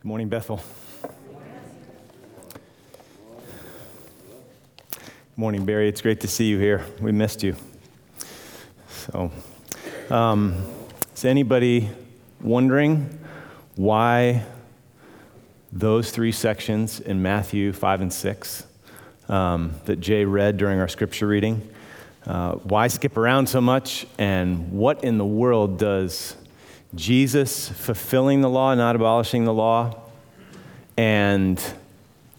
Good 0.00 0.08
morning, 0.08 0.28
Bethel. 0.30 0.62
Good 1.02 1.10
morning, 5.36 5.66
Barry. 5.66 5.90
It's 5.90 6.00
great 6.00 6.20
to 6.20 6.26
see 6.26 6.46
you 6.46 6.58
here. 6.58 6.86
We 7.02 7.12
missed 7.12 7.42
you. 7.42 7.54
So, 8.88 9.30
um, 10.08 10.54
is 11.14 11.26
anybody 11.26 11.90
wondering 12.40 13.18
why 13.76 14.46
those 15.70 16.10
three 16.12 16.32
sections 16.32 17.00
in 17.00 17.20
Matthew 17.20 17.70
5 17.74 18.00
and 18.00 18.10
6 18.10 18.66
um, 19.28 19.74
that 19.84 20.00
Jay 20.00 20.24
read 20.24 20.56
during 20.56 20.80
our 20.80 20.88
scripture 20.88 21.26
reading? 21.26 21.68
Uh, 22.24 22.52
why 22.52 22.88
skip 22.88 23.18
around 23.18 23.50
so 23.50 23.60
much? 23.60 24.06
And 24.16 24.72
what 24.72 25.04
in 25.04 25.18
the 25.18 25.26
world 25.26 25.78
does 25.78 26.36
Jesus 26.94 27.68
fulfilling 27.68 28.40
the 28.40 28.50
law, 28.50 28.74
not 28.74 28.96
abolishing 28.96 29.44
the 29.44 29.54
law, 29.54 29.96
and 30.96 31.62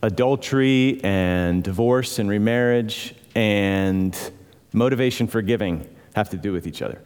adultery 0.04 1.00
and 1.04 1.64
divorce 1.64 2.20
and 2.20 2.30
remarriage 2.30 3.16
and 3.36 4.32
motivation 4.74 5.28
for 5.28 5.42
giving 5.42 5.88
have 6.16 6.30
to 6.30 6.38
do 6.38 6.52
with 6.52 6.68
each 6.68 6.82
other. 6.82 7.02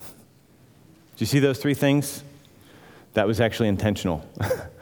Do 0.00 1.24
you 1.24 1.26
see 1.26 1.38
those 1.38 1.58
three 1.58 1.74
things? 1.74 2.22
That 3.14 3.26
was 3.26 3.40
actually 3.40 3.68
intentional. 3.68 4.28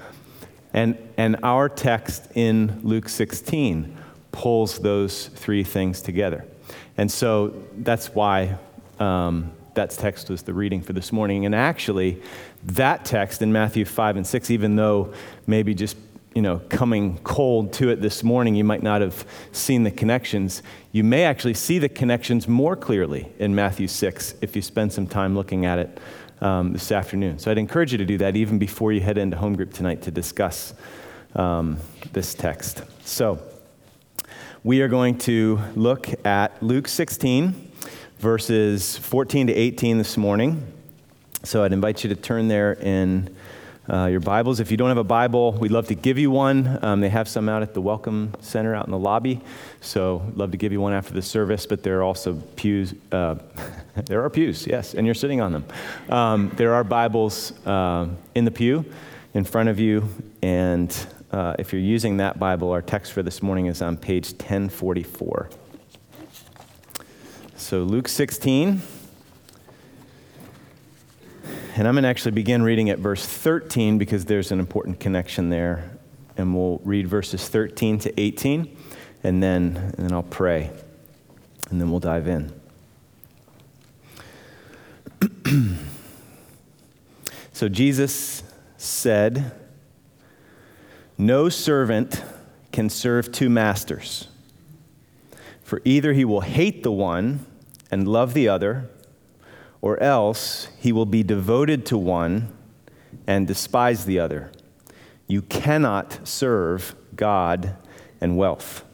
and, 0.74 0.96
and 1.16 1.36
our 1.42 1.69
text 1.69 2.28
in 2.34 2.80
Luke 2.82 3.08
16 3.08 3.96
pulls 4.32 4.78
those 4.78 5.28
three 5.28 5.64
things 5.64 6.02
together. 6.02 6.44
And 6.96 7.10
so 7.10 7.62
that's 7.78 8.14
why 8.14 8.58
um, 8.98 9.52
that 9.78 9.91
text 9.91 10.28
was 10.28 10.42
the 10.42 10.52
reading 10.52 10.82
for 10.82 10.92
this 10.92 11.12
morning. 11.12 11.46
And 11.46 11.55
actually, 11.55 12.20
that 12.64 13.05
text 13.05 13.42
in 13.42 13.52
Matthew 13.52 13.84
5 13.84 14.16
and 14.16 14.27
6, 14.27 14.50
even 14.50 14.75
though 14.75 15.14
maybe 15.47 15.72
just 15.72 15.97
you 16.34 16.42
know, 16.42 16.61
coming 16.69 17.19
cold 17.19 17.72
to 17.75 17.91
it 17.91 18.00
this 18.02 18.25
morning, 18.25 18.56
you 18.56 18.64
might 18.64 18.83
not 18.83 19.00
have 19.00 19.25
seen 19.52 19.84
the 19.84 19.91
connections. 19.91 20.62
You 20.91 21.05
may 21.05 21.25
actually 21.25 21.55
see 21.55 21.78
the 21.78 21.89
connections 21.89 22.48
more 22.48 22.75
clearly 22.75 23.33
in 23.39 23.55
Matthew 23.55 23.86
6 23.86 24.34
if 24.41 24.56
you 24.56 24.62
spend 24.62 24.92
some 24.92 25.06
time 25.06 25.36
looking 25.36 25.64
at 25.64 25.78
it 25.78 26.00
um, 26.41 26.72
this 26.72 26.91
afternoon. 26.91 27.39
So 27.39 27.50
I'd 27.50 27.58
encourage 27.58 27.92
you 27.92 27.98
to 27.98 28.05
do 28.05 28.19
that 28.19 28.34
even 28.34 28.58
before 28.58 28.92
you 28.92 29.00
head 29.00 29.17
into 29.17 29.36
home 29.36 29.55
group 29.55 29.72
tonight 29.72 30.02
to 30.02 30.11
discuss 30.11 30.74
um, 31.36 31.78
this 32.12 32.34
text. 32.34 32.83
So 33.05 33.41
we 34.64 34.83
are 34.83 34.89
going 34.89 35.19
to 35.19 35.61
look 35.77 36.08
at 36.27 36.61
Luke 36.62 36.89
16 36.89 37.67
verses 38.19 38.97
14 38.98 39.47
to 39.47 39.55
18 39.55 39.98
this 39.98 40.16
morning. 40.16 40.66
So 41.44 41.62
I'd 41.62 41.72
invite 41.72 42.02
you 42.02 42.11
to 42.11 42.16
turn 42.16 42.48
there 42.48 42.72
in 42.72 43.34
uh, 43.88 44.06
your 44.06 44.19
Bibles. 44.19 44.58
If 44.58 44.72
you 44.72 44.77
don't 44.77 44.88
have 44.88 44.98
a 44.98 45.05
Bible, 45.05 45.52
we'd 45.52 45.70
love 45.70 45.86
to 45.86 45.94
give 45.94 46.19
you 46.19 46.30
one. 46.30 46.78
Um, 46.83 47.00
they 47.00 47.11
have 47.11 47.28
some 47.28 47.48
out 47.48 47.62
at 47.62 47.74
the 47.74 47.80
Welcome 47.80 48.34
Center 48.41 48.74
out 48.74 48.86
in 48.86 48.91
the 48.91 48.98
lobby. 48.98 49.41
So 49.80 50.22
love 50.34 50.50
to 50.50 50.56
give 50.56 50.72
you 50.72 50.80
one 50.80 50.92
after 50.92 51.14
the 51.14 51.22
service, 51.22 51.64
but 51.64 51.84
there 51.84 52.00
are 52.00 52.02
also 52.02 52.34
pews. 52.56 52.92
Uh, 53.12 53.36
there 54.06 54.24
are 54.24 54.30
pews, 54.30 54.66
yes, 54.66 54.94
and 54.94 55.06
you're 55.06 55.14
sitting 55.14 55.41
on 55.41 55.52
them. 55.52 55.64
Um, 56.08 56.50
there 56.56 56.74
are 56.74 56.83
Bibles 56.83 57.52
uh, 57.66 58.08
in 58.34 58.44
the 58.44 58.50
pew 58.50 58.84
in 59.34 59.44
front 59.44 59.69
of 59.69 59.78
you. 59.78 60.08
And 60.42 60.94
uh, 61.30 61.55
if 61.58 61.72
you're 61.72 61.80
using 61.80 62.16
that 62.16 62.41
Bible, 62.41 62.72
our 62.72 62.83
text 62.83 63.12
for 63.12 63.22
this 63.22 63.42
morning 63.42 63.66
is 63.66 63.80
on 63.80 63.96
page 63.96 64.33
1044. 64.33 65.50
So, 67.69 67.83
Luke 67.83 68.08
16. 68.08 68.80
And 71.77 71.86
I'm 71.86 71.92
going 71.92 72.02
to 72.02 72.08
actually 72.08 72.30
begin 72.30 72.62
reading 72.62 72.88
at 72.88 72.98
verse 72.98 73.27
13 73.27 73.98
because 73.98 74.24
there's 74.24 74.50
an 74.50 74.58
important 74.58 75.00
connection 75.00 75.50
there. 75.50 75.91
And 76.39 76.56
we'll 76.56 76.80
read 76.83 77.06
verses 77.06 77.46
13 77.46 77.98
to 77.98 78.18
18, 78.18 78.74
and 79.23 79.42
then, 79.42 79.77
and 79.77 79.96
then 79.96 80.14
I'll 80.14 80.23
pray, 80.23 80.70
and 81.68 81.79
then 81.79 81.90
we'll 81.90 82.01
dive 82.01 82.27
in. 82.27 82.58
so, 87.52 87.68
Jesus 87.68 88.45
said, 88.79 89.52
No 91.18 91.50
servant 91.50 92.24
can 92.73 92.89
serve 92.89 93.30
two 93.30 93.50
masters. 93.50 94.29
For 95.62 95.83
either 95.85 96.14
he 96.14 96.24
will 96.24 96.40
hate 96.40 96.83
the 96.83 96.92
one 96.92 97.45
and 97.90 98.06
love 98.06 98.34
the 98.34 98.48
other, 98.48 98.90
or 99.80 100.02
else 100.02 100.68
he 100.78 100.92
will 100.92 101.06
be 101.06 101.22
devoted 101.22 101.86
to 101.86 101.98
one 101.98 102.56
and 103.26 103.46
despise 103.46 104.04
the 104.04 104.18
other. 104.18 104.50
You 105.26 105.42
cannot 105.42 106.26
serve 106.26 106.94
God 107.14 107.76
and 108.20 108.36
wealth. 108.36 108.84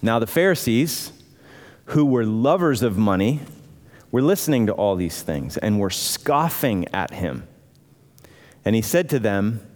Now, 0.00 0.18
the 0.18 0.26
Pharisees, 0.26 1.12
who 1.86 2.04
were 2.04 2.24
lovers 2.24 2.82
of 2.82 2.96
money, 2.96 3.40
were 4.10 4.22
listening 4.22 4.66
to 4.66 4.72
all 4.72 4.96
these 4.96 5.22
things 5.22 5.56
and 5.56 5.78
were 5.80 5.90
scoffing 5.90 6.86
at 6.92 7.12
him. 7.12 7.46
And 8.64 8.76
he 8.76 8.82
said 8.82 9.08
to 9.10 9.18
them, 9.18 9.66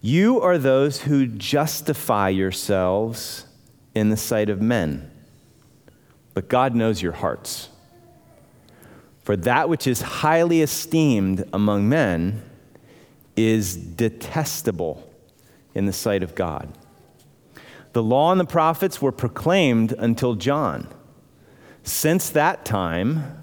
You 0.00 0.40
are 0.40 0.58
those 0.58 1.02
who 1.02 1.26
justify 1.26 2.28
yourselves 2.28 3.46
in 3.94 4.10
the 4.10 4.16
sight 4.16 4.48
of 4.48 4.60
men, 4.60 5.10
but 6.34 6.48
God 6.48 6.74
knows 6.74 7.00
your 7.00 7.12
hearts. 7.12 7.68
For 9.22 9.36
that 9.38 9.68
which 9.68 9.86
is 9.86 10.02
highly 10.02 10.60
esteemed 10.60 11.48
among 11.52 11.88
men 11.88 12.42
is 13.36 13.74
detestable 13.76 15.10
in 15.74 15.86
the 15.86 15.92
sight 15.92 16.22
of 16.22 16.34
God. 16.34 16.68
The 17.94 18.02
law 18.02 18.32
and 18.32 18.40
the 18.40 18.44
prophets 18.44 19.00
were 19.00 19.12
proclaimed 19.12 19.92
until 19.92 20.34
John. 20.34 20.88
Since 21.84 22.30
that 22.30 22.64
time, 22.64 23.42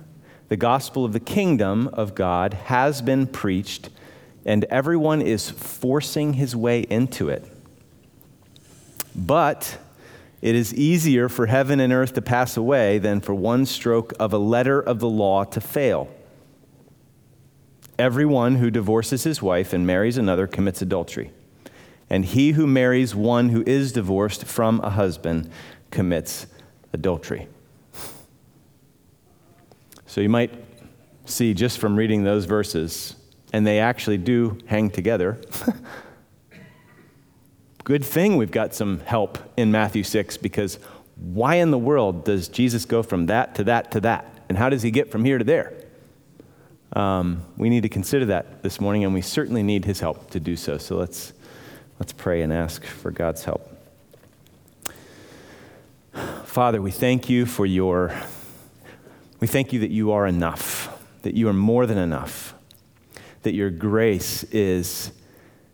the 0.50 0.58
gospel 0.58 1.06
of 1.06 1.13
the 1.13 1.19
kingdom 1.19 1.88
of 1.88 2.13
God 2.13 2.53
has 2.53 3.02
been 3.02 3.25
preached, 3.25 3.90
and 4.46 4.66
everyone 4.66 5.22
is 5.22 5.50
forcing 5.50 6.34
his 6.34 6.56
way 6.56 6.81
into 6.81 7.29
it. 7.29 7.46
But 9.16 9.78
it 10.41 10.56
is 10.56 10.74
easier 10.74 11.29
for 11.29 11.46
heaven 11.46 11.79
and 11.79 11.94
earth 11.94 12.13
to 12.13 12.22
pass 12.22 12.57
away 12.57 12.97
than 12.97 13.22
for 13.22 13.34
one 13.34 13.66
stroke 13.66 14.13
of 14.19 14.34
a 14.34 14.38
letter 14.38 14.79
of 14.79 15.00
the 15.00 15.09
law 15.09 15.44
to 15.44 15.62
fail. 15.62 16.09
Everyone 18.00 18.56
who 18.56 18.72
divorces 18.72 19.24
his 19.24 19.41
wife 19.41 19.74
and 19.74 19.85
marries 19.85 20.18
another 20.18 20.47
commits 20.47 20.81
adultery. 20.81 21.31
And 22.09 22.25
he 22.25 22.52
who 22.52 22.66
marries 22.66 23.13
one 23.13 23.50
who 23.50 23.63
is 23.68 23.91
divorced 23.91 24.46
from 24.46 24.79
a 24.81 24.90
husband 24.90 25.52
commits 25.91 26.47
adultery. 26.91 27.47
So 30.08 30.19
you 30.19 30.29
might 30.29 30.52
see 31.25 31.53
just 31.53 31.78
from 31.78 31.96
reading 31.96 32.23
those 32.23 32.46
verses, 32.46 33.16
and 33.53 33.66
they 33.66 33.79
actually 33.79 34.18
do 34.18 34.58
hang 34.66 34.90
together. 34.90 35.40
Good 37.83 38.05
thing 38.05 38.37
we've 38.37 38.51
got 38.51 38.75
some 38.75 38.99
help 38.99 39.39
in 39.57 39.71
Matthew 39.71 40.03
6 40.03 40.37
because 40.37 40.77
why 41.15 41.55
in 41.55 41.71
the 41.71 41.79
world 41.79 42.25
does 42.25 42.47
Jesus 42.47 42.85
go 42.85 43.01
from 43.01 43.25
that 43.25 43.55
to 43.55 43.63
that 43.63 43.91
to 43.91 44.01
that? 44.01 44.25
And 44.49 44.57
how 44.57 44.69
does 44.69 44.83
he 44.83 44.91
get 44.91 45.09
from 45.11 45.25
here 45.25 45.39
to 45.39 45.43
there? 45.43 45.73
Um, 46.93 47.43
we 47.57 47.69
need 47.69 47.81
to 47.81 47.89
consider 47.89 48.25
that 48.25 48.61
this 48.61 48.79
morning, 48.79 49.03
and 49.03 49.13
we 49.13 49.21
certainly 49.21 49.63
need 49.63 49.85
his 49.85 49.99
help 49.99 50.29
to 50.31 50.39
do 50.39 50.55
so. 50.55 50.77
So 50.77 50.97
let's, 50.97 51.33
let's 51.99 52.13
pray 52.13 52.41
and 52.41 52.53
ask 52.53 52.83
for 52.83 53.09
God's 53.09 53.45
help. 53.45 53.67
Father, 56.43 56.81
we 56.81 56.91
thank 56.91 57.29
you 57.29 57.45
for 57.45 57.65
your, 57.65 58.13
we 59.39 59.47
thank 59.47 59.73
you 59.73 59.79
that 59.79 59.91
you 59.91 60.11
are 60.11 60.27
enough, 60.27 61.01
that 61.23 61.33
you 61.33 61.47
are 61.47 61.53
more 61.53 61.85
than 61.85 61.97
enough, 61.97 62.53
that 63.43 63.53
your 63.53 63.72
grace 63.72 64.43
is 64.45 65.13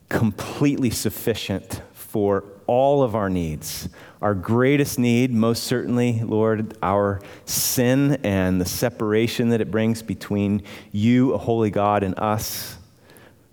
completely 0.08 0.90
sufficient 0.90 1.82
for 2.18 2.44
all 2.66 3.04
of 3.04 3.14
our 3.14 3.30
needs. 3.30 3.90
Our 4.24 4.34
greatest 4.34 4.98
need, 4.98 5.32
most 5.32 5.66
certainly, 5.66 6.24
Lord, 6.24 6.76
our 6.82 7.22
sin 7.46 8.18
and 8.24 8.60
the 8.60 8.66
separation 8.66 9.50
that 9.50 9.62
it 9.62 9.70
brings 9.70 10.02
between 10.02 10.64
you, 10.92 11.36
a 11.36 11.38
holy 11.38 11.70
God, 11.70 12.02
and 12.02 12.18
us, 12.18 12.80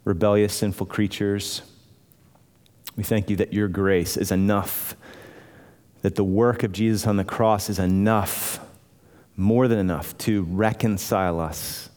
rebellious, 0.06 0.54
sinful 0.54 0.86
creatures. 0.86 1.60
We 2.96 3.04
thank 3.04 3.28
you 3.28 3.36
that 3.36 3.52
your 3.52 3.68
grace 3.68 4.16
is 4.16 4.32
enough, 4.32 4.96
that 6.00 6.14
the 6.14 6.24
work 6.24 6.62
of 6.62 6.72
Jesus 6.72 7.06
on 7.06 7.18
the 7.18 7.22
cross 7.24 7.68
is 7.68 7.78
enough, 7.78 8.60
more 9.36 9.68
than 9.68 9.78
enough, 9.78 10.16
to 10.20 10.44
reconcile 10.44 11.38
us 11.38 11.90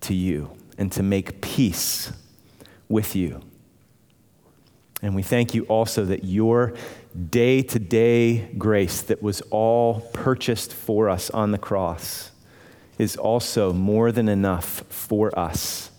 to 0.00 0.14
you 0.14 0.50
and 0.76 0.90
to 0.90 1.04
make 1.04 1.40
peace 1.40 2.12
with 2.88 3.14
you. 3.14 3.40
And 5.02 5.16
we 5.16 5.22
thank 5.22 5.52
you 5.52 5.64
also 5.64 6.04
that 6.04 6.24
your 6.24 6.74
day 7.28 7.60
to 7.62 7.78
day 7.80 8.52
grace 8.56 9.02
that 9.02 9.20
was 9.20 9.40
all 9.50 10.00
purchased 10.12 10.72
for 10.72 11.10
us 11.10 11.28
on 11.30 11.50
the 11.50 11.58
cross 11.58 12.30
is 12.98 13.16
also 13.16 13.72
more 13.72 14.12
than 14.12 14.28
enough 14.28 14.84
for 14.88 15.36
us. 15.36 15.90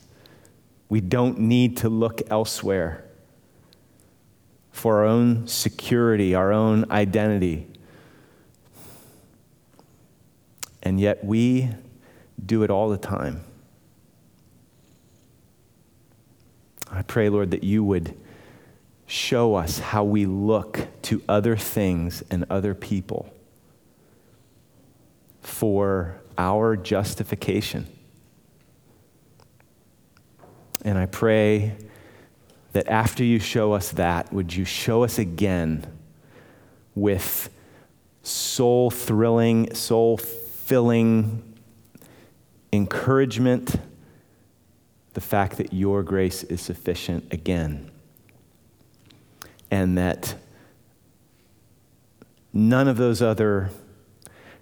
We 0.88 1.02
don't 1.02 1.40
need 1.40 1.76
to 1.78 1.90
look 1.90 2.22
elsewhere 2.30 3.04
for 4.72 5.00
our 5.00 5.06
own 5.06 5.48
security, 5.48 6.34
our 6.34 6.54
own 6.54 6.90
identity. 6.90 7.68
And 10.82 11.00
yet 11.00 11.24
we 11.26 11.70
do 12.44 12.64
it 12.64 12.70
all 12.70 12.90
the 12.90 12.98
time. 12.98 13.44
I 16.92 17.02
pray, 17.02 17.30
Lord, 17.30 17.52
that 17.52 17.64
you 17.64 17.84
would 17.84 18.16
show 19.13 19.54
us 19.54 19.77
how 19.77 20.04
we 20.04 20.25
look 20.25 20.88
to 21.04 21.21
other 21.30 21.56
things 21.56 22.24
and 22.31 22.44
other 22.50 22.74
people 22.74 23.31
for 25.39 26.19
our 26.36 26.75
justification. 26.75 27.86
And 30.83 30.98
I 30.98 31.06
pray 31.06 31.75
that 32.71 32.88
after 32.88 33.24
you 33.24 33.38
show 33.38 33.74
us 33.74 33.92
that, 33.92 34.33
would 34.33 34.56
you 34.56 34.65
show 34.65 35.04
us 35.04 35.19
again 35.19 35.86
with 36.95 37.51
soul 38.24 38.89
thrilling, 38.89 39.75
soul 39.75 40.18
filling 40.18 41.54
encouragement 42.71 43.75
the 45.13 45.21
fact 45.21 45.57
that 45.57 45.71
your 45.71 46.01
grace 46.01 46.42
is 46.42 46.62
sufficient 46.62 47.31
again. 47.31 47.92
And 49.74 49.98
that 49.98 50.36
none 52.54 52.88
of 52.88 52.98
those 52.98 53.24
other 53.24 53.72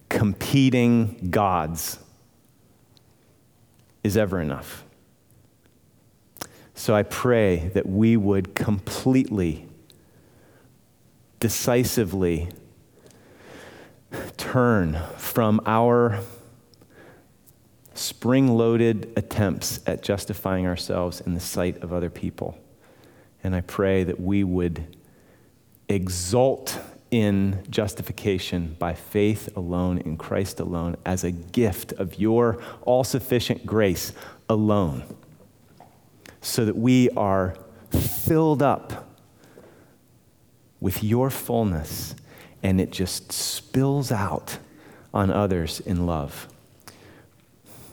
competing 0.08 1.28
gods 1.30 2.00
is 4.06 4.16
ever 4.16 4.40
enough. 4.40 4.86
So 6.75 6.96
I 6.96 7.04
pray 7.04 7.72
that 7.74 7.86
we 7.86 8.16
would 8.16 8.56
completely, 8.56 9.68
decisively 11.42 12.48
turn 14.38 14.98
from 15.18 15.60
our 15.66 16.22
spring 17.96 18.48
loaded 18.48 19.12
attempts 19.18 19.81
at 19.86 20.04
justifying 20.04 20.66
ourselves 20.66 21.19
in 21.19 21.34
the 21.34 21.42
sight 21.42 21.84
of 21.84 21.92
other 21.92 22.10
people. 22.10 22.58
And 23.44 23.54
I 23.54 23.60
pray 23.60 24.06
that 24.06 24.22
we 24.22 24.46
would 24.46 24.96
exult 25.92 26.80
in 27.12 27.64
justification 27.70 28.76
by 28.80 28.94
faith 28.94 29.50
alone 29.56 29.98
in 30.00 30.18
Christ 30.18 30.60
alone 30.60 30.96
as 31.06 31.24
a 31.24 31.32
gift 31.32 31.92
of 31.94 32.18
your 32.18 32.62
all 32.84 33.04
sufficient 33.04 33.66
grace 33.66 34.14
alone, 34.50 35.04
so 36.42 36.66
that 36.66 36.78
we 36.78 37.10
are 37.12 37.56
filled 37.92 38.64
up 38.64 39.10
with 40.80 41.04
your 41.04 41.30
fullness 41.30 42.16
and 42.64 42.80
it 42.80 42.92
just 42.92 43.32
spills 43.32 44.12
out 44.12 44.58
on 45.14 45.30
others 45.30 45.80
in 45.82 46.06
love 46.06 46.48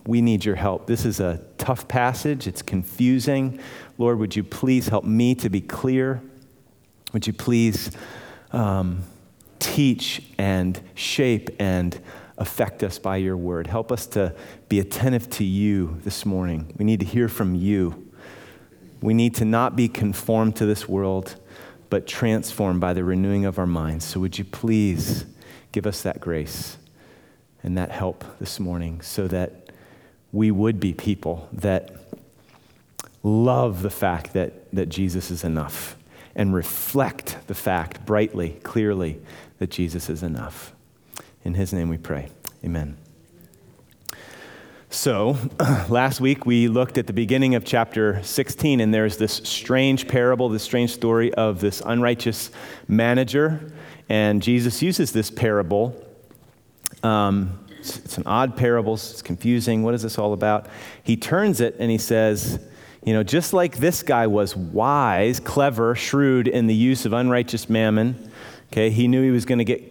we 0.08 0.22
need 0.22 0.42
your 0.42 0.54
help. 0.54 0.86
This 0.86 1.04
is 1.04 1.20
a 1.20 1.38
tough 1.58 1.86
passage, 1.86 2.46
it's 2.46 2.62
confusing. 2.62 3.60
Lord, 3.98 4.18
would 4.18 4.34
you 4.34 4.42
please 4.42 4.88
help 4.88 5.04
me 5.04 5.34
to 5.34 5.50
be 5.50 5.60
clear? 5.60 6.22
Would 7.12 7.26
you 7.26 7.32
please 7.32 7.90
um, 8.52 9.02
teach 9.58 10.22
and 10.36 10.80
shape 10.94 11.50
and 11.58 11.98
affect 12.36 12.82
us 12.82 12.98
by 12.98 13.16
your 13.16 13.36
word? 13.36 13.66
Help 13.66 13.90
us 13.90 14.06
to 14.08 14.34
be 14.68 14.78
attentive 14.78 15.30
to 15.30 15.44
you 15.44 15.98
this 16.04 16.26
morning. 16.26 16.74
We 16.76 16.84
need 16.84 17.00
to 17.00 17.06
hear 17.06 17.28
from 17.28 17.54
you. 17.54 18.10
We 19.00 19.14
need 19.14 19.34
to 19.36 19.44
not 19.44 19.74
be 19.74 19.88
conformed 19.88 20.56
to 20.56 20.66
this 20.66 20.88
world, 20.88 21.36
but 21.88 22.06
transformed 22.06 22.80
by 22.80 22.92
the 22.92 23.04
renewing 23.04 23.46
of 23.46 23.58
our 23.58 23.66
minds. 23.66 24.04
So, 24.04 24.20
would 24.20 24.38
you 24.38 24.44
please 24.44 25.24
give 25.72 25.86
us 25.86 26.02
that 26.02 26.20
grace 26.20 26.76
and 27.62 27.78
that 27.78 27.90
help 27.90 28.24
this 28.38 28.60
morning 28.60 29.00
so 29.00 29.28
that 29.28 29.70
we 30.32 30.50
would 30.50 30.78
be 30.78 30.92
people 30.92 31.48
that 31.52 31.92
love 33.22 33.82
the 33.82 33.90
fact 33.90 34.32
that, 34.34 34.70
that 34.74 34.88
Jesus 34.88 35.30
is 35.30 35.42
enough 35.42 35.96
and 36.38 36.54
reflect 36.54 37.36
the 37.48 37.54
fact 37.54 38.06
brightly, 38.06 38.58
clearly, 38.62 39.20
that 39.58 39.70
Jesus 39.70 40.08
is 40.08 40.22
enough. 40.22 40.72
In 41.44 41.52
his 41.52 41.74
name 41.74 41.90
we 41.90 41.98
pray. 41.98 42.30
Amen. 42.64 42.96
So, 44.88 45.36
last 45.90 46.18
week 46.18 46.46
we 46.46 46.68
looked 46.68 46.96
at 46.96 47.06
the 47.06 47.12
beginning 47.12 47.54
of 47.54 47.64
chapter 47.66 48.22
16, 48.22 48.80
and 48.80 48.94
there's 48.94 49.18
this 49.18 49.34
strange 49.44 50.08
parable, 50.08 50.48
this 50.48 50.62
strange 50.62 50.94
story 50.94 51.34
of 51.34 51.60
this 51.60 51.82
unrighteous 51.84 52.50
manager. 52.88 53.70
And 54.08 54.42
Jesus 54.42 54.80
uses 54.80 55.12
this 55.12 55.30
parable 55.30 55.94
um, 57.02 57.58
it's, 57.78 57.98
it's 57.98 58.18
an 58.18 58.24
odd 58.26 58.56
parable, 58.56 58.94
it's 58.94 59.22
confusing. 59.22 59.82
What 59.82 59.94
is 59.94 60.02
this 60.02 60.18
all 60.18 60.32
about? 60.32 60.66
He 61.02 61.16
turns 61.16 61.60
it 61.60 61.76
and 61.78 61.90
he 61.90 61.98
says, 61.98 62.60
you 63.08 63.14
know, 63.14 63.22
just 63.22 63.54
like 63.54 63.78
this 63.78 64.02
guy 64.02 64.26
was 64.26 64.54
wise, 64.54 65.40
clever, 65.40 65.94
shrewd 65.94 66.46
in 66.46 66.66
the 66.66 66.74
use 66.74 67.06
of 67.06 67.14
unrighteous 67.14 67.70
mammon, 67.70 68.30
okay, 68.70 68.90
he 68.90 69.08
knew 69.08 69.22
he 69.22 69.30
was 69.30 69.46
going 69.46 69.60
to 69.60 69.64
get 69.64 69.82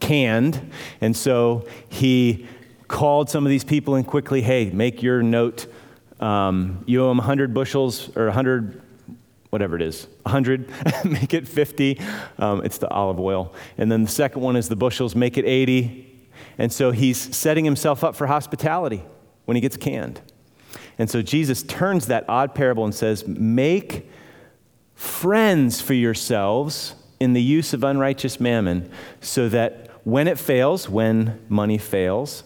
canned. 0.00 0.72
And 1.00 1.16
so 1.16 1.68
he 1.88 2.48
called 2.88 3.30
some 3.30 3.46
of 3.46 3.50
these 3.50 3.62
people 3.62 3.94
in 3.94 4.02
quickly, 4.02 4.42
hey, 4.42 4.68
make 4.70 5.00
your 5.00 5.22
note. 5.22 5.68
Um, 6.18 6.82
you 6.88 7.04
owe 7.04 7.08
them 7.10 7.18
100 7.18 7.54
bushels 7.54 8.10
or 8.16 8.24
100, 8.24 8.82
whatever 9.50 9.76
it 9.76 9.82
is, 9.82 10.08
100, 10.22 10.68
make 11.04 11.32
it 11.32 11.46
50. 11.46 12.00
Um, 12.38 12.64
it's 12.64 12.78
the 12.78 12.88
olive 12.88 13.20
oil. 13.20 13.54
And 13.78 13.92
then 13.92 14.02
the 14.02 14.10
second 14.10 14.42
one 14.42 14.56
is 14.56 14.68
the 14.68 14.74
bushels, 14.74 15.14
make 15.14 15.38
it 15.38 15.44
80. 15.44 16.28
And 16.58 16.72
so 16.72 16.90
he's 16.90 17.16
setting 17.16 17.64
himself 17.64 18.02
up 18.02 18.16
for 18.16 18.26
hospitality 18.26 19.04
when 19.44 19.54
he 19.54 19.60
gets 19.60 19.76
canned. 19.76 20.20
And 21.00 21.08
so 21.08 21.22
Jesus 21.22 21.62
turns 21.62 22.08
that 22.08 22.26
odd 22.28 22.54
parable 22.54 22.84
and 22.84 22.94
says, 22.94 23.26
Make 23.26 24.06
friends 24.94 25.80
for 25.80 25.94
yourselves 25.94 26.94
in 27.18 27.32
the 27.32 27.40
use 27.40 27.72
of 27.72 27.82
unrighteous 27.82 28.38
mammon, 28.38 28.90
so 29.18 29.48
that 29.48 29.88
when 30.04 30.28
it 30.28 30.38
fails, 30.38 30.90
when 30.90 31.40
money 31.48 31.78
fails, 31.78 32.44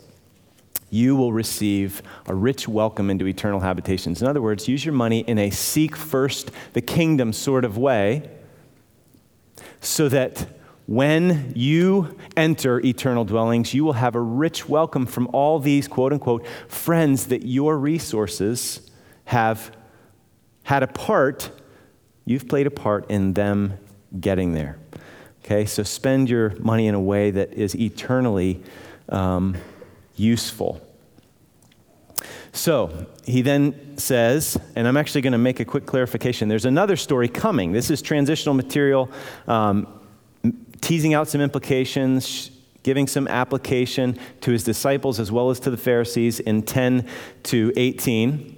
you 0.89 1.17
will 1.17 1.33
receive 1.33 2.01
a 2.27 2.35
rich 2.35 2.69
welcome 2.69 3.11
into 3.11 3.27
eternal 3.27 3.59
habitations. 3.59 4.23
In 4.23 4.29
other 4.29 4.41
words, 4.41 4.69
use 4.69 4.85
your 4.85 4.95
money 4.95 5.21
in 5.23 5.37
a 5.37 5.51
seek 5.51 5.97
first 5.97 6.53
the 6.75 6.81
kingdom 6.81 7.33
sort 7.33 7.65
of 7.65 7.77
way, 7.77 8.31
so 9.81 10.09
that 10.09 10.47
when 10.87 11.53
you 11.57 12.19
enter 12.37 12.79
eternal 12.85 13.25
dwellings, 13.25 13.73
you 13.73 13.85
will 13.85 13.95
have 13.95 14.15
a 14.15 14.21
rich 14.21 14.69
welcome 14.69 15.07
from 15.07 15.29
all 15.33 15.59
these 15.59 15.89
quote 15.89 16.13
unquote 16.13 16.47
friends 16.69 17.29
that 17.29 17.45
your 17.45 17.79
resources 17.79 18.91
have 19.27 19.75
had 20.65 20.83
a 20.83 20.87
part, 20.87 21.51
you've 22.25 22.49
played 22.49 22.67
a 22.67 22.71
part 22.71 23.11
in 23.11 23.33
them 23.33 23.79
getting 24.19 24.53
there. 24.53 24.79
Okay, 25.45 25.67
so 25.67 25.83
spend 25.83 26.29
your 26.31 26.55
money 26.59 26.87
in 26.87 26.95
a 26.95 27.01
way 27.01 27.31
that 27.31 27.53
is 27.53 27.75
eternally 27.77 28.63
um, 29.11 29.57
useful. 30.17 30.81
So 32.53 33.07
he 33.25 33.43
then 33.43 33.99
says, 33.99 34.57
and 34.77 34.87
I'm 34.87 34.97
actually 34.97 35.21
going 35.21 35.33
to 35.33 35.39
make 35.39 35.61
a 35.61 35.65
quick 35.65 35.87
clarification. 35.87 36.49
There's 36.49 36.65
another 36.65 36.97
story 36.97 37.29
coming. 37.29 37.73
This 37.73 37.91
is 37.91 38.01
transitional 38.01 38.55
material. 38.55 39.11
Um, 39.47 39.87
teasing 40.85 41.15
out 41.15 41.27
some 41.27 41.41
implications, 41.41 42.51
giving 42.83 43.07
some 43.07 43.27
application 43.29 44.19
to 44.43 44.51
his 44.51 44.65
disciples 44.65 45.19
as 45.19 45.33
well 45.33 45.49
as 45.49 45.59
to 45.59 45.71
the 45.71 45.79
Pharisees 45.79 46.41
in 46.41 46.63
10 46.63 47.09
to 47.45 47.73
18. 47.75 48.55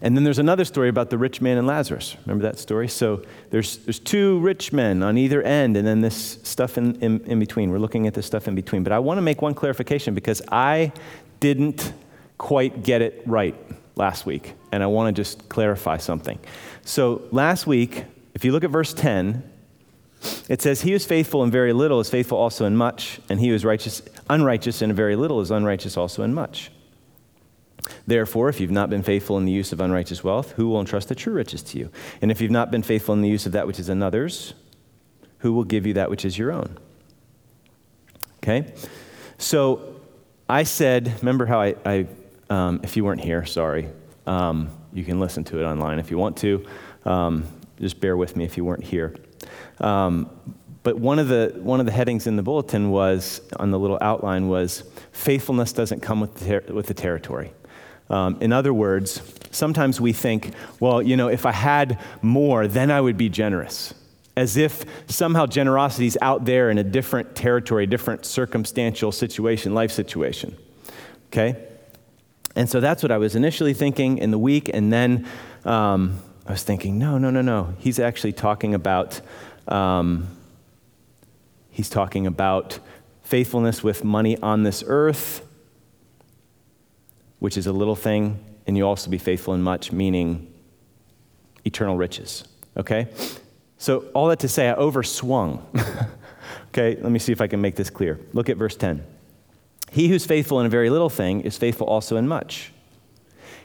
And 0.00 0.16
then 0.16 0.22
there's 0.22 0.38
another 0.38 0.64
story 0.64 0.88
about 0.88 1.10
the 1.10 1.18
rich 1.18 1.40
man 1.40 1.58
and 1.58 1.66
Lazarus. 1.66 2.16
Remember 2.26 2.44
that 2.44 2.60
story? 2.60 2.86
So 2.86 3.24
there's, 3.50 3.78
there's 3.78 3.98
two 3.98 4.38
rich 4.38 4.72
men 4.72 5.02
on 5.02 5.18
either 5.18 5.42
end, 5.42 5.76
and 5.76 5.84
then 5.84 6.00
this 6.00 6.38
stuff 6.44 6.78
in, 6.78 6.94
in, 7.02 7.18
in 7.22 7.40
between. 7.40 7.72
We're 7.72 7.78
looking 7.78 8.06
at 8.06 8.14
this 8.14 8.26
stuff 8.26 8.46
in 8.46 8.54
between. 8.54 8.84
But 8.84 8.92
I 8.92 9.00
want 9.00 9.18
to 9.18 9.22
make 9.22 9.42
one 9.42 9.54
clarification 9.54 10.14
because 10.14 10.40
I 10.52 10.92
didn't 11.40 11.92
quite 12.38 12.84
get 12.84 13.02
it 13.02 13.24
right 13.26 13.56
last 13.96 14.26
week, 14.26 14.54
and 14.70 14.80
I 14.80 14.86
want 14.86 15.14
to 15.14 15.20
just 15.20 15.48
clarify 15.48 15.96
something. 15.96 16.38
So 16.84 17.22
last 17.32 17.66
week, 17.66 18.04
if 18.34 18.44
you 18.44 18.52
look 18.52 18.62
at 18.62 18.70
verse 18.70 18.94
10, 18.94 19.42
it 20.48 20.62
says, 20.62 20.82
He 20.82 20.90
who 20.90 20.96
is 20.96 21.04
faithful 21.04 21.42
in 21.42 21.50
very 21.50 21.72
little 21.72 22.00
is 22.00 22.10
faithful 22.10 22.38
also 22.38 22.64
in 22.64 22.76
much, 22.76 23.20
and 23.28 23.40
he 23.40 23.48
who 23.48 23.54
is 23.54 23.64
righteous, 23.64 24.02
unrighteous 24.28 24.82
in 24.82 24.92
very 24.92 25.16
little 25.16 25.40
is 25.40 25.50
unrighteous 25.50 25.96
also 25.96 26.22
in 26.22 26.34
much. 26.34 26.70
Therefore, 28.06 28.48
if 28.48 28.60
you've 28.60 28.70
not 28.70 28.90
been 28.90 29.02
faithful 29.02 29.38
in 29.38 29.44
the 29.44 29.52
use 29.52 29.72
of 29.72 29.80
unrighteous 29.80 30.24
wealth, 30.24 30.52
who 30.52 30.68
will 30.68 30.80
entrust 30.80 31.08
the 31.08 31.14
true 31.14 31.32
riches 31.32 31.62
to 31.64 31.78
you? 31.78 31.90
And 32.20 32.30
if 32.30 32.40
you've 32.40 32.50
not 32.50 32.70
been 32.70 32.82
faithful 32.82 33.14
in 33.14 33.22
the 33.22 33.28
use 33.28 33.46
of 33.46 33.52
that 33.52 33.66
which 33.66 33.78
is 33.78 33.88
another's, 33.88 34.54
who 35.38 35.52
will 35.52 35.64
give 35.64 35.86
you 35.86 35.94
that 35.94 36.10
which 36.10 36.24
is 36.24 36.38
your 36.38 36.52
own? 36.52 36.78
Okay? 38.42 38.72
So 39.38 39.96
I 40.48 40.62
said, 40.62 41.12
remember 41.20 41.46
how 41.46 41.60
I, 41.60 41.74
I 41.84 42.06
um, 42.48 42.80
if 42.82 42.96
you 42.96 43.04
weren't 43.04 43.20
here, 43.20 43.44
sorry, 43.44 43.88
um, 44.26 44.70
you 44.92 45.04
can 45.04 45.20
listen 45.20 45.44
to 45.44 45.60
it 45.60 45.64
online 45.64 45.98
if 45.98 46.10
you 46.10 46.18
want 46.18 46.36
to. 46.38 46.66
Um, 47.04 47.44
just 47.80 48.00
bear 48.00 48.16
with 48.16 48.36
me 48.36 48.44
if 48.44 48.56
you 48.56 48.64
weren't 48.64 48.84
here. 48.84 49.14
Um, 49.80 50.30
but 50.82 51.00
one 51.00 51.18
of, 51.18 51.26
the, 51.26 51.52
one 51.56 51.80
of 51.80 51.86
the 51.86 51.90
headings 51.90 52.28
in 52.28 52.36
the 52.36 52.44
bulletin 52.44 52.90
was, 52.90 53.40
on 53.56 53.72
the 53.72 53.78
little 53.78 53.98
outline, 54.00 54.46
was 54.46 54.84
faithfulness 55.10 55.72
doesn't 55.72 56.00
come 56.00 56.20
with 56.20 56.36
the, 56.36 56.44
ter- 56.44 56.72
with 56.72 56.86
the 56.86 56.94
territory. 56.94 57.52
Um, 58.08 58.38
in 58.40 58.52
other 58.52 58.72
words, 58.72 59.20
sometimes 59.50 60.00
we 60.00 60.12
think, 60.12 60.52
well, 60.78 61.02
you 61.02 61.16
know, 61.16 61.26
if 61.26 61.44
I 61.44 61.50
had 61.50 61.98
more, 62.22 62.68
then 62.68 62.92
I 62.92 63.00
would 63.00 63.16
be 63.16 63.28
generous. 63.28 63.94
As 64.36 64.56
if 64.56 64.84
somehow 65.08 65.46
generosity 65.46 66.06
is 66.06 66.16
out 66.22 66.44
there 66.44 66.70
in 66.70 66.78
a 66.78 66.84
different 66.84 67.34
territory, 67.34 67.86
different 67.86 68.24
circumstantial 68.24 69.10
situation, 69.10 69.74
life 69.74 69.90
situation. 69.90 70.56
Okay? 71.32 71.56
And 72.54 72.70
so 72.70 72.78
that's 72.78 73.02
what 73.02 73.10
I 73.10 73.18
was 73.18 73.34
initially 73.34 73.74
thinking 73.74 74.18
in 74.18 74.30
the 74.30 74.38
week. 74.38 74.70
And 74.72 74.92
then 74.92 75.26
um, 75.64 76.22
I 76.46 76.52
was 76.52 76.62
thinking, 76.62 76.96
no, 76.96 77.18
no, 77.18 77.30
no, 77.30 77.42
no. 77.42 77.74
He's 77.78 77.98
actually 77.98 78.34
talking 78.34 78.72
about. 78.72 79.20
Um, 79.68 80.28
he's 81.70 81.88
talking 81.88 82.26
about 82.26 82.78
faithfulness 83.22 83.82
with 83.82 84.04
money 84.04 84.38
on 84.38 84.62
this 84.62 84.84
earth, 84.86 85.46
which 87.38 87.56
is 87.56 87.66
a 87.66 87.72
little 87.72 87.96
thing, 87.96 88.42
and 88.66 88.76
you 88.76 88.86
also 88.86 89.10
be 89.10 89.18
faithful 89.18 89.54
in 89.54 89.62
much, 89.62 89.92
meaning 89.92 90.52
eternal 91.64 91.96
riches. 91.96 92.44
Okay? 92.76 93.08
So, 93.78 94.04
all 94.14 94.28
that 94.28 94.38
to 94.40 94.48
say, 94.48 94.70
I 94.70 94.74
overswung. 94.74 95.60
okay, 96.68 96.96
let 97.00 97.12
me 97.12 97.18
see 97.18 97.32
if 97.32 97.40
I 97.40 97.46
can 97.46 97.60
make 97.60 97.76
this 97.76 97.90
clear. 97.90 98.18
Look 98.32 98.48
at 98.48 98.56
verse 98.56 98.76
10. 98.76 99.04
He 99.90 100.08
who's 100.08 100.24
faithful 100.24 100.60
in 100.60 100.66
a 100.66 100.68
very 100.68 100.90
little 100.90 101.10
thing 101.10 101.42
is 101.42 101.58
faithful 101.58 101.86
also 101.86 102.16
in 102.16 102.26
much. 102.26 102.72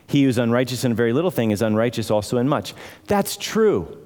He 0.06 0.24
who's 0.24 0.38
unrighteous 0.38 0.84
in 0.84 0.92
a 0.92 0.94
very 0.94 1.12
little 1.12 1.30
thing 1.30 1.50
is 1.50 1.62
unrighteous 1.62 2.10
also 2.10 2.38
in 2.38 2.48
much. 2.48 2.74
That's 3.06 3.36
true. 3.36 4.01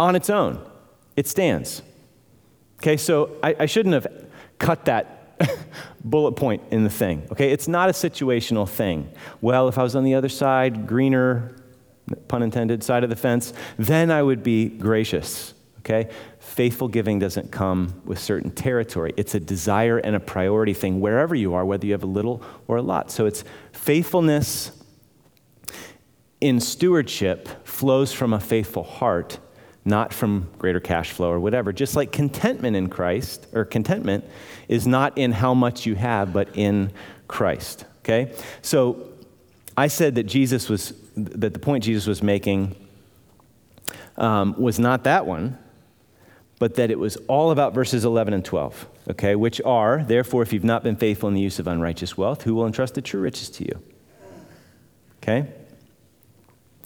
On 0.00 0.14
its 0.14 0.30
own, 0.30 0.64
it 1.16 1.26
stands. 1.26 1.82
Okay, 2.80 2.96
so 2.96 3.36
I, 3.42 3.56
I 3.60 3.66
shouldn't 3.66 3.94
have 3.94 4.06
cut 4.58 4.84
that 4.84 5.38
bullet 6.04 6.32
point 6.32 6.62
in 6.70 6.84
the 6.84 6.90
thing. 6.90 7.26
Okay, 7.32 7.50
it's 7.50 7.68
not 7.68 7.88
a 7.88 7.92
situational 7.92 8.68
thing. 8.68 9.10
Well, 9.40 9.68
if 9.68 9.78
I 9.78 9.82
was 9.82 9.96
on 9.96 10.04
the 10.04 10.14
other 10.14 10.28
side, 10.28 10.86
greener, 10.86 11.56
pun 12.28 12.42
intended, 12.42 12.82
side 12.82 13.04
of 13.04 13.10
the 13.10 13.16
fence, 13.16 13.52
then 13.76 14.10
I 14.10 14.22
would 14.22 14.42
be 14.42 14.68
gracious. 14.68 15.54
Okay? 15.80 16.10
Faithful 16.38 16.88
giving 16.88 17.18
doesn't 17.18 17.50
come 17.50 18.02
with 18.04 18.18
certain 18.18 18.50
territory. 18.50 19.14
It's 19.16 19.34
a 19.34 19.40
desire 19.40 19.98
and 19.98 20.14
a 20.14 20.20
priority 20.20 20.74
thing 20.74 21.00
wherever 21.00 21.34
you 21.34 21.54
are, 21.54 21.64
whether 21.64 21.86
you 21.86 21.92
have 21.92 22.02
a 22.02 22.06
little 22.06 22.42
or 22.66 22.76
a 22.76 22.82
lot. 22.82 23.10
So 23.10 23.26
it's 23.26 23.44
faithfulness 23.72 24.72
in 26.40 26.60
stewardship 26.60 27.66
flows 27.66 28.12
from 28.12 28.32
a 28.32 28.40
faithful 28.40 28.84
heart, 28.84 29.38
not 29.88 30.12
from 30.12 30.48
greater 30.58 30.80
cash 30.80 31.10
flow 31.10 31.30
or 31.30 31.40
whatever. 31.40 31.72
Just 31.72 31.96
like 31.96 32.12
contentment 32.12 32.76
in 32.76 32.88
Christ, 32.88 33.46
or 33.52 33.64
contentment 33.64 34.24
is 34.68 34.86
not 34.86 35.16
in 35.18 35.32
how 35.32 35.54
much 35.54 35.86
you 35.86 35.94
have, 35.96 36.32
but 36.32 36.48
in 36.54 36.92
Christ. 37.26 37.84
Okay? 38.00 38.32
So 38.62 39.08
I 39.76 39.88
said 39.88 40.14
that 40.16 40.24
Jesus 40.24 40.68
was, 40.68 40.92
that 41.16 41.54
the 41.54 41.58
point 41.58 41.84
Jesus 41.84 42.06
was 42.06 42.22
making 42.22 42.76
um, 44.16 44.54
was 44.58 44.78
not 44.78 45.04
that 45.04 45.26
one, 45.26 45.58
but 46.58 46.74
that 46.74 46.90
it 46.90 46.98
was 46.98 47.16
all 47.28 47.50
about 47.50 47.72
verses 47.72 48.04
11 48.04 48.34
and 48.34 48.44
12, 48.44 48.88
okay, 49.10 49.36
which 49.36 49.60
are, 49.64 50.02
therefore, 50.02 50.42
if 50.42 50.52
you've 50.52 50.64
not 50.64 50.82
been 50.82 50.96
faithful 50.96 51.28
in 51.28 51.34
the 51.34 51.40
use 51.40 51.58
of 51.58 51.68
unrighteous 51.68 52.16
wealth, 52.16 52.42
who 52.42 52.54
will 52.54 52.66
entrust 52.66 52.94
the 52.94 53.02
true 53.02 53.20
riches 53.20 53.48
to 53.50 53.64
you? 53.64 53.82
Okay? 55.22 55.48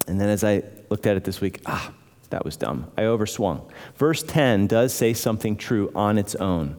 And 0.06 0.20
then 0.20 0.28
as 0.28 0.44
I 0.44 0.62
looked 0.90 1.06
at 1.06 1.16
it 1.16 1.24
this 1.24 1.40
week, 1.40 1.60
ah, 1.64 1.92
that 2.32 2.44
was 2.44 2.56
dumb. 2.56 2.90
I 2.96 3.02
overswung. 3.02 3.70
Verse 3.94 4.22
10 4.22 4.66
does 4.66 4.92
say 4.92 5.14
something 5.14 5.56
true 5.56 5.92
on 5.94 6.18
its 6.18 6.34
own. 6.34 6.76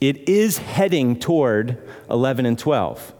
It 0.00 0.28
is 0.28 0.58
heading 0.58 1.18
toward 1.18 1.78
11 2.10 2.44
and 2.44 2.58
12. 2.58 3.14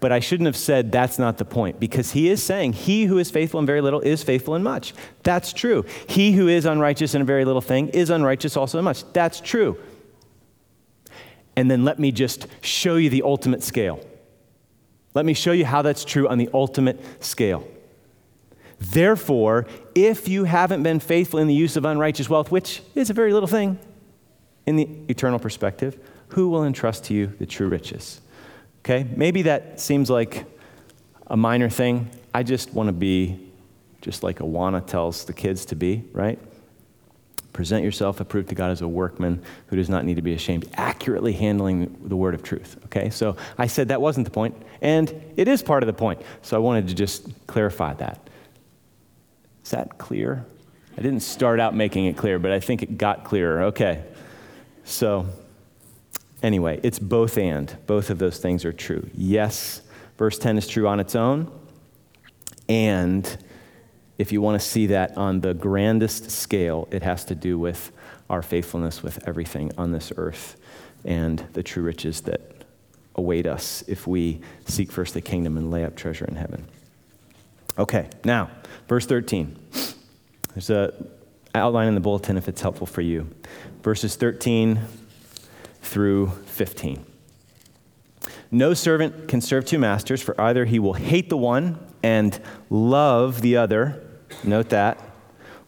But 0.00 0.12
I 0.12 0.20
shouldn't 0.20 0.46
have 0.46 0.56
said 0.56 0.92
that's 0.92 1.18
not 1.18 1.38
the 1.38 1.44
point 1.44 1.80
because 1.80 2.12
he 2.12 2.28
is 2.28 2.42
saying, 2.42 2.72
He 2.72 3.04
who 3.04 3.18
is 3.18 3.30
faithful 3.30 3.60
in 3.60 3.66
very 3.66 3.80
little 3.80 4.00
is 4.00 4.22
faithful 4.22 4.54
in 4.54 4.62
much. 4.62 4.94
That's 5.24 5.52
true. 5.52 5.84
He 6.08 6.32
who 6.32 6.48
is 6.48 6.66
unrighteous 6.66 7.14
in 7.14 7.22
a 7.22 7.24
very 7.24 7.44
little 7.44 7.60
thing 7.60 7.88
is 7.88 8.10
unrighteous 8.10 8.56
also 8.56 8.78
in 8.78 8.84
much. 8.84 9.04
That's 9.12 9.40
true. 9.40 9.76
And 11.56 11.70
then 11.70 11.84
let 11.84 11.98
me 11.98 12.12
just 12.12 12.46
show 12.60 12.96
you 12.96 13.10
the 13.10 13.22
ultimate 13.22 13.62
scale. 13.62 14.00
Let 15.14 15.26
me 15.26 15.34
show 15.34 15.52
you 15.52 15.64
how 15.64 15.82
that's 15.82 16.04
true 16.04 16.28
on 16.28 16.38
the 16.38 16.48
ultimate 16.54 17.00
scale. 17.22 17.66
Therefore, 18.78 19.66
if 19.94 20.28
you 20.28 20.44
haven't 20.44 20.82
been 20.82 21.00
faithful 21.00 21.40
in 21.40 21.48
the 21.48 21.54
use 21.54 21.76
of 21.76 21.84
unrighteous 21.84 22.28
wealth, 22.30 22.50
which 22.50 22.82
is 22.94 23.10
a 23.10 23.14
very 23.14 23.32
little 23.32 23.48
thing 23.48 23.78
in 24.66 24.76
the 24.76 24.88
eternal 25.08 25.38
perspective, 25.38 25.98
who 26.28 26.48
will 26.48 26.64
entrust 26.64 27.04
to 27.04 27.14
you 27.14 27.26
the 27.38 27.46
true 27.46 27.68
riches? 27.68 28.20
Okay? 28.84 29.06
Maybe 29.16 29.42
that 29.42 29.80
seems 29.80 30.08
like 30.08 30.44
a 31.26 31.36
minor 31.36 31.68
thing. 31.68 32.10
I 32.32 32.42
just 32.42 32.72
want 32.72 32.88
to 32.88 32.92
be 32.92 33.48
just 34.00 34.22
like 34.22 34.38
Awana 34.38 34.86
tells 34.86 35.24
the 35.24 35.32
kids 35.32 35.64
to 35.66 35.74
be, 35.74 36.04
right? 36.12 36.38
Present 37.52 37.84
yourself 37.84 38.20
approved 38.20 38.50
to 38.50 38.54
God 38.54 38.70
as 38.70 38.82
a 38.82 38.88
workman 38.88 39.42
who 39.66 39.76
does 39.76 39.88
not 39.88 40.04
need 40.04 40.14
to 40.14 40.22
be 40.22 40.34
ashamed, 40.34 40.68
accurately 40.74 41.32
handling 41.32 41.96
the 42.04 42.14
word 42.14 42.34
of 42.34 42.42
truth. 42.42 42.76
Okay, 42.84 43.10
so 43.10 43.36
I 43.56 43.66
said 43.66 43.88
that 43.88 44.00
wasn't 44.00 44.26
the 44.26 44.30
point, 44.30 44.54
and 44.80 45.12
it 45.36 45.48
is 45.48 45.62
part 45.62 45.82
of 45.82 45.88
the 45.88 45.92
point. 45.92 46.22
So 46.42 46.56
I 46.56 46.60
wanted 46.60 46.86
to 46.88 46.94
just 46.94 47.26
clarify 47.48 47.94
that. 47.94 48.27
Is 49.68 49.72
that 49.72 49.98
clear? 49.98 50.46
I 50.96 51.02
didn't 51.02 51.20
start 51.20 51.60
out 51.60 51.74
making 51.74 52.06
it 52.06 52.16
clear, 52.16 52.38
but 52.38 52.52
I 52.52 52.58
think 52.58 52.82
it 52.82 52.96
got 52.96 53.24
clearer. 53.24 53.64
Okay, 53.64 54.02
so 54.84 55.26
Anyway, 56.42 56.78
it's 56.82 56.98
both 56.98 57.36
and. 57.36 57.76
Both 57.86 58.10
of 58.10 58.18
those 58.18 58.38
things 58.38 58.64
are 58.64 58.72
true. 58.72 59.08
Yes, 59.14 59.82
verse 60.16 60.38
10 60.38 60.58
is 60.58 60.68
true 60.68 60.86
on 60.86 61.00
its 61.00 61.16
own. 61.16 61.50
And 62.68 63.36
if 64.18 64.30
you 64.30 64.40
want 64.40 64.60
to 64.60 64.66
see 64.66 64.86
that 64.86 65.16
on 65.16 65.40
the 65.40 65.54
grandest 65.54 66.30
scale, 66.30 66.86
it 66.90 67.02
has 67.02 67.24
to 67.26 67.34
do 67.34 67.58
with 67.58 67.92
our 68.30 68.42
faithfulness 68.42 69.02
with 69.02 69.26
everything 69.26 69.72
on 69.76 69.90
this 69.90 70.12
earth 70.16 70.56
and 71.04 71.44
the 71.54 71.62
true 71.62 71.82
riches 71.82 72.20
that 72.22 72.64
await 73.16 73.46
us 73.46 73.82
if 73.88 74.06
we 74.06 74.40
seek 74.64 74.92
first 74.92 75.14
the 75.14 75.20
kingdom 75.20 75.56
and 75.56 75.70
lay 75.70 75.84
up 75.84 75.96
treasure 75.96 76.24
in 76.26 76.36
heaven. 76.36 76.68
Okay, 77.78 78.08
now, 78.24 78.50
verse 78.88 79.06
13. 79.06 79.56
There's 80.54 80.70
a 80.70 80.92
outline 81.54 81.88
in 81.88 81.94
the 81.94 82.00
bulletin 82.00 82.36
if 82.36 82.48
it's 82.48 82.60
helpful 82.60 82.86
for 82.86 83.00
you. 83.00 83.28
Verses 83.82 84.16
13 84.16 84.80
through 85.82 86.28
15. 86.46 87.04
No 88.50 88.74
servant 88.74 89.28
can 89.28 89.40
serve 89.40 89.64
two 89.64 89.78
masters, 89.78 90.22
for 90.22 90.38
either 90.40 90.64
he 90.64 90.78
will 90.78 90.94
hate 90.94 91.28
the 91.28 91.36
one 91.36 91.78
and 92.02 92.40
love 92.70 93.42
the 93.42 93.56
other, 93.56 94.02
note 94.42 94.70
that, 94.70 95.02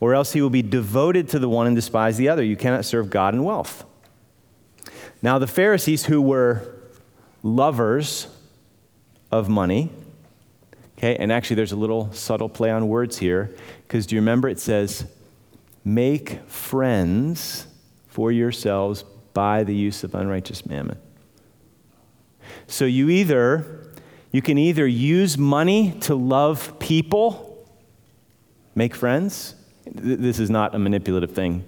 or 0.01 0.15
else 0.15 0.33
he 0.33 0.41
will 0.41 0.51
be 0.51 0.63
devoted 0.63 1.29
to 1.29 1.39
the 1.39 1.49
one 1.49 1.67
and 1.67 1.77
despise 1.77 2.17
the 2.17 2.29
other. 2.29 2.43
You 2.43 2.57
cannot 2.57 2.85
serve 2.85 3.11
God 3.11 3.35
and 3.35 3.45
wealth. 3.45 3.85
Now, 5.23 5.39
the 5.39 5.47
Pharisees, 5.47 6.07
who 6.07 6.23
were 6.23 6.75
lovers 7.43 8.27
of 9.31 9.49
money, 9.49 9.91
okay, 11.01 11.17
and 11.17 11.33
actually 11.33 11.57
there's 11.57 11.73
a 11.73 11.77
little 11.77 12.13
subtle 12.13 12.51
play 12.51 12.71
on 12.71 12.87
words 12.87 13.17
here, 13.17 13.55
because 13.87 14.07
do 14.07 14.15
you 14.15 14.21
remember 14.21 14.51
it 14.51 14.61
says, 14.61 15.07
make 15.83 16.47
friends 16.47 17.67
for 18.07 18.31
yourselves 18.31 19.03
by 19.33 19.65
the 19.65 19.75
use 19.75 20.05
of 20.05 20.15
unrighteous 20.15 20.67
mammon. 20.67 20.99
So 22.67 22.85
you 22.85 23.09
either 23.09 23.93
you 24.31 24.43
can 24.43 24.59
either 24.59 24.87
use 24.87 25.39
money 25.39 25.93
to 26.03 26.15
love 26.15 26.79
people, 26.79 27.67
make 28.75 28.95
friends. 28.95 29.55
This 29.87 30.39
is 30.39 30.51
not 30.51 30.75
a 30.75 30.79
manipulative 30.79 31.33
thing. 31.33 31.65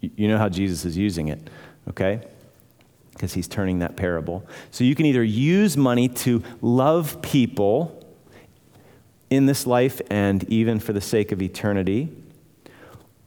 You 0.00 0.28
know 0.28 0.38
how 0.38 0.48
Jesus 0.48 0.84
is 0.84 0.96
using 0.96 1.28
it, 1.28 1.50
okay? 1.90 2.22
Because 3.10 3.34
he's 3.34 3.48
turning 3.48 3.80
that 3.80 3.96
parable. 3.96 4.46
So 4.70 4.84
you 4.84 4.94
can 4.94 5.04
either 5.04 5.22
use 5.22 5.76
money 5.76 6.08
to 6.08 6.42
love 6.62 7.20
people 7.20 8.01
in 9.32 9.46
this 9.46 9.66
life 9.66 10.02
and 10.10 10.44
even 10.50 10.78
for 10.78 10.92
the 10.92 11.00
sake 11.00 11.32
of 11.32 11.40
eternity, 11.40 12.14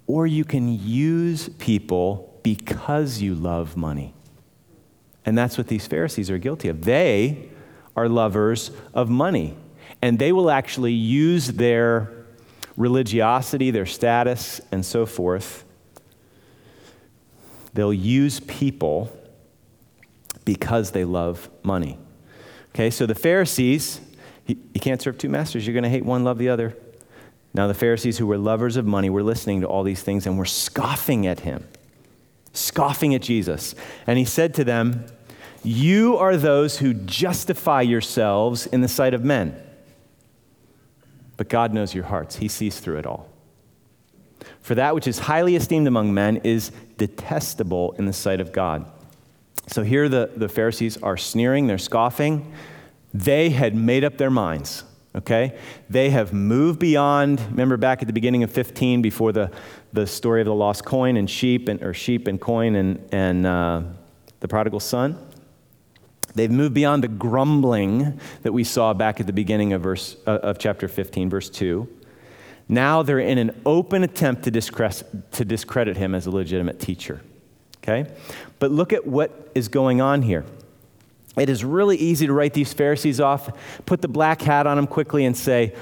or 0.06 0.28
you 0.28 0.46
can 0.46 0.70
use 0.70 1.50
people 1.58 2.40
because 2.44 3.24
you 3.24 3.34
love 3.34 3.76
money. 3.76 4.14
And 5.26 5.36
that's 5.36 5.58
what 5.58 5.68
these 5.68 5.88
Pharisees 5.88 6.30
are 6.30 6.38
guilty 6.38 6.68
of. 6.68 6.84
They 6.86 7.50
are 7.96 8.08
lovers 8.08 8.70
of 8.94 9.10
money, 9.10 9.58
and 10.00 10.20
they 10.20 10.32
will 10.32 10.52
actually 10.52 10.94
use 10.94 11.48
their 11.48 12.12
religiosity, 12.78 13.72
their 13.72 13.88
status, 13.88 14.62
and 14.72 14.86
so 14.86 15.08
forth. 15.08 15.66
They'll 17.74 17.92
use 17.92 18.42
people 18.42 19.12
because 20.46 20.92
they 20.92 21.04
love 21.04 21.50
money. 21.64 21.98
Okay, 22.76 22.92
so 22.92 23.08
the 23.08 23.16
Pharisees, 23.16 24.02
you, 24.48 24.58
can't 24.80 25.02
serve 25.02 25.18
two 25.18 25.30
masters. 25.30 25.66
You're 25.66 25.74
going 25.74 25.84
to 25.84 25.90
hate 25.90 26.06
one, 26.06 26.24
love 26.24 26.38
the 26.38 26.50
other. 26.50 26.76
Now, 27.54 27.68
the 27.68 27.74
Pharisees 27.74 28.18
who 28.18 28.28
were 28.28 28.38
lovers 28.38 28.78
of 28.78 28.86
money 28.86 29.10
were 29.10 29.24
listening 29.24 29.62
to 29.62 29.68
all 29.68 29.84
these 29.84 30.04
things 30.04 30.28
and 30.28 30.38
were 30.38 30.46
scoffing 30.46 31.26
at 31.26 31.42
him, 31.42 31.68
scoffing 32.54 33.16
at 33.16 33.22
Jesus. 33.22 33.76
And 34.06 34.20
he 34.20 34.26
said 34.26 34.54
to 34.56 34.64
them, 34.64 35.06
You 35.64 36.18
are 36.18 36.38
those 36.38 36.80
who 36.80 36.94
justify 36.94 37.82
yourselves 37.82 38.68
in 38.68 38.82
the 38.82 38.88
sight 38.88 39.14
of 39.14 39.24
men. 39.24 39.62
But 41.38 41.50
God 41.50 41.74
knows 41.74 41.94
your 41.94 42.06
hearts, 42.06 42.38
He 42.38 42.48
sees 42.48 42.80
through 42.80 42.98
it 42.98 43.06
all. 43.06 43.30
For 44.62 44.76
that 44.76 44.96
which 44.96 45.08
is 45.08 45.20
highly 45.20 45.56
esteemed 45.56 45.88
among 45.88 46.14
men 46.14 46.38
is 46.38 46.72
detestable 46.98 47.94
in 47.94 48.06
the 48.06 48.14
sight 48.14 48.42
of 48.42 48.52
God. 48.52 48.90
So 49.68 49.84
here 49.84 50.08
the, 50.10 50.32
the 50.36 50.50
Pharisees 50.50 50.98
are 51.02 51.18
sneering, 51.18 51.68
they're 51.68 51.78
scoffing. 51.78 52.54
They 53.18 53.50
had 53.50 53.76
made 53.76 54.04
up 54.04 54.18
their 54.18 54.30
minds 54.30 54.84
okay? 55.16 55.58
They 55.90 56.10
have 56.10 56.34
moved 56.34 56.80
beyond, 56.80 57.40
remember 57.50 57.78
back 57.78 58.02
at 58.02 58.08
the 58.08 58.14
beginning 58.14 58.44
of 58.44 58.52
15 58.52 59.02
before 59.02 59.32
the, 59.32 59.52
the 59.94 60.06
story 60.06 60.42
of 60.42 60.46
the 60.46 60.54
lost 60.54 60.86
coin 60.86 61.18
and 61.18 61.30
sheep, 61.30 61.70
and, 61.70 61.82
or 61.82 61.94
sheep 61.94 62.28
and 62.28 62.40
coin 62.40 62.76
and, 62.76 63.08
and 63.12 63.46
uh, 63.46 63.82
the 64.42 64.48
prodigal 64.48 64.80
son? 64.80 65.18
They've 66.34 66.52
moved 66.52 66.74
beyond 66.74 67.04
the 67.04 67.08
grumbling 67.08 68.20
that 68.44 68.52
we 68.52 68.66
saw 68.66 68.94
back 68.94 69.22
at 69.22 69.26
the 69.26 69.34
beginning 69.34 69.72
of, 69.72 69.82
verse, 69.82 70.18
uh, 70.28 70.32
of 70.44 70.58
chapter 70.58 70.90
15, 70.90 71.30
verse 71.30 71.50
2. 71.50 71.88
Now 72.68 73.02
they're 73.02 73.20
in 73.20 73.38
an 73.38 73.62
open 73.66 74.04
attempt 74.04 74.44
to 74.44 74.52
discredit, 74.52 75.32
to 75.34 75.46
discredit 75.46 75.96
him 75.96 76.14
as 76.14 76.26
a 76.26 76.32
legitimate 76.32 76.80
teacher. 76.80 77.22
Okay? 77.78 78.12
But 78.60 78.72
look 78.72 78.92
at 78.92 79.08
what 79.08 79.50
is 79.56 79.70
going 79.70 80.02
on 80.02 80.24
here. 80.24 80.44
It 81.38 81.50
is 81.50 81.64
really 81.64 81.98
easy 81.98 82.28
to 82.28 82.34
write 82.34 82.54
these 82.54 82.74
Pharisees 82.74 83.20
off, 83.20 83.50
put 83.86 84.02
the 84.02 84.08
black 84.08 84.42
hat 84.42 84.68
on 84.68 84.78
them 84.78 84.88
quickly, 84.88 85.26
and 85.26 85.36
say, 85.36 85.76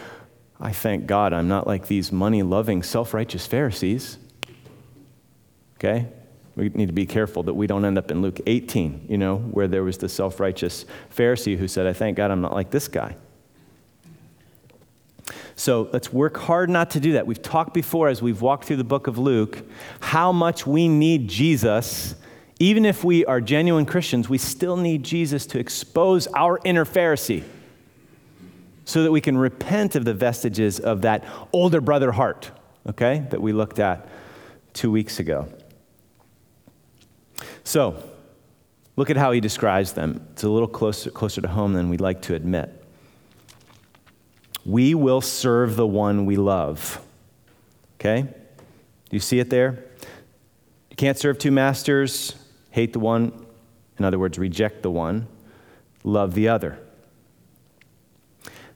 I 0.60 0.72
thank 0.72 1.06
God 1.06 1.34
I'm 1.34 1.48
not 1.48 1.68
like 1.68 1.88
these 1.88 2.12
money 2.12 2.42
loving, 2.42 2.84
self 2.84 3.14
righteous 3.14 3.46
Pharisees. 3.46 4.18
Okay? 5.78 6.08
We 6.56 6.70
need 6.70 6.88
to 6.88 6.94
be 6.94 7.06
careful 7.06 7.44
that 7.44 7.54
we 7.54 7.68
don't 7.68 7.84
end 7.84 7.98
up 7.98 8.12
in 8.12 8.22
Luke 8.22 8.40
18, 8.46 9.08
you 9.10 9.18
know, 9.18 9.38
where 9.38 9.68
there 9.68 9.84
was 9.84 9.98
the 9.98 10.10
self 10.10 10.40
righteous 10.40 10.86
Pharisee 11.16 11.58
who 11.58 11.68
said, 11.68 11.88
I 11.88 11.94
thank 11.94 12.18
God 12.18 12.32
I'm 12.32 12.42
not 12.42 12.54
like 12.54 12.70
this 12.70 12.88
guy. 12.88 13.16
So 15.56 15.90
let's 15.94 16.12
work 16.12 16.38
hard 16.38 16.70
not 16.70 16.92
to 16.92 17.00
do 17.00 17.14
that. 17.14 17.28
We've 17.28 17.42
talked 17.42 17.74
before 17.74 18.08
as 18.08 18.22
we've 18.22 18.42
walked 18.42 18.66
through 18.66 18.78
the 18.78 18.84
book 18.84 19.08
of 19.08 19.18
Luke 19.18 19.60
how 20.00 20.32
much 20.32 20.66
we 20.66 20.88
need 20.88 21.28
Jesus 21.28 22.16
even 22.64 22.86
if 22.86 23.04
we 23.04 23.26
are 23.26 23.42
genuine 23.42 23.86
Christians, 23.86 24.30
we 24.30 24.38
still 24.38 24.78
need 24.78 25.04
Jesus 25.04 25.46
to 25.48 25.60
expose 25.60 26.28
our 26.28 26.62
inner 26.64 26.86
Pharisee 26.86 27.44
so 28.86 29.04
that 29.04 29.12
we 29.12 29.20
can 29.20 29.38
repent 29.38 29.98
of 29.98 30.06
the 30.06 30.14
vestiges 30.14 30.80
of 30.80 31.02
that 31.02 31.26
older 31.52 31.82
brother 31.82 32.14
heart, 32.14 32.52
okay, 32.88 33.26
that 33.32 33.42
we 33.42 33.52
looked 33.52 33.80
at 33.80 34.08
two 34.72 34.90
weeks 34.90 35.20
ago. 35.20 35.50
So, 37.66 38.02
look 38.96 39.10
at 39.10 39.18
how 39.18 39.34
he 39.34 39.42
describes 39.42 39.92
them. 39.92 40.26
It's 40.32 40.44
a 40.44 40.50
little 40.50 40.70
closer, 40.70 41.12
closer 41.12 41.42
to 41.42 41.50
home 41.50 41.74
than 41.74 41.90
we'd 41.90 42.00
like 42.00 42.22
to 42.24 42.34
admit. 42.34 42.82
We 44.66 44.96
will 44.96 45.20
serve 45.20 45.76
the 45.76 45.88
one 45.88 46.26
we 46.26 46.38
love. 46.38 47.06
Okay? 48.00 48.22
Do 48.22 48.30
you 49.12 49.20
see 49.20 49.40
it 49.40 49.50
there? 49.50 49.84
You 50.92 50.96
can't 50.96 51.18
serve 51.18 51.38
two 51.38 51.52
masters 51.52 52.38
hate 52.74 52.92
the 52.92 53.00
one, 53.00 53.32
in 54.00 54.04
other 54.04 54.18
words, 54.18 54.40
reject 54.40 54.82
the 54.82 54.90
one, 54.90 55.28
love 56.04 56.34
the 56.34 56.48
other. 56.48 56.80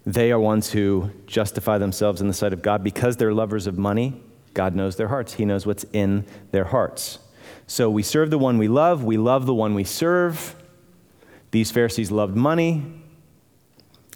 They 0.06 0.32
are 0.32 0.40
ones 0.40 0.72
who 0.72 1.10
justify 1.26 1.80
themselves 1.80 2.22
in 2.22 2.28
the 2.28 2.34
sight 2.34 2.54
of 2.54 2.62
God 2.62 2.84
because 2.84 3.18
they're 3.18 3.34
lovers 3.34 3.66
of 3.66 3.76
money. 3.76 4.22
God 4.54 4.76
knows 4.76 4.98
their 4.98 5.08
hearts, 5.08 5.34
He 5.34 5.46
knows 5.46 5.66
what's 5.66 5.84
in 5.94 6.28
their 6.52 6.66
hearts. 6.66 7.18
So 7.66 7.90
we 7.90 8.04
serve 8.04 8.30
the 8.30 8.38
one 8.38 8.60
we 8.60 8.68
love, 8.68 9.04
we 9.04 9.18
love 9.18 9.48
the 9.48 9.56
one 9.56 9.74
we 9.74 9.84
serve. 9.84 10.56
These 11.50 11.72
Pharisees 11.72 12.12
loved 12.12 12.36
money. 12.36 12.86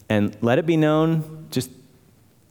And 0.10 0.38
let 0.42 0.60
it 0.60 0.68
be 0.68 0.78
known, 0.78 1.48
just 1.50 1.72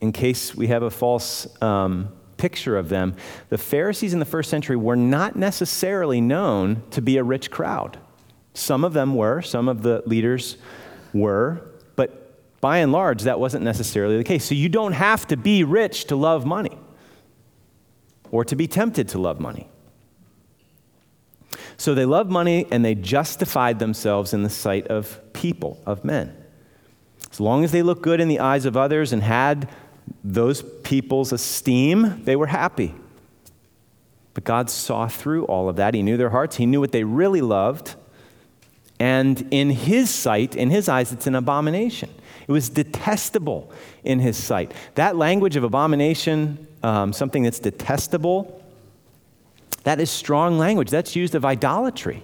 in 0.00 0.10
case 0.10 0.52
we 0.52 0.66
have 0.66 0.82
a 0.82 0.90
false 0.90 1.46
um, 1.62 2.08
picture 2.40 2.78
of 2.78 2.88
them, 2.88 3.14
the 3.50 3.58
Pharisees 3.58 4.14
in 4.14 4.18
the 4.18 4.24
first 4.24 4.48
century 4.48 4.76
were 4.76 4.96
not 4.96 5.36
necessarily 5.36 6.20
known 6.20 6.82
to 6.90 7.02
be 7.02 7.18
a 7.18 7.22
rich 7.22 7.50
crowd. 7.50 7.98
Some 8.54 8.82
of 8.82 8.94
them 8.94 9.14
were, 9.14 9.42
some 9.42 9.68
of 9.68 9.82
the 9.82 10.02
leaders 10.06 10.56
were, 11.12 11.70
but 11.96 12.60
by 12.60 12.78
and 12.78 12.92
large, 12.92 13.22
that 13.22 13.38
wasn't 13.38 13.62
necessarily 13.62 14.16
the 14.16 14.24
case. 14.24 14.44
So 14.44 14.54
you 14.54 14.70
don't 14.70 14.92
have 14.92 15.26
to 15.28 15.36
be 15.36 15.64
rich 15.64 16.06
to 16.06 16.16
love 16.16 16.46
money 16.46 16.78
or 18.30 18.44
to 18.46 18.56
be 18.56 18.66
tempted 18.66 19.08
to 19.10 19.18
love 19.18 19.38
money. 19.38 19.68
So 21.76 21.94
they 21.94 22.06
loved 22.06 22.30
money 22.30 22.66
and 22.70 22.84
they 22.84 22.94
justified 22.94 23.78
themselves 23.78 24.32
in 24.32 24.42
the 24.42 24.50
sight 24.50 24.86
of 24.86 25.20
people, 25.32 25.80
of 25.86 26.04
men. 26.04 26.36
As 27.30 27.40
long 27.40 27.64
as 27.64 27.72
they 27.72 27.82
looked 27.82 28.02
good 28.02 28.20
in 28.20 28.28
the 28.28 28.40
eyes 28.40 28.64
of 28.64 28.76
others 28.76 29.12
and 29.12 29.22
had 29.22 29.68
those 30.22 30.62
people's 30.82 31.32
esteem, 31.32 32.22
they 32.24 32.36
were 32.36 32.46
happy. 32.46 32.94
But 34.34 34.44
God 34.44 34.70
saw 34.70 35.08
through 35.08 35.44
all 35.46 35.68
of 35.68 35.76
that. 35.76 35.94
He 35.94 36.02
knew 36.02 36.16
their 36.16 36.30
hearts, 36.30 36.56
He 36.56 36.66
knew 36.66 36.80
what 36.80 36.92
they 36.92 37.04
really 37.04 37.40
loved. 37.40 37.94
And 38.98 39.48
in 39.50 39.70
His 39.70 40.10
sight, 40.10 40.54
in 40.54 40.70
His 40.70 40.88
eyes, 40.88 41.12
it's 41.12 41.26
an 41.26 41.34
abomination. 41.34 42.10
It 42.46 42.52
was 42.52 42.68
detestable 42.68 43.72
in 44.04 44.20
His 44.20 44.36
sight. 44.36 44.72
That 44.94 45.16
language 45.16 45.56
of 45.56 45.64
abomination, 45.64 46.66
um, 46.82 47.12
something 47.12 47.42
that's 47.42 47.58
detestable, 47.58 48.62
that 49.84 50.00
is 50.00 50.10
strong 50.10 50.58
language. 50.58 50.90
That's 50.90 51.16
used 51.16 51.34
of 51.34 51.44
idolatry. 51.44 52.22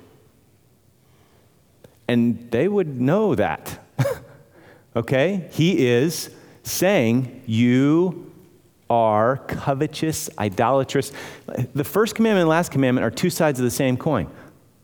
And 2.08 2.50
they 2.50 2.68
would 2.68 3.00
know 3.00 3.34
that. 3.34 3.80
okay? 4.96 5.48
He 5.52 5.86
is 5.86 6.30
saying, 6.66 7.42
You 7.46 8.32
are 8.90 9.38
covetous, 9.48 10.30
idolatrous. 10.38 11.12
The 11.74 11.84
first 11.84 12.14
commandment 12.14 12.42
and 12.42 12.50
last 12.50 12.70
commandment 12.70 13.04
are 13.04 13.10
two 13.10 13.30
sides 13.30 13.58
of 13.58 13.64
the 13.64 13.70
same 13.70 13.96
coin. 13.96 14.28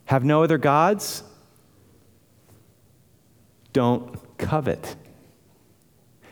Have 0.06 0.24
no 0.24 0.42
other 0.42 0.58
gods. 0.58 1.22
Don't 3.72 4.38
covet. 4.38 4.96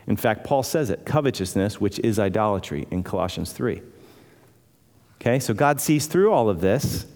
In 0.06 0.16
fact, 0.16 0.44
Paul 0.44 0.62
says 0.62 0.90
it 0.90 1.04
covetousness, 1.04 1.80
which 1.80 1.98
is 2.00 2.18
idolatry, 2.18 2.86
in 2.90 3.02
Colossians 3.02 3.52
3. 3.52 3.80
Okay, 5.20 5.38
so 5.38 5.54
God 5.54 5.80
sees 5.80 6.06
through 6.06 6.32
all 6.32 6.48
of 6.48 6.60
this. 6.60 7.06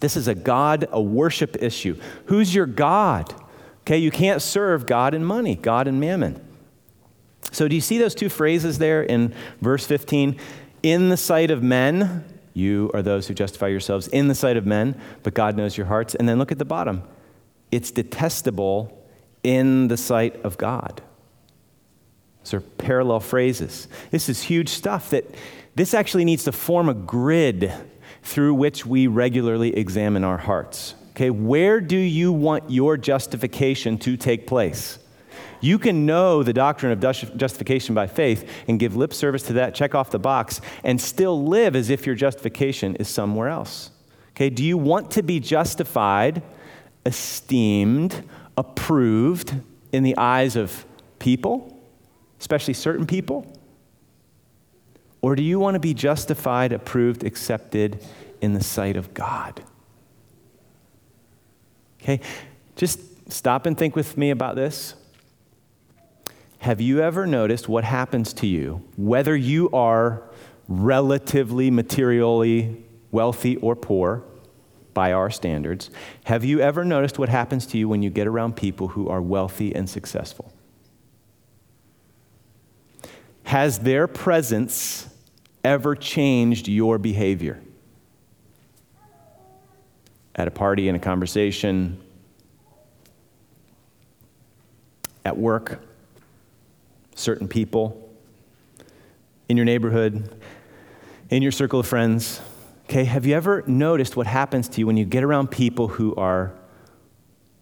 This 0.00 0.16
is 0.16 0.28
a 0.28 0.34
God, 0.34 0.88
a 0.90 1.00
worship 1.02 1.56
issue. 1.60 2.00
Who's 2.26 2.54
your 2.54 2.66
God? 2.66 3.34
Okay, 3.80 3.98
you 3.98 4.10
can't 4.10 4.40
serve 4.40 4.86
God 4.86 5.14
and 5.14 5.26
money, 5.26 5.56
God 5.56 5.88
and 5.88 6.00
mammon. 6.00 6.47
So, 7.50 7.68
do 7.68 7.74
you 7.74 7.80
see 7.80 7.98
those 7.98 8.14
two 8.14 8.28
phrases 8.28 8.78
there 8.78 9.02
in 9.02 9.34
verse 9.60 9.86
15? 9.86 10.38
In 10.82 11.08
the 11.08 11.16
sight 11.16 11.50
of 11.50 11.62
men, 11.62 12.24
you 12.54 12.90
are 12.94 13.02
those 13.02 13.28
who 13.28 13.34
justify 13.34 13.68
yourselves 13.68 14.08
in 14.08 14.28
the 14.28 14.34
sight 14.34 14.56
of 14.56 14.66
men, 14.66 15.00
but 15.22 15.34
God 15.34 15.56
knows 15.56 15.76
your 15.76 15.86
hearts. 15.86 16.14
And 16.14 16.28
then 16.28 16.38
look 16.38 16.52
at 16.52 16.58
the 16.58 16.64
bottom. 16.64 17.02
It's 17.70 17.90
detestable 17.90 19.06
in 19.42 19.88
the 19.88 19.96
sight 19.96 20.42
of 20.44 20.58
God. 20.58 21.02
These 22.42 22.54
are 22.54 22.60
parallel 22.60 23.20
phrases. 23.20 23.88
This 24.10 24.28
is 24.28 24.42
huge 24.42 24.68
stuff 24.68 25.10
that 25.10 25.24
this 25.74 25.94
actually 25.94 26.24
needs 26.24 26.44
to 26.44 26.52
form 26.52 26.88
a 26.88 26.94
grid 26.94 27.72
through 28.22 28.54
which 28.54 28.84
we 28.84 29.06
regularly 29.06 29.76
examine 29.76 30.24
our 30.24 30.38
hearts. 30.38 30.94
Okay, 31.10 31.30
where 31.30 31.80
do 31.80 31.96
you 31.96 32.32
want 32.32 32.70
your 32.70 32.96
justification 32.96 33.98
to 33.98 34.16
take 34.16 34.46
place? 34.46 34.98
You 35.60 35.78
can 35.78 36.06
know 36.06 36.42
the 36.42 36.52
doctrine 36.52 36.92
of 36.92 37.00
justification 37.36 37.94
by 37.94 38.06
faith 38.06 38.48
and 38.68 38.78
give 38.78 38.96
lip 38.96 39.12
service 39.12 39.42
to 39.44 39.54
that, 39.54 39.74
check 39.74 39.94
off 39.94 40.10
the 40.10 40.18
box, 40.18 40.60
and 40.84 41.00
still 41.00 41.44
live 41.46 41.74
as 41.74 41.90
if 41.90 42.06
your 42.06 42.14
justification 42.14 42.96
is 42.96 43.08
somewhere 43.08 43.48
else. 43.48 43.90
Okay, 44.30 44.50
do 44.50 44.64
you 44.64 44.78
want 44.78 45.10
to 45.12 45.22
be 45.22 45.40
justified, 45.40 46.42
esteemed, 47.04 48.24
approved 48.56 49.54
in 49.92 50.04
the 50.04 50.16
eyes 50.16 50.54
of 50.54 50.84
people, 51.18 51.80
especially 52.38 52.74
certain 52.74 53.06
people? 53.06 53.52
Or 55.20 55.34
do 55.34 55.42
you 55.42 55.58
want 55.58 55.74
to 55.74 55.80
be 55.80 55.94
justified, 55.94 56.72
approved, 56.72 57.24
accepted 57.24 58.04
in 58.40 58.52
the 58.52 58.62
sight 58.62 58.96
of 58.96 59.12
God? 59.14 59.64
Okay, 62.00 62.20
just 62.76 63.00
stop 63.32 63.66
and 63.66 63.76
think 63.76 63.96
with 63.96 64.16
me 64.16 64.30
about 64.30 64.54
this. 64.54 64.94
Have 66.58 66.80
you 66.80 67.00
ever 67.00 67.26
noticed 67.26 67.68
what 67.68 67.84
happens 67.84 68.32
to 68.34 68.46
you, 68.46 68.82
whether 68.96 69.36
you 69.36 69.70
are 69.70 70.22
relatively 70.68 71.70
materially 71.70 72.84
wealthy 73.10 73.56
or 73.56 73.76
poor 73.76 74.24
by 74.92 75.12
our 75.12 75.30
standards? 75.30 75.90
Have 76.24 76.44
you 76.44 76.60
ever 76.60 76.84
noticed 76.84 77.18
what 77.18 77.28
happens 77.28 77.64
to 77.66 77.78
you 77.78 77.88
when 77.88 78.02
you 78.02 78.10
get 78.10 78.26
around 78.26 78.56
people 78.56 78.88
who 78.88 79.08
are 79.08 79.22
wealthy 79.22 79.74
and 79.74 79.88
successful? 79.88 80.52
Has 83.44 83.78
their 83.78 84.06
presence 84.06 85.08
ever 85.64 85.94
changed 85.94 86.68
your 86.68 86.98
behavior? 86.98 87.62
At 90.34 90.48
a 90.48 90.50
party, 90.50 90.88
in 90.88 90.94
a 90.94 90.98
conversation, 90.98 91.98
at 95.24 95.36
work, 95.36 95.80
certain 97.18 97.48
people, 97.48 98.08
in 99.48 99.56
your 99.56 99.66
neighborhood, 99.66 100.42
in 101.30 101.42
your 101.42 101.52
circle 101.52 101.80
of 101.80 101.86
friends. 101.86 102.40
Okay, 102.84 103.04
have 103.04 103.26
you 103.26 103.34
ever 103.34 103.64
noticed 103.66 104.16
what 104.16 104.26
happens 104.26 104.68
to 104.68 104.80
you 104.80 104.86
when 104.86 104.96
you 104.96 105.04
get 105.04 105.24
around 105.24 105.50
people 105.50 105.88
who 105.88 106.14
are 106.14 106.54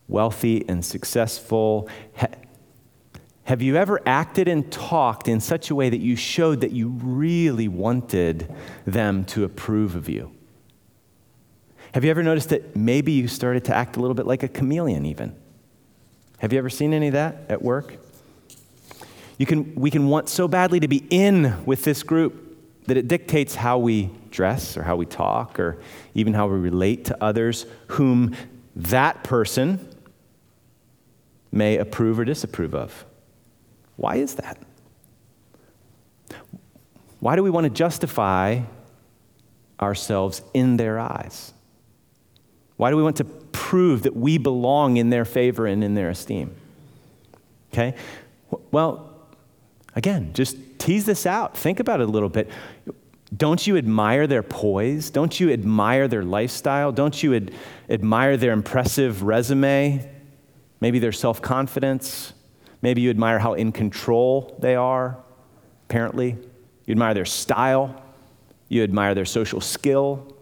wealthy 0.09 0.69
and 0.69 0.85
successful? 0.85 1.89
Have 3.45 3.63
you 3.63 3.77
ever 3.77 4.01
acted 4.07 4.47
and 4.47 4.71
talked 4.71 5.27
in 5.27 5.41
such 5.41 5.71
a 5.71 5.75
way 5.75 5.89
that 5.89 6.01
you 6.01 6.17
showed 6.17 6.61
that 6.61 6.73
you 6.73 6.89
really 6.89 7.67
wanted 7.67 8.55
them 8.85 9.25
to 9.27 9.45
approve 9.45 9.97
of 9.97 10.09
you? 10.09 10.33
Have 11.93 12.05
you 12.05 12.11
ever 12.11 12.23
noticed 12.23 12.51
that 12.51 12.77
maybe 12.77 13.13
you 13.13 13.27
started 13.27 13.65
to 13.65 13.75
act 13.75 13.97
a 13.97 14.01
little 14.01 14.15
bit 14.15 14.27
like 14.27 14.43
a 14.43 14.49
chameleon, 14.49 15.07
even? 15.07 15.35
Have 16.39 16.53
you 16.53 16.59
ever 16.59 16.69
seen 16.69 16.93
any 16.93 17.07
of 17.07 17.15
that 17.15 17.47
at 17.49 17.63
work? 17.63 17.99
You 19.39 19.47
can, 19.47 19.75
we 19.75 19.91
can 19.91 20.09
want 20.09 20.29
so 20.29 20.49
badly 20.49 20.81
to 20.81 20.89
be 20.89 21.07
in 21.11 21.65
with 21.67 21.85
this 21.85 22.03
group 22.03 22.43
that 22.87 22.97
it 22.97 23.09
dictates 23.09 23.55
how 23.55 23.79
we 23.79 24.11
dress 24.31 24.77
or 24.77 24.83
how 24.83 24.97
we 24.97 25.07
talk 25.07 25.59
or 25.59 25.79
even 26.15 26.35
how 26.35 26.47
we 26.47 26.59
relate 26.59 27.07
to 27.07 27.23
others 27.23 27.67
whom 27.89 28.35
that 28.75 29.25
person 29.25 29.89
may 31.53 31.79
approve 31.79 32.19
or 32.19 32.25
disapprove 32.25 32.75
of. 32.75 33.05
Why 33.97 34.17
is 34.17 34.37
that? 34.37 34.59
Why 37.21 37.35
do 37.35 37.43
we 37.43 37.51
want 37.51 37.65
to 37.65 37.71
justify 37.71 38.61
ourselves 39.81 40.43
in 40.55 40.77
their 40.77 40.99
eyes? 40.99 41.53
Why 42.77 42.91
do 42.91 42.97
we 42.97 43.03
want 43.03 43.17
to 43.17 43.25
prove 43.25 44.03
that 44.03 44.15
we 44.15 44.39
belong 44.39 44.99
in 44.99 45.11
their 45.11 45.25
favor 45.25 45.67
and 45.67 45.83
in 45.83 45.95
their 45.95 46.11
esteem? 46.11 46.55
Okay? 47.73 47.95
Well, 48.71 49.06
again, 49.97 50.31
just 50.35 50.57
tease 50.79 51.05
this 51.07 51.27
out. 51.27 51.57
Think 51.57 51.81
about 51.81 52.01
it 52.01 52.09
a 52.09 52.11
little 52.11 52.29
bit. 52.29 52.49
Don't 53.37 53.67
you 53.67 53.77
admire 53.77 54.29
their 54.29 54.45
poise? 54.45 55.11
Don't 55.11 55.41
you 55.41 55.51
admire 55.51 56.07
their 56.07 56.23
lifestyle? 56.23 56.93
Don't 56.93 57.21
you 57.23 57.35
ad- 57.35 57.51
admire 57.91 58.37
their 58.37 58.53
impressive 58.53 59.25
resume? 59.25 60.09
Maybe 60.81 61.01
their 61.01 61.13
self 61.13 61.43
confidence? 61.43 62.35
Maybe 62.83 63.01
you 63.01 63.11
admire 63.11 63.41
how 63.41 63.55
in 63.55 63.73
control 63.73 64.55
they 64.61 64.77
are, 64.77 65.19
apparently. 65.89 66.37
You 66.85 66.93
admire 66.93 67.15
their 67.15 67.25
style. 67.25 68.01
You 68.69 68.85
admire 68.85 69.15
their 69.15 69.25
social 69.25 69.61
skill. 69.61 70.33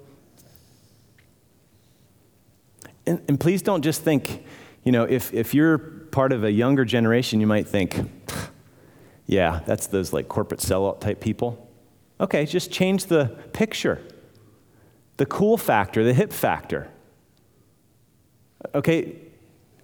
And, 3.07 3.23
and 3.29 3.41
please 3.41 3.63
don't 3.63 3.83
just 3.83 4.03
think, 4.03 4.45
you 4.83 4.93
know, 4.93 5.05
if, 5.05 5.33
if 5.33 5.55
you're 5.55 5.79
part 5.79 6.33
of 6.33 6.45
a 6.45 6.51
younger 6.51 6.85
generation, 6.85 7.41
you 7.41 7.47
might 7.47 7.69
think, 7.69 7.99
yeah, 9.27 9.61
that's 9.67 9.87
those 9.87 10.13
like 10.13 10.29
corporate 10.29 10.61
sellout 10.61 11.01
type 11.01 11.21
people. 11.21 11.69
Okay, 12.21 12.47
just 12.47 12.71
change 12.71 13.07
the 13.07 13.27
picture. 13.53 14.01
The 15.17 15.27
cool 15.27 15.57
factor, 15.57 16.05
the 16.05 16.15
hip 16.15 16.33
factor. 16.33 16.89
Okay, 18.75 19.17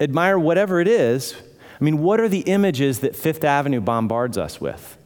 admire 0.01 0.39
whatever 0.39 0.81
it 0.81 0.89
is, 0.89 1.35
I 1.81 1.85
mean, 1.85 1.99
what 1.99 2.21
are 2.21 2.29
the 2.29 2.41
images 2.41 3.01
that 3.01 3.17
Fifth 3.17 3.45
Avenue 3.45 3.81
bombards 3.81 4.37
us 4.37 4.61
with? 4.61 4.99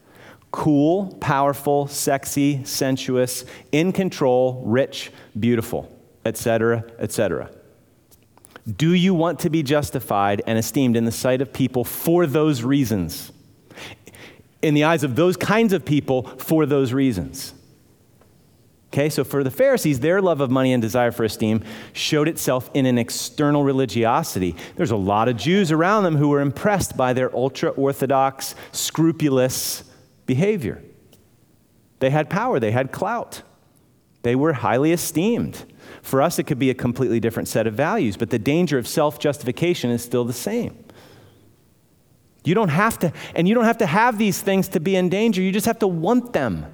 Cool, 0.51 1.17
powerful, 1.21 1.87
sexy, 1.87 2.65
sensuous, 2.65 3.45
in 3.73 3.93
control, 3.93 4.63
rich, 4.65 5.13
beautiful, 5.39 5.91
etc., 6.25 6.85
etc. 6.99 7.51
Do 8.77 8.93
you 8.93 9.15
want 9.15 9.41
to 9.41 9.51
be 9.51 9.63
justified 9.63 10.43
and 10.47 10.59
esteemed 10.59 10.97
in 10.97 11.05
the 11.05 11.13
sight 11.13 11.43
of 11.43 11.53
people 11.53 11.85
for 11.85 12.27
those 12.27 12.63
reasons? 12.63 13.33
In 14.65 14.73
the 14.73 14.85
eyes 14.85 15.05
of 15.05 15.15
those 15.15 15.37
kinds 15.37 15.75
of 15.75 15.85
people 15.85 16.23
for 16.39 16.65
those 16.65 16.95
reasons? 16.95 17.53
Okay, 18.89 19.11
so 19.11 19.23
for 19.23 19.45
the 19.45 19.51
Pharisees, 19.51 20.01
their 20.01 20.23
love 20.23 20.41
of 20.41 20.51
money 20.51 20.73
and 20.73 20.81
desire 20.81 21.13
for 21.13 21.23
esteem 21.23 21.63
showed 21.93 22.29
itself 22.29 22.71
in 22.73 22.87
an 22.87 22.97
external 22.97 23.63
religiosity. 23.63 24.57
There's 24.77 24.91
a 24.91 24.97
lot 24.97 25.29
of 25.29 25.37
Jews 25.37 25.71
around 25.71 26.05
them 26.05 26.17
who 26.17 26.29
were 26.29 26.41
impressed 26.41 26.97
by 26.97 27.13
their 27.13 27.35
ultra 27.37 27.73
orthodox, 27.73 28.55
scrupulous 28.73 29.85
behavior. 30.25 30.83
They 31.99 32.09
had 32.09 32.31
power, 32.31 32.59
they 32.59 32.71
had 32.71 32.91
clout, 32.91 33.43
they 34.23 34.35
were 34.35 34.55
highly 34.55 34.93
esteemed. 34.93 35.63
For 36.01 36.23
us, 36.23 36.39
it 36.39 36.45
could 36.45 36.59
be 36.59 36.71
a 36.71 36.75
completely 36.75 37.21
different 37.21 37.49
set 37.49 37.67
of 37.67 37.75
values, 37.75 38.17
but 38.17 38.31
the 38.31 38.39
danger 38.39 38.79
of 38.79 38.89
self 38.89 39.19
justification 39.19 39.91
is 39.91 40.03
still 40.03 40.25
the 40.25 40.33
same. 40.33 40.84
You 42.45 42.55
don't 42.55 42.69
have 42.69 42.99
to, 43.01 43.13
and 43.35 43.49
you 43.49 43.55
don't 43.55 43.65
have 43.65 43.79
to 43.79 43.87
have 43.87 44.19
these 44.19 44.41
things 44.41 44.69
to 44.69 44.81
be 44.81 44.97
in 44.97 45.09
danger, 45.09 45.41
you 45.41 45.51
just 45.51 45.67
have 45.67 45.79
to 45.81 45.89
want 45.89 46.33
them. 46.33 46.67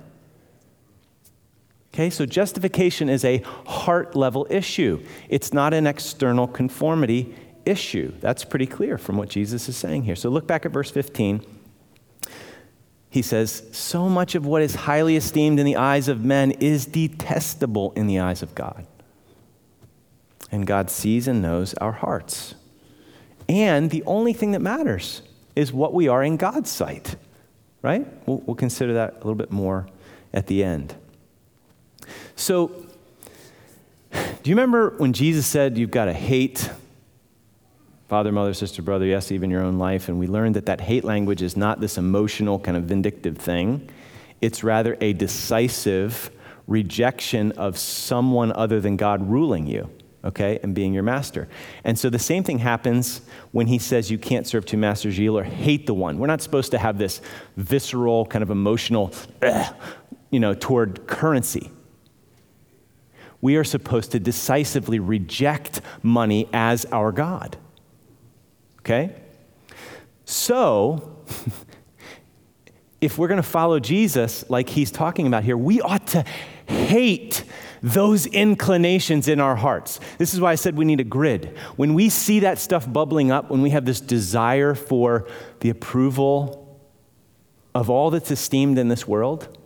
Okay, 1.95 2.11
so 2.11 2.25
justification 2.25 3.09
is 3.09 3.25
a 3.25 3.39
heart 3.67 4.15
level 4.15 4.47
issue. 4.51 5.05
It's 5.29 5.53
not 5.53 5.75
an 5.75 5.87
external 5.87 6.47
conformity 6.47 7.35
issue. 7.65 8.13
That's 8.21 8.45
pretty 8.45 8.67
clear 8.67 8.97
from 8.97 9.17
what 9.17 9.29
Jesus 9.29 9.69
is 9.69 9.77
saying 9.77 10.05
here. 10.05 10.17
So 10.17 10.29
look 10.29 10.47
back 10.47 10.65
at 10.65 10.73
verse 10.73 10.91
15. 10.91 11.45
He 13.11 13.23
says, 13.23 13.67
So 13.73 14.09
much 14.09 14.37
of 14.37 14.47
what 14.47 14.63
is 14.63 14.75
highly 14.75 15.17
esteemed 15.17 15.59
in 15.59 15.67
the 15.67 15.77
eyes 15.77 16.07
of 16.07 16.25
men 16.25 16.53
is 16.53 16.87
detestable 16.87 17.93
in 17.93 18.07
the 18.07 18.21
eyes 18.21 18.43
of 18.43 18.55
God. 18.55 18.87
And 20.53 20.67
God 20.67 20.91
sees 20.91 21.27
and 21.27 21.43
knows 21.43 21.75
our 21.75 21.93
hearts. 21.93 22.55
And 23.49 23.91
the 23.91 24.05
only 24.05 24.33
thing 24.33 24.53
that 24.53 24.61
matters 24.61 25.23
is 25.57 25.73
what 25.73 25.93
we 25.93 26.09
are 26.09 26.23
in 26.23 26.37
God's 26.37 26.71
sight, 26.71 27.17
right? 27.83 28.07
We'll, 28.27 28.39
we'll 28.47 28.57
consider 28.57 28.95
that 28.95 29.13
a 29.13 29.17
little 29.17 29.35
bit 29.35 29.51
more 29.51 29.87
at 30.33 30.47
the 30.47 30.63
end. 30.65 30.95
So, 32.37 32.87
do 34.13 34.51
you 34.51 34.57
remember 34.57 34.95
when 34.97 35.13
Jesus 35.13 35.47
said 35.47 35.77
you've 35.77 35.91
got 35.91 36.07
to 36.07 36.13
hate 36.13 36.71
father, 38.09 38.33
mother, 38.33 38.53
sister, 38.55 38.83
brother, 38.83 39.05
yes, 39.05 39.31
even 39.31 39.51
your 39.51 39.63
own 39.63 39.79
life? 39.79 40.09
And 40.09 40.19
we 40.19 40.27
learned 40.27 40.57
that 40.57 40.67
that 40.67 40.81
hate 40.81 41.05
language 41.05 41.43
is 41.43 41.57
not 41.57 41.81
this 41.81 41.99
emotional, 41.99 42.59
kind 42.59 42.77
of 42.77 42.85
vindictive 42.85 43.39
thing, 43.39 43.89
it's 44.41 44.65
rather 44.65 44.97
a 45.01 45.13
decisive 45.13 46.31
rejection 46.67 47.53
of 47.53 47.77
someone 47.77 48.53
other 48.53 48.81
than 48.81 48.97
God 48.97 49.29
ruling 49.29 49.67
you. 49.67 49.91
Okay, 50.23 50.59
and 50.63 50.75
being 50.75 50.93
your 50.93 51.03
master. 51.03 51.49
And 51.83 51.99
so 51.99 52.11
the 52.11 52.19
same 52.19 52.43
thing 52.43 52.59
happens 52.59 53.23
when 53.53 53.69
he 53.69 53.79
says 53.79 54.11
you 54.11 54.19
can't 54.19 54.47
serve 54.47 54.67
two 54.67 54.77
masters, 54.77 55.19
you 55.19 55.35
or 55.37 55.45
hate 55.45 55.87
the 55.87 55.95
one. 55.95 56.19
We're 56.19 56.27
not 56.27 56.43
supposed 56.43 56.73
to 56.73 56.79
have 56.79 56.99
this 56.99 57.23
visceral, 57.57 58.27
kind 58.27 58.43
of 58.43 58.51
emotional, 58.51 59.15
you 60.31 60.39
know, 60.39 60.53
toward 60.53 61.07
currency 61.07 61.71
we 63.41 63.57
are 63.57 63.65
supposed 63.65 64.13
to 64.13 64.21
decisively 64.21 64.99
reject 64.99 65.81
money 66.03 66.49
as 66.53 66.85
our 66.87 67.13
God. 67.13 67.57
Okay? 68.81 69.15
So, 70.25 71.17
if 73.01 73.17
we're 73.17 73.29
going 73.29 73.43
to 73.43 73.43
follow 73.43 73.81
Jesus 73.81 74.49
like 74.51 74.69
he's 74.69 74.91
talking 74.91 75.27
about 75.27 75.45
here, 75.45 75.57
we 75.57 75.81
ought 75.81 76.07
to 76.09 76.25
hate 76.67 77.45
those 77.83 78.27
inclinations 78.27 79.29
in 79.29 79.41
our 79.41 79.57
hearts. 79.57 80.01
This 80.19 80.35
is 80.35 80.41
why 80.41 80.53
I 80.53 80.55
said 80.55 80.77
we 80.77 80.85
need 80.85 81.01
a 81.01 81.05
grid. 81.05 81.57
When 81.77 81.95
we 81.95 82.09
see 82.09 82.41
that 82.41 82.59
stuff 82.59 82.91
bubbling 82.91 83.31
up, 83.31 83.51
when 83.51 83.63
we 83.63 83.71
have 83.71 83.85
this 83.85 84.01
desire 84.01 84.75
for 84.75 85.27
the 85.61 85.71
approval 85.71 86.79
of 87.75 87.89
all 87.89 88.11
that's 88.11 88.31
esteemed 88.31 88.79
in 88.79 88.89
this 88.89 89.07
world, 89.07 89.57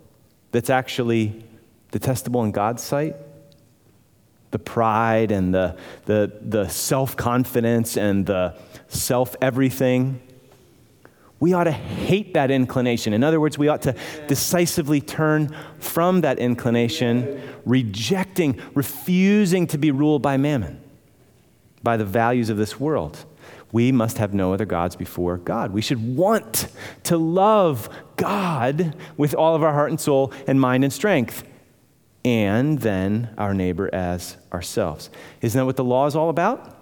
that's 0.52 0.70
actually 0.70 1.44
detestable 1.90 2.44
in 2.44 2.52
God's 2.52 2.82
sight, 2.82 3.16
the 4.50 4.58
pride 4.58 5.32
and 5.32 5.52
the, 5.52 5.76
the, 6.04 6.32
the 6.40 6.68
self 6.68 7.16
confidence 7.16 7.96
and 7.96 8.26
the 8.26 8.56
self 8.88 9.34
everything. 9.40 10.20
We 11.44 11.52
ought 11.52 11.64
to 11.64 11.72
hate 11.72 12.32
that 12.32 12.50
inclination. 12.50 13.12
In 13.12 13.22
other 13.22 13.38
words, 13.38 13.58
we 13.58 13.68
ought 13.68 13.82
to 13.82 13.94
decisively 14.28 15.02
turn 15.02 15.54
from 15.78 16.22
that 16.22 16.38
inclination, 16.38 17.38
rejecting, 17.66 18.58
refusing 18.72 19.66
to 19.66 19.76
be 19.76 19.90
ruled 19.90 20.22
by 20.22 20.38
mammon, 20.38 20.80
by 21.82 21.98
the 21.98 22.04
values 22.06 22.48
of 22.48 22.56
this 22.56 22.80
world. 22.80 23.26
We 23.72 23.92
must 23.92 24.16
have 24.16 24.32
no 24.32 24.54
other 24.54 24.64
gods 24.64 24.96
before 24.96 25.36
God. 25.36 25.74
We 25.74 25.82
should 25.82 26.16
want 26.16 26.68
to 27.02 27.18
love 27.18 27.90
God 28.16 28.96
with 29.18 29.34
all 29.34 29.54
of 29.54 29.62
our 29.62 29.74
heart 29.74 29.90
and 29.90 30.00
soul 30.00 30.32
and 30.46 30.58
mind 30.58 30.82
and 30.82 30.90
strength 30.90 31.44
and 32.24 32.78
then 32.78 33.34
our 33.36 33.52
neighbor 33.52 33.94
as 33.94 34.38
ourselves. 34.50 35.10
Isn't 35.42 35.58
that 35.58 35.66
what 35.66 35.76
the 35.76 35.84
law 35.84 36.06
is 36.06 36.16
all 36.16 36.30
about? 36.30 36.74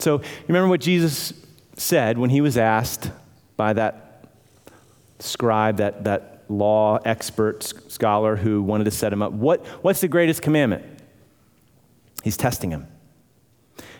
So, 0.00 0.18
you 0.18 0.48
remember 0.48 0.68
what 0.68 0.80
Jesus 0.80 1.45
said 1.76 2.18
when 2.18 2.30
he 2.30 2.40
was 2.40 2.56
asked 2.56 3.10
by 3.56 3.72
that 3.74 4.24
scribe, 5.18 5.78
that, 5.78 6.04
that 6.04 6.44
law 6.48 6.98
expert 7.04 7.62
scholar 7.90 8.36
who 8.36 8.62
wanted 8.62 8.84
to 8.84 8.90
set 8.90 9.12
him 9.12 9.22
up. 9.22 9.32
What, 9.32 9.64
what's 9.82 10.00
the 10.00 10.08
greatest 10.08 10.42
commandment? 10.42 10.84
He's 12.22 12.36
testing 12.36 12.70
him. 12.70 12.86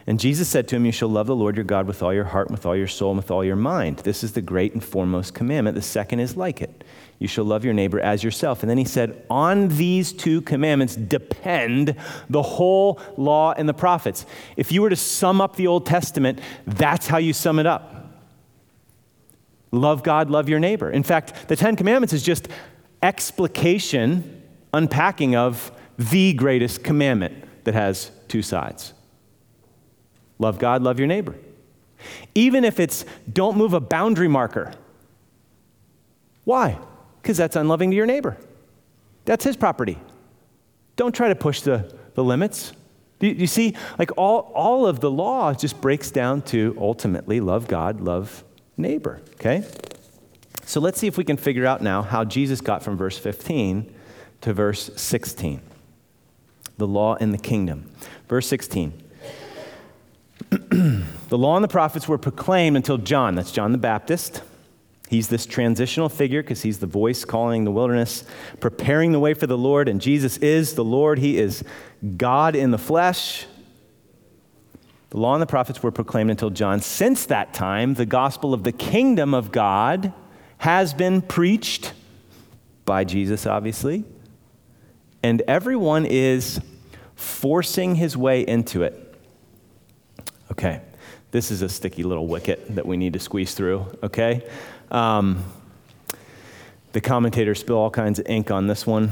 And 0.06 0.20
Jesus 0.20 0.48
said 0.48 0.68
to 0.68 0.76
him, 0.76 0.84
You 0.84 0.92
shall 0.92 1.08
love 1.08 1.26
the 1.26 1.34
Lord 1.34 1.56
your 1.56 1.64
God 1.64 1.86
with 1.86 2.02
all 2.02 2.14
your 2.14 2.24
heart, 2.24 2.48
and 2.48 2.56
with 2.56 2.64
all 2.64 2.76
your 2.76 2.86
soul, 2.86 3.10
and 3.10 3.16
with 3.16 3.30
all 3.30 3.44
your 3.44 3.56
mind. 3.56 3.98
This 3.98 4.22
is 4.22 4.32
the 4.32 4.40
great 4.40 4.72
and 4.72 4.82
foremost 4.82 5.34
commandment. 5.34 5.74
The 5.74 5.82
second 5.82 6.20
is 6.20 6.36
like 6.36 6.62
it. 6.62 6.84
You 7.18 7.28
shall 7.28 7.44
love 7.44 7.64
your 7.64 7.72
neighbor 7.72 7.98
as 7.98 8.22
yourself. 8.22 8.62
And 8.62 8.68
then 8.68 8.76
he 8.76 8.84
said, 8.84 9.24
On 9.30 9.68
these 9.68 10.12
two 10.12 10.42
commandments 10.42 10.96
depend 10.96 11.96
the 12.28 12.42
whole 12.42 13.00
law 13.16 13.52
and 13.52 13.68
the 13.68 13.74
prophets. 13.74 14.26
If 14.56 14.70
you 14.70 14.82
were 14.82 14.90
to 14.90 14.96
sum 14.96 15.40
up 15.40 15.56
the 15.56 15.66
Old 15.66 15.86
Testament, 15.86 16.40
that's 16.66 17.06
how 17.06 17.18
you 17.18 17.32
sum 17.32 17.58
it 17.58 17.66
up. 17.66 17.94
Love 19.72 20.02
God, 20.02 20.30
love 20.30 20.48
your 20.48 20.60
neighbor. 20.60 20.90
In 20.90 21.02
fact, 21.02 21.48
the 21.48 21.56
Ten 21.56 21.74
Commandments 21.74 22.12
is 22.12 22.22
just 22.22 22.48
explication, 23.02 24.42
unpacking 24.72 25.36
of 25.36 25.72
the 25.98 26.34
greatest 26.34 26.84
commandment 26.84 27.44
that 27.64 27.74
has 27.74 28.10
two 28.28 28.42
sides. 28.42 28.92
Love 30.38 30.58
God, 30.58 30.82
love 30.82 30.98
your 30.98 31.08
neighbor. 31.08 31.34
Even 32.34 32.64
if 32.64 32.78
it's 32.78 33.06
don't 33.32 33.56
move 33.56 33.72
a 33.72 33.80
boundary 33.80 34.28
marker. 34.28 34.74
Why? 36.44 36.78
Because 37.26 37.38
that's 37.38 37.56
unloving 37.56 37.90
to 37.90 37.96
your 37.96 38.06
neighbor. 38.06 38.36
That's 39.24 39.42
his 39.42 39.56
property. 39.56 39.98
Don't 40.94 41.12
try 41.12 41.26
to 41.26 41.34
push 41.34 41.60
the, 41.60 41.92
the 42.14 42.22
limits. 42.22 42.72
You, 43.18 43.30
you 43.30 43.48
see, 43.48 43.74
like 43.98 44.12
all, 44.16 44.52
all 44.54 44.86
of 44.86 45.00
the 45.00 45.10
law 45.10 45.52
just 45.52 45.80
breaks 45.80 46.12
down 46.12 46.42
to 46.42 46.76
ultimately 46.80 47.40
love 47.40 47.66
God, 47.66 48.00
love 48.00 48.44
neighbor, 48.76 49.20
okay? 49.34 49.64
So 50.66 50.78
let's 50.78 51.00
see 51.00 51.08
if 51.08 51.18
we 51.18 51.24
can 51.24 51.36
figure 51.36 51.66
out 51.66 51.82
now 51.82 52.00
how 52.00 52.24
Jesus 52.24 52.60
got 52.60 52.84
from 52.84 52.96
verse 52.96 53.18
15 53.18 53.92
to 54.42 54.52
verse 54.52 54.88
16. 54.94 55.60
The 56.78 56.86
law 56.86 57.16
and 57.18 57.34
the 57.34 57.38
kingdom. 57.38 57.90
Verse 58.28 58.46
16. 58.46 59.02
the 60.50 61.04
law 61.30 61.56
and 61.56 61.64
the 61.64 61.68
prophets 61.68 62.06
were 62.06 62.18
proclaimed 62.18 62.76
until 62.76 62.98
John, 62.98 63.34
that's 63.34 63.50
John 63.50 63.72
the 63.72 63.78
Baptist. 63.78 64.42
He's 65.08 65.28
this 65.28 65.46
transitional 65.46 66.08
figure 66.08 66.42
because 66.42 66.62
he's 66.62 66.80
the 66.80 66.86
voice 66.86 67.24
calling 67.24 67.64
the 67.64 67.70
wilderness, 67.70 68.24
preparing 68.60 69.12
the 69.12 69.20
way 69.20 69.34
for 69.34 69.46
the 69.46 69.56
Lord, 69.56 69.88
and 69.88 70.00
Jesus 70.00 70.36
is 70.38 70.74
the 70.74 70.84
Lord. 70.84 71.18
He 71.18 71.38
is 71.38 71.62
God 72.16 72.56
in 72.56 72.72
the 72.72 72.78
flesh. 72.78 73.46
The 75.10 75.18
law 75.18 75.34
and 75.34 75.42
the 75.42 75.46
prophets 75.46 75.82
were 75.82 75.92
proclaimed 75.92 76.30
until 76.30 76.50
John. 76.50 76.80
Since 76.80 77.26
that 77.26 77.54
time, 77.54 77.94
the 77.94 78.06
gospel 78.06 78.52
of 78.52 78.64
the 78.64 78.72
kingdom 78.72 79.32
of 79.32 79.52
God 79.52 80.12
has 80.58 80.92
been 80.92 81.22
preached 81.22 81.92
by 82.84 83.04
Jesus, 83.04 83.46
obviously, 83.46 84.04
and 85.22 85.42
everyone 85.42 86.04
is 86.04 86.60
forcing 87.14 87.94
his 87.94 88.16
way 88.16 88.42
into 88.42 88.82
it. 88.82 89.14
Okay, 90.50 90.80
this 91.30 91.50
is 91.50 91.62
a 91.62 91.68
sticky 91.68 92.02
little 92.02 92.26
wicket 92.26 92.74
that 92.74 92.86
we 92.86 92.96
need 92.96 93.12
to 93.12 93.18
squeeze 93.18 93.54
through, 93.54 93.86
okay? 94.02 94.42
Um, 94.90 95.44
the 96.92 97.00
commentators 97.00 97.60
spill 97.60 97.76
all 97.76 97.90
kinds 97.90 98.18
of 98.18 98.26
ink 98.26 98.50
on 98.50 98.66
this 98.66 98.86
one. 98.86 99.08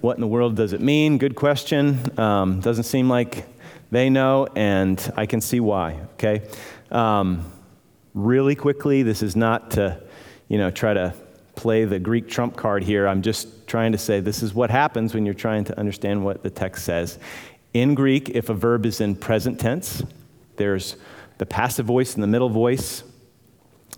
What 0.00 0.16
in 0.16 0.20
the 0.20 0.26
world 0.28 0.56
does 0.56 0.72
it 0.72 0.80
mean? 0.80 1.18
Good 1.18 1.34
question. 1.34 2.18
Um, 2.18 2.60
doesn't 2.60 2.84
seem 2.84 3.08
like 3.08 3.46
they 3.90 4.10
know, 4.10 4.46
and 4.54 5.12
I 5.16 5.26
can 5.26 5.40
see 5.40 5.60
why, 5.60 6.00
okay? 6.14 6.42
Um, 6.90 7.50
really 8.14 8.54
quickly, 8.54 9.02
this 9.02 9.22
is 9.22 9.34
not 9.34 9.72
to, 9.72 10.00
you 10.48 10.58
know, 10.58 10.70
try 10.70 10.94
to 10.94 11.14
play 11.56 11.84
the 11.84 11.98
Greek 11.98 12.28
trump 12.28 12.56
card 12.56 12.84
here. 12.84 13.08
I'm 13.08 13.22
just 13.22 13.66
trying 13.66 13.92
to 13.92 13.98
say 13.98 14.20
this 14.20 14.42
is 14.42 14.54
what 14.54 14.70
happens 14.70 15.14
when 15.14 15.24
you're 15.24 15.34
trying 15.34 15.64
to 15.64 15.78
understand 15.78 16.24
what 16.24 16.42
the 16.42 16.50
text 16.50 16.84
says. 16.84 17.18
In 17.72 17.94
Greek, 17.94 18.30
if 18.30 18.48
a 18.48 18.54
verb 18.54 18.86
is 18.86 19.00
in 19.00 19.16
present 19.16 19.58
tense, 19.58 20.02
there's 20.56 20.96
the 21.38 21.46
passive 21.46 21.86
voice 21.86 22.14
and 22.14 22.22
the 22.22 22.28
middle 22.28 22.48
voice. 22.48 23.02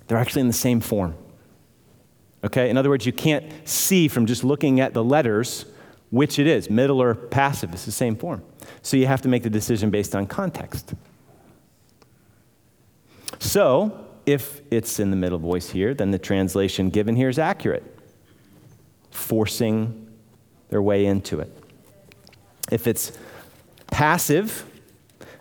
They're 0.07 0.19
actually 0.19 0.43
in 0.43 0.49
the 0.49 0.53
same 0.53 0.81
form. 0.81 1.15
Okay? 2.45 2.71
In 2.71 2.77
other 2.77 2.89
words, 2.89 3.07
you 3.07 3.13
can't 3.13 3.45
see 3.69 4.09
from 4.09 4.27
just 4.27 4.45
looking 4.45 4.81
at 4.81 4.95
the 4.95 5.03
letters 5.03 5.67
which 6.11 6.39
it 6.39 6.47
is, 6.47 6.71
middle 6.71 7.03
or 7.03 7.15
passive. 7.15 7.73
It's 7.73 7.85
the 7.85 7.93
same 7.93 8.17
form. 8.17 8.43
So 8.83 8.97
you 8.97 9.07
have 9.07 9.23
to 9.23 9.29
make 9.29 9.43
the 9.43 9.51
decision 9.51 9.91
based 9.91 10.15
on 10.15 10.27
context. 10.27 10.95
So, 13.39 14.07
if 14.25 14.61
it's 14.71 14.99
in 14.99 15.11
the 15.11 15.17
middle 15.17 15.39
voice 15.39 15.71
here, 15.71 15.95
then 15.95 16.11
the 16.11 16.19
translation 16.19 16.91
given 16.91 17.17
here 17.17 17.29
is 17.29 17.39
accurate, 17.39 17.85
forcing 19.11 20.09
their 20.69 20.83
way 20.83 21.07
into 21.07 21.41
it. 21.41 21.53
If 22.71 22.87
it's 22.87 23.13
passive, 23.89 24.65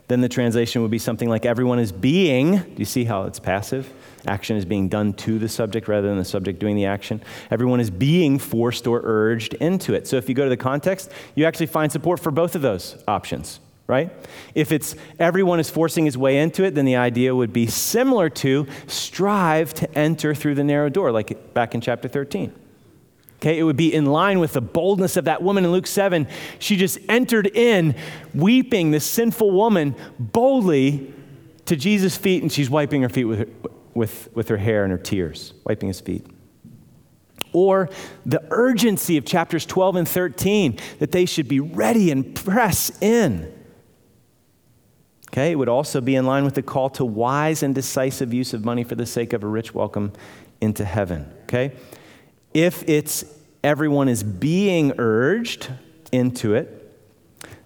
then 0.08 0.22
the 0.22 0.30
translation 0.30 0.82
would 0.82 0.92
be 0.92 1.00
something 1.00 1.30
like 1.30 1.46
everyone 1.46 1.80
is 1.80 1.92
being. 1.92 2.58
Do 2.58 2.76
you 2.78 2.86
see 2.86 3.06
how 3.06 3.24
it's 3.24 3.40
passive? 3.40 3.92
Action 4.28 4.58
is 4.58 4.66
being 4.66 4.90
done 4.90 5.14
to 5.14 5.40
the 5.40 5.50
subject 5.50 5.88
rather 5.88 6.08
than 6.08 6.18
the 6.18 6.26
subject 6.26 6.60
doing 6.60 6.76
the 6.76 6.86
action. 6.86 7.22
Everyone 7.52 7.80
is 7.80 7.90
being 7.90 8.40
forced 8.40 8.88
or 8.88 9.02
urged 9.04 9.54
into 9.56 9.94
it. 9.94 10.08
So 10.08 10.18
if 10.18 10.28
you 10.28 10.36
go 10.36 10.44
to 10.44 10.50
the 10.50 10.58
context, 10.58 11.12
you 11.36 11.46
actually 11.46 11.68
find 11.68 11.92
support 11.92 12.20
for 12.20 12.32
both 12.32 12.56
of 12.56 12.62
those 12.62 13.02
options, 13.08 13.60
right? 13.88 14.12
If 14.54 14.72
it's 14.72 14.96
everyone 15.20 15.60
is 15.60 15.70
forcing 15.70 16.06
his 16.06 16.18
way 16.18 16.40
into 16.40 16.64
it, 16.64 16.76
then 16.76 16.86
the 16.86 16.96
idea 16.96 17.36
would 17.36 17.54
be 17.54 17.68
similar 17.68 18.30
to 18.30 18.68
strive 18.88 19.74
to 19.76 19.98
enter 19.98 20.34
through 20.34 20.56
the 20.56 20.64
narrow 20.64 20.90
door, 20.90 21.12
like 21.12 21.54
back 21.54 21.76
in 21.76 21.82
chapter 21.82 22.08
13. 22.08 22.54
Okay, 23.38 23.60
it 23.60 23.64
would 23.64 23.78
be 23.78 23.94
in 23.94 24.06
line 24.06 24.40
with 24.40 24.54
the 24.54 24.62
boldness 24.62 25.18
of 25.18 25.26
that 25.26 25.44
woman 25.44 25.66
in 25.66 25.72
Luke 25.72 25.86
7. 25.86 26.28
She 26.58 26.78
just 26.78 26.98
entered 27.08 27.48
in, 27.48 27.94
weeping, 28.34 28.92
this 28.92 29.06
sinful 29.06 29.52
woman, 29.52 29.96
boldly 30.18 31.14
to 31.66 31.76
Jesus' 31.76 32.16
feet, 32.18 32.42
and 32.42 32.52
she's 32.52 32.70
wiping 32.70 33.02
her 33.02 33.10
feet 33.10 33.26
with 33.26 33.40
her, 33.40 33.48
with, 33.96 34.30
with 34.36 34.50
her 34.50 34.58
hair 34.58 34.84
and 34.84 34.92
her 34.92 34.98
tears, 35.00 35.54
wiping 35.66 35.88
his 35.88 36.02
feet. 36.02 36.28
Or 37.54 37.90
the 38.26 38.46
urgency 38.52 39.18
of 39.18 39.26
chapters 39.26 39.66
12 39.66 39.96
and 39.96 40.08
13, 40.08 40.78
that 41.00 41.12
they 41.12 41.26
should 41.26 41.48
be 41.48 41.62
ready 41.62 42.12
and 42.12 42.36
press 42.36 42.92
in. 43.02 43.52
Okay, 45.32 45.52
it 45.52 45.56
would 45.56 45.70
also 45.70 46.02
be 46.02 46.16
in 46.16 46.26
line 46.26 46.44
with 46.44 46.54
the 46.54 46.62
call 46.62 46.90
to 46.92 47.06
wise 47.06 47.64
and 47.64 47.74
decisive 47.74 48.34
use 48.34 48.54
of 48.54 48.64
money 48.64 48.84
for 48.84 48.96
the 48.96 49.06
sake 49.06 49.34
of 49.34 49.44
a 49.44 49.48
rich 49.48 49.74
welcome 49.74 50.14
into 50.62 50.86
heaven. 50.86 51.34
Okay? 51.44 51.74
If 52.54 52.88
it's 52.88 53.26
everyone 53.64 54.08
is 54.08 54.24
being 54.24 54.94
urged 54.98 55.70
into 56.12 56.54
it, 56.54 56.82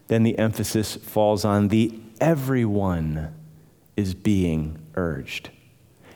then 0.08 0.24
the 0.24 0.38
emphasis 0.39 0.96
falls 0.96 1.46
on 1.46 1.68
the 1.68 2.00
everyone 2.20 3.36
is 3.96 4.13
being 4.13 4.80
urged. 4.96 5.50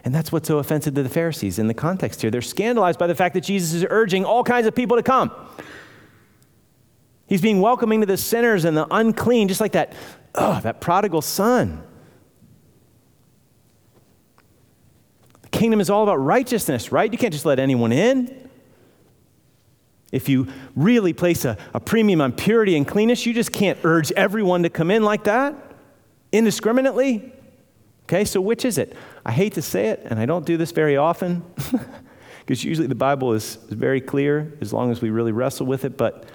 And 0.03 0.13
that's 0.13 0.31
what's 0.31 0.47
so 0.47 0.57
offensive 0.57 0.95
to 0.95 1.03
the 1.03 1.09
Pharisees 1.09 1.59
in 1.59 1.67
the 1.67 1.73
context 1.73 2.21
here. 2.21 2.29
They're 2.29 2.41
scandalized 2.41 2.99
by 2.99 3.07
the 3.07 3.15
fact 3.15 3.33
that 3.35 3.41
Jesus 3.41 3.73
is 3.73 3.85
urging 3.89 4.25
all 4.25 4.43
kinds 4.43 4.67
of 4.67 4.75
people 4.75 4.97
to 4.97 5.03
come. 5.03 5.31
He's 7.27 7.41
being 7.41 7.61
welcoming 7.61 8.01
to 8.01 8.05
the 8.05 8.17
sinners 8.17 8.65
and 8.65 8.75
the 8.75 8.85
unclean, 8.91 9.47
just 9.47 9.61
like 9.61 9.71
that, 9.71 9.93
oh, 10.35 10.59
that 10.63 10.81
prodigal 10.81 11.21
son. 11.21 11.81
The 15.43 15.49
kingdom 15.49 15.79
is 15.79 15.89
all 15.89 16.03
about 16.03 16.17
righteousness, 16.17 16.91
right? 16.91 17.11
You 17.11 17.17
can't 17.17 17.33
just 17.33 17.45
let 17.45 17.59
anyone 17.59 17.93
in. 17.93 18.49
If 20.11 20.29
you 20.29 20.47
really 20.75 21.13
place 21.13 21.45
a, 21.45 21.57
a 21.73 21.79
premium 21.79 22.21
on 22.21 22.33
purity 22.33 22.75
and 22.75 22.87
cleanness, 22.87 23.25
you 23.25 23.33
just 23.33 23.51
can't 23.51 23.79
urge 23.83 24.11
everyone 24.11 24.63
to 24.63 24.69
come 24.69 24.91
in 24.91 25.03
like 25.03 25.23
that 25.23 25.55
indiscriminately. 26.31 27.31
Okay, 28.13 28.25
so 28.25 28.39
which 28.39 28.63
is 28.63 28.77
it? 28.77 28.95
I 29.25 29.31
hate 29.31 29.53
to 29.53 29.61
say 29.63 29.87
it, 29.87 30.05
and 30.05 30.19
I 30.19 30.27
don't 30.27 30.45
do 30.45 30.55
this 30.55 30.71
very 30.71 30.97
often, 30.97 31.43
because 32.41 32.63
usually 32.63 32.85
the 32.85 32.93
Bible 32.93 33.33
is, 33.33 33.57
is 33.69 33.73
very 33.73 33.99
clear 34.01 34.55
as 34.61 34.71
long 34.71 34.91
as 34.91 35.01
we 35.01 35.09
really 35.09 35.31
wrestle 35.31 35.65
with 35.65 35.83
it, 35.83 35.97
but 35.97 36.25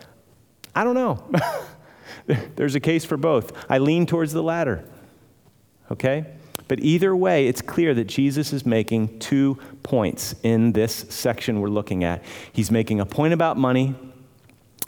I 0.74 0.82
don't 0.82 0.96
know. 0.96 1.24
There's 2.56 2.74
a 2.74 2.80
case 2.80 3.04
for 3.04 3.16
both. 3.16 3.52
I 3.70 3.78
lean 3.78 4.06
towards 4.06 4.32
the 4.32 4.42
latter. 4.42 4.84
Okay? 5.88 6.26
But 6.66 6.80
either 6.80 7.14
way, 7.14 7.46
it's 7.46 7.62
clear 7.62 7.94
that 7.94 8.08
Jesus 8.08 8.52
is 8.52 8.66
making 8.66 9.20
two 9.20 9.56
points 9.84 10.34
in 10.42 10.72
this 10.72 11.06
section 11.10 11.60
we're 11.60 11.68
looking 11.68 12.02
at. 12.02 12.24
He's 12.52 12.72
making 12.72 12.98
a 12.98 13.06
point 13.06 13.34
about 13.34 13.56
money, 13.56 13.94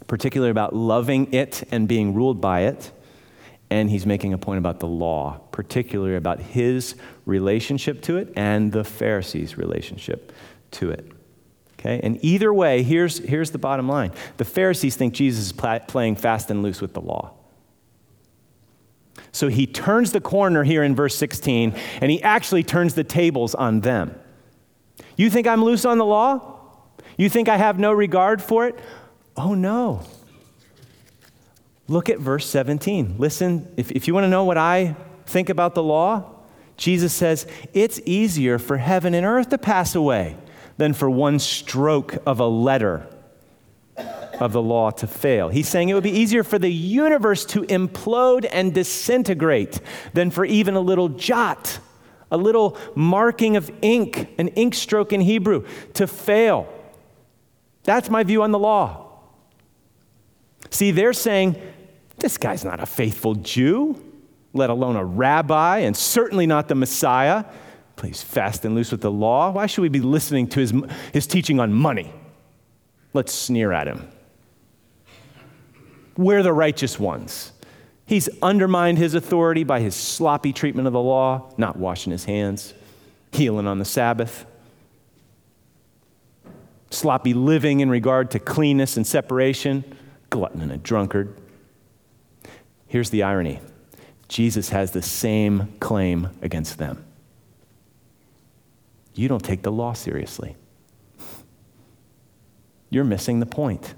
particularly 0.09 0.51
about 0.51 0.75
loving 0.75 1.33
it 1.33 1.63
and 1.71 1.87
being 1.87 2.15
ruled 2.15 2.41
by 2.41 2.63
it 2.63 2.91
and 3.71 3.89
he's 3.89 4.05
making 4.05 4.33
a 4.33 4.39
point 4.39 4.59
about 4.59 4.81
the 4.81 4.87
law, 4.87 5.41
particularly 5.61 6.17
about 6.17 6.41
his 6.41 6.95
relationship 7.27 8.01
to 8.01 8.17
it 8.17 8.33
and 8.35 8.73
the 8.73 8.83
Pharisees' 8.83 9.59
relationship 9.59 10.33
to 10.71 10.91
it. 10.91 11.13
Okay? 11.79 12.01
And 12.03 12.19
either 12.25 12.51
way, 12.55 12.83
here's, 12.83 13.19
here's 13.19 13.51
the 13.51 13.59
bottom 13.59 13.87
line 13.87 14.13
the 14.39 14.47
Pharisees 14.47 14.97
think 14.97 15.13
Jesus 15.13 15.45
is 15.45 15.53
pl- 15.53 15.81
playing 15.81 16.17
fast 16.17 16.51
and 16.51 16.63
loose 16.63 16.81
with 16.81 16.95
the 16.95 17.03
law. 17.03 17.35
So 19.33 19.49
he 19.49 19.67
turns 19.67 20.13
the 20.13 20.21
corner 20.23 20.65
here 20.65 20.83
in 20.83 20.97
verse 20.97 21.15
16, 21.17 21.75
and 22.01 22.11
he 22.11 22.23
actually 22.23 22.63
turns 22.63 22.95
the 22.95 23.05
tables 23.05 23.55
on 23.55 23.81
them. 23.81 24.19
You 25.15 25.29
think 25.29 25.47
I'm 25.47 25.63
loose 25.63 25.85
on 25.85 25.99
the 25.99 26.07
law? 26.07 26.57
You 27.19 27.29
think 27.29 27.51
I 27.51 27.59
have 27.59 27.79
no 27.79 27.93
regard 27.93 28.41
for 28.41 28.67
it? 28.67 28.79
Oh, 29.37 29.53
no. 29.53 30.01
Look 31.87 32.09
at 32.09 32.19
verse 32.19 32.47
17. 32.47 33.17
Listen, 33.19 33.71
if, 33.77 33.91
if 33.91 34.09
you 34.09 34.15
want 34.15 34.25
to 34.25 34.29
know 34.29 34.45
what 34.45 34.57
I 34.57 34.97
think 35.31 35.49
about 35.49 35.75
the 35.75 35.83
law, 35.83 36.41
Jesus 36.77 37.13
says, 37.13 37.47
It's 37.73 38.01
easier 38.05 38.59
for 38.59 38.79
heaven 38.79 39.15
and 39.15 39.25
earth 39.25 39.51
to 39.51 39.59
pass 39.59 39.95
away 39.95 40.37
than 40.77 40.93
for 40.93 41.09
one 41.09 41.39
stroke 41.39 42.17
of 42.27 42.41
a 42.41 42.47
letter 42.47 43.07
of 44.41 44.53
the 44.53 44.63
law 44.63 44.91
to 44.91 45.07
fail. 45.07 45.51
He's 45.51 45.69
saying 45.69 45.91
it 45.91 45.95
would 45.95 46.03
be 46.03 46.11
easier 46.11 46.43
for 46.43 46.59
the 46.59 46.73
universe 46.73 47.45
to 47.47 47.63
implode 47.65 48.49
and 48.51 48.73
disintegrate 48.73 49.81
than 50.15 50.31
for 50.31 50.47
even 50.47 50.75
a 50.75 50.81
little 50.81 51.11
jot, 51.11 51.79
a 52.31 52.39
little 52.39 52.79
marking 52.95 53.57
of 53.57 53.71
ink, 53.83 54.35
an 54.39 54.49
ink 54.49 54.75
stroke 54.75 55.13
in 55.13 55.21
Hebrew, 55.21 55.67
to 55.95 56.07
fail. 56.07 56.67
That's 57.85 58.09
my 58.09 58.23
view 58.23 58.43
on 58.43 58.51
the 58.51 58.59
law. 58.59 59.19
See, 60.71 60.93
they're 60.93 61.13
saying, 61.13 61.61
this 62.17 62.39
guy's 62.39 62.65
not 62.65 62.81
a 62.81 62.87
faithful 62.87 63.35
Jew 63.35 64.10
let 64.53 64.71
alone 64.71 64.97
a 64.97 65.05
rabbi, 65.05 65.79
and 65.79 65.97
certainly 65.97 66.47
not 66.47 66.69
the 66.69 66.75
Messiah. 66.75 67.45
Please 67.97 68.23
fast 68.23 68.65
and 68.65 68.75
loose 68.75 68.91
with 68.91 69.01
the 69.01 69.11
law. 69.11 69.51
Why 69.51 69.67
should 69.67 69.83
we 69.83 69.89
be 69.89 70.01
listening 70.01 70.49
to 70.49 70.61
his, 70.61 70.73
his 71.13 71.27
teaching 71.27 71.61
on 71.61 71.73
money? 71.73 72.13
Let's 73.13 73.33
sneer 73.33 73.73
at 73.73 73.87
him. 73.87 74.09
We're 76.17 76.43
the 76.43 76.53
righteous 76.53 76.99
ones. 76.99 77.53
He's 78.07 78.29
undermined 78.43 78.99
his 78.99 79.15
authority 79.15 79.65
by 79.65 79.81
his 79.81 79.95
sloppy 79.95 80.53
treatment 80.53 80.87
of 80.87 80.93
the 80.93 81.01
law, 81.01 81.53
not 81.57 81.77
washing 81.77 82.11
his 82.11 82.25
hands, 82.25 82.75
healing 83.33 83.67
on 83.69 83.79
the 83.79 83.85
Sabbath, 83.85 84.47
sloppy 86.91 87.35
living 87.35 87.81
in 87.81 87.89
regard 87.89 88.33
to 88.33 88.41
cleanness 88.41 88.97
and 88.97 89.07
separation, 89.07 89.85
glutton 90.29 90.61
and 90.61 90.73
a 90.73 90.77
drunkard. 90.77 91.37
Here's 92.89 93.11
the 93.11 93.23
irony 93.23 93.61
Jesus 94.31 94.69
has 94.69 94.93
the 94.93 95.03
same 95.03 95.75
claim 95.81 96.29
against 96.41 96.79
them. 96.79 97.05
You 99.13 99.27
don't 99.27 99.45
take 99.45 99.63
the 99.63 99.73
law 99.73 99.93
seriously. 99.93 100.55
You're 102.91 103.03
missing 103.03 103.41
the 103.41 103.47
point. 103.47 103.95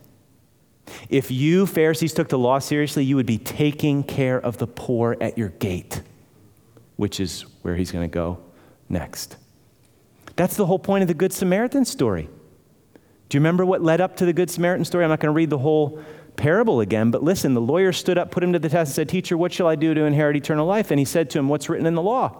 If 1.10 1.30
you, 1.30 1.66
Pharisees, 1.66 2.14
took 2.14 2.30
the 2.30 2.38
law 2.38 2.60
seriously, 2.60 3.04
you 3.04 3.16
would 3.16 3.26
be 3.26 3.36
taking 3.36 4.02
care 4.02 4.40
of 4.40 4.56
the 4.56 4.66
poor 4.66 5.18
at 5.20 5.36
your 5.36 5.50
gate, 5.50 6.00
which 6.96 7.20
is 7.20 7.42
where 7.60 7.76
he's 7.76 7.92
going 7.92 8.08
to 8.08 8.12
go 8.12 8.38
next. 8.88 9.36
That's 10.34 10.56
the 10.56 10.64
whole 10.64 10.78
point 10.78 11.02
of 11.02 11.08
the 11.08 11.14
Good 11.14 11.34
Samaritan 11.34 11.84
story. 11.84 12.30
Do 13.28 13.36
you 13.36 13.40
remember 13.40 13.66
what 13.66 13.82
led 13.82 14.00
up 14.00 14.16
to 14.16 14.24
the 14.24 14.32
Good 14.32 14.48
Samaritan 14.48 14.86
story? 14.86 15.04
I'm 15.04 15.10
not 15.10 15.20
going 15.20 15.32
to 15.32 15.36
read 15.36 15.50
the 15.50 15.58
whole 15.58 16.02
parable 16.42 16.80
again, 16.80 17.12
but 17.12 17.22
listen, 17.22 17.54
the 17.54 17.60
lawyer 17.60 17.92
stood 17.92 18.18
up, 18.18 18.32
put 18.32 18.42
him 18.42 18.52
to 18.52 18.58
the 18.58 18.68
test, 18.68 18.90
and 18.90 18.94
said, 18.96 19.08
Teacher, 19.08 19.36
what 19.38 19.52
shall 19.52 19.68
I 19.68 19.76
do 19.76 19.94
to 19.94 20.04
inherit 20.04 20.34
eternal 20.34 20.66
life? 20.66 20.90
And 20.90 20.98
he 20.98 21.04
said 21.04 21.30
to 21.30 21.38
him, 21.38 21.48
What's 21.48 21.68
written 21.68 21.86
in 21.86 21.94
the 21.94 22.02
law? 22.02 22.36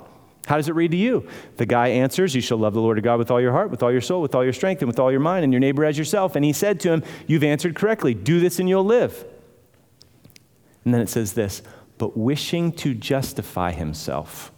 How 0.47 0.57
does 0.57 0.69
it 0.69 0.75
read 0.75 0.91
to 0.91 0.97
you? 0.97 1.29
The 1.57 1.67
guy 1.67 1.87
answers, 1.87 2.35
You 2.35 2.41
shall 2.41 2.59
love 2.59 2.75
the 2.75 2.81
Lord 2.81 2.97
your 2.97 3.03
God 3.03 3.21
with 3.21 3.31
all 3.31 3.41
your 3.41 3.53
heart, 3.53 3.71
with 3.71 3.81
all 3.81 3.93
your 3.93 4.01
soul, 4.01 4.21
with 4.21 4.35
all 4.35 4.43
your 4.43 4.53
strength, 4.53 4.83
and 4.83 4.89
with 4.89 4.99
all 4.99 5.13
your 5.13 5.21
mind, 5.21 5.45
and 5.45 5.53
your 5.53 5.61
neighbor 5.61 5.85
as 5.85 5.97
yourself. 5.97 6.35
And 6.35 6.45
he 6.45 6.53
said 6.53 6.81
to 6.81 6.91
him, 6.91 7.05
You've 7.29 7.45
answered 7.45 7.77
correctly. 7.77 8.13
Do 8.13 8.41
this 8.41 8.59
and 8.59 8.69
you'll 8.69 8.85
live. 8.85 9.25
And 10.85 10.93
then 10.93 11.01
it 11.01 11.09
says 11.09 11.35
this, 11.35 11.63
but 11.97 12.17
wishing 12.17 12.73
to 12.73 12.95
justify 12.95 13.71
himself, 13.71 14.51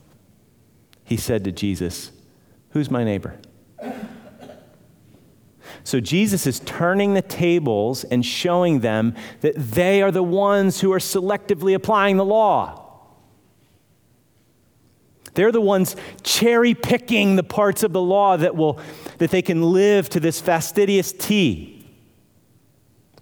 he 1.04 1.18
said 1.18 1.44
to 1.44 1.52
Jesus, 1.52 2.12
Who's 2.70 2.90
my 2.90 3.04
neighbor? 3.04 3.38
So 5.84 6.00
Jesus 6.00 6.46
is 6.46 6.60
turning 6.60 7.12
the 7.12 7.22
tables 7.22 8.04
and 8.04 8.24
showing 8.24 8.80
them 8.80 9.14
that 9.42 9.54
they 9.54 10.00
are 10.02 10.10
the 10.10 10.22
ones 10.22 10.80
who 10.80 10.92
are 10.92 10.98
selectively 10.98 11.74
applying 11.74 12.16
the 12.16 12.24
law. 12.24 12.80
They're 15.34 15.52
the 15.52 15.60
ones 15.60 15.94
cherry 16.22 16.74
picking 16.74 17.36
the 17.36 17.42
parts 17.42 17.82
of 17.82 17.92
the 17.92 18.00
law 18.00 18.36
that 18.36 18.56
will 18.56 18.80
that 19.18 19.30
they 19.30 19.42
can 19.42 19.62
live 19.62 20.08
to 20.10 20.20
this 20.20 20.40
fastidious 20.40 21.12
T. 21.12 21.86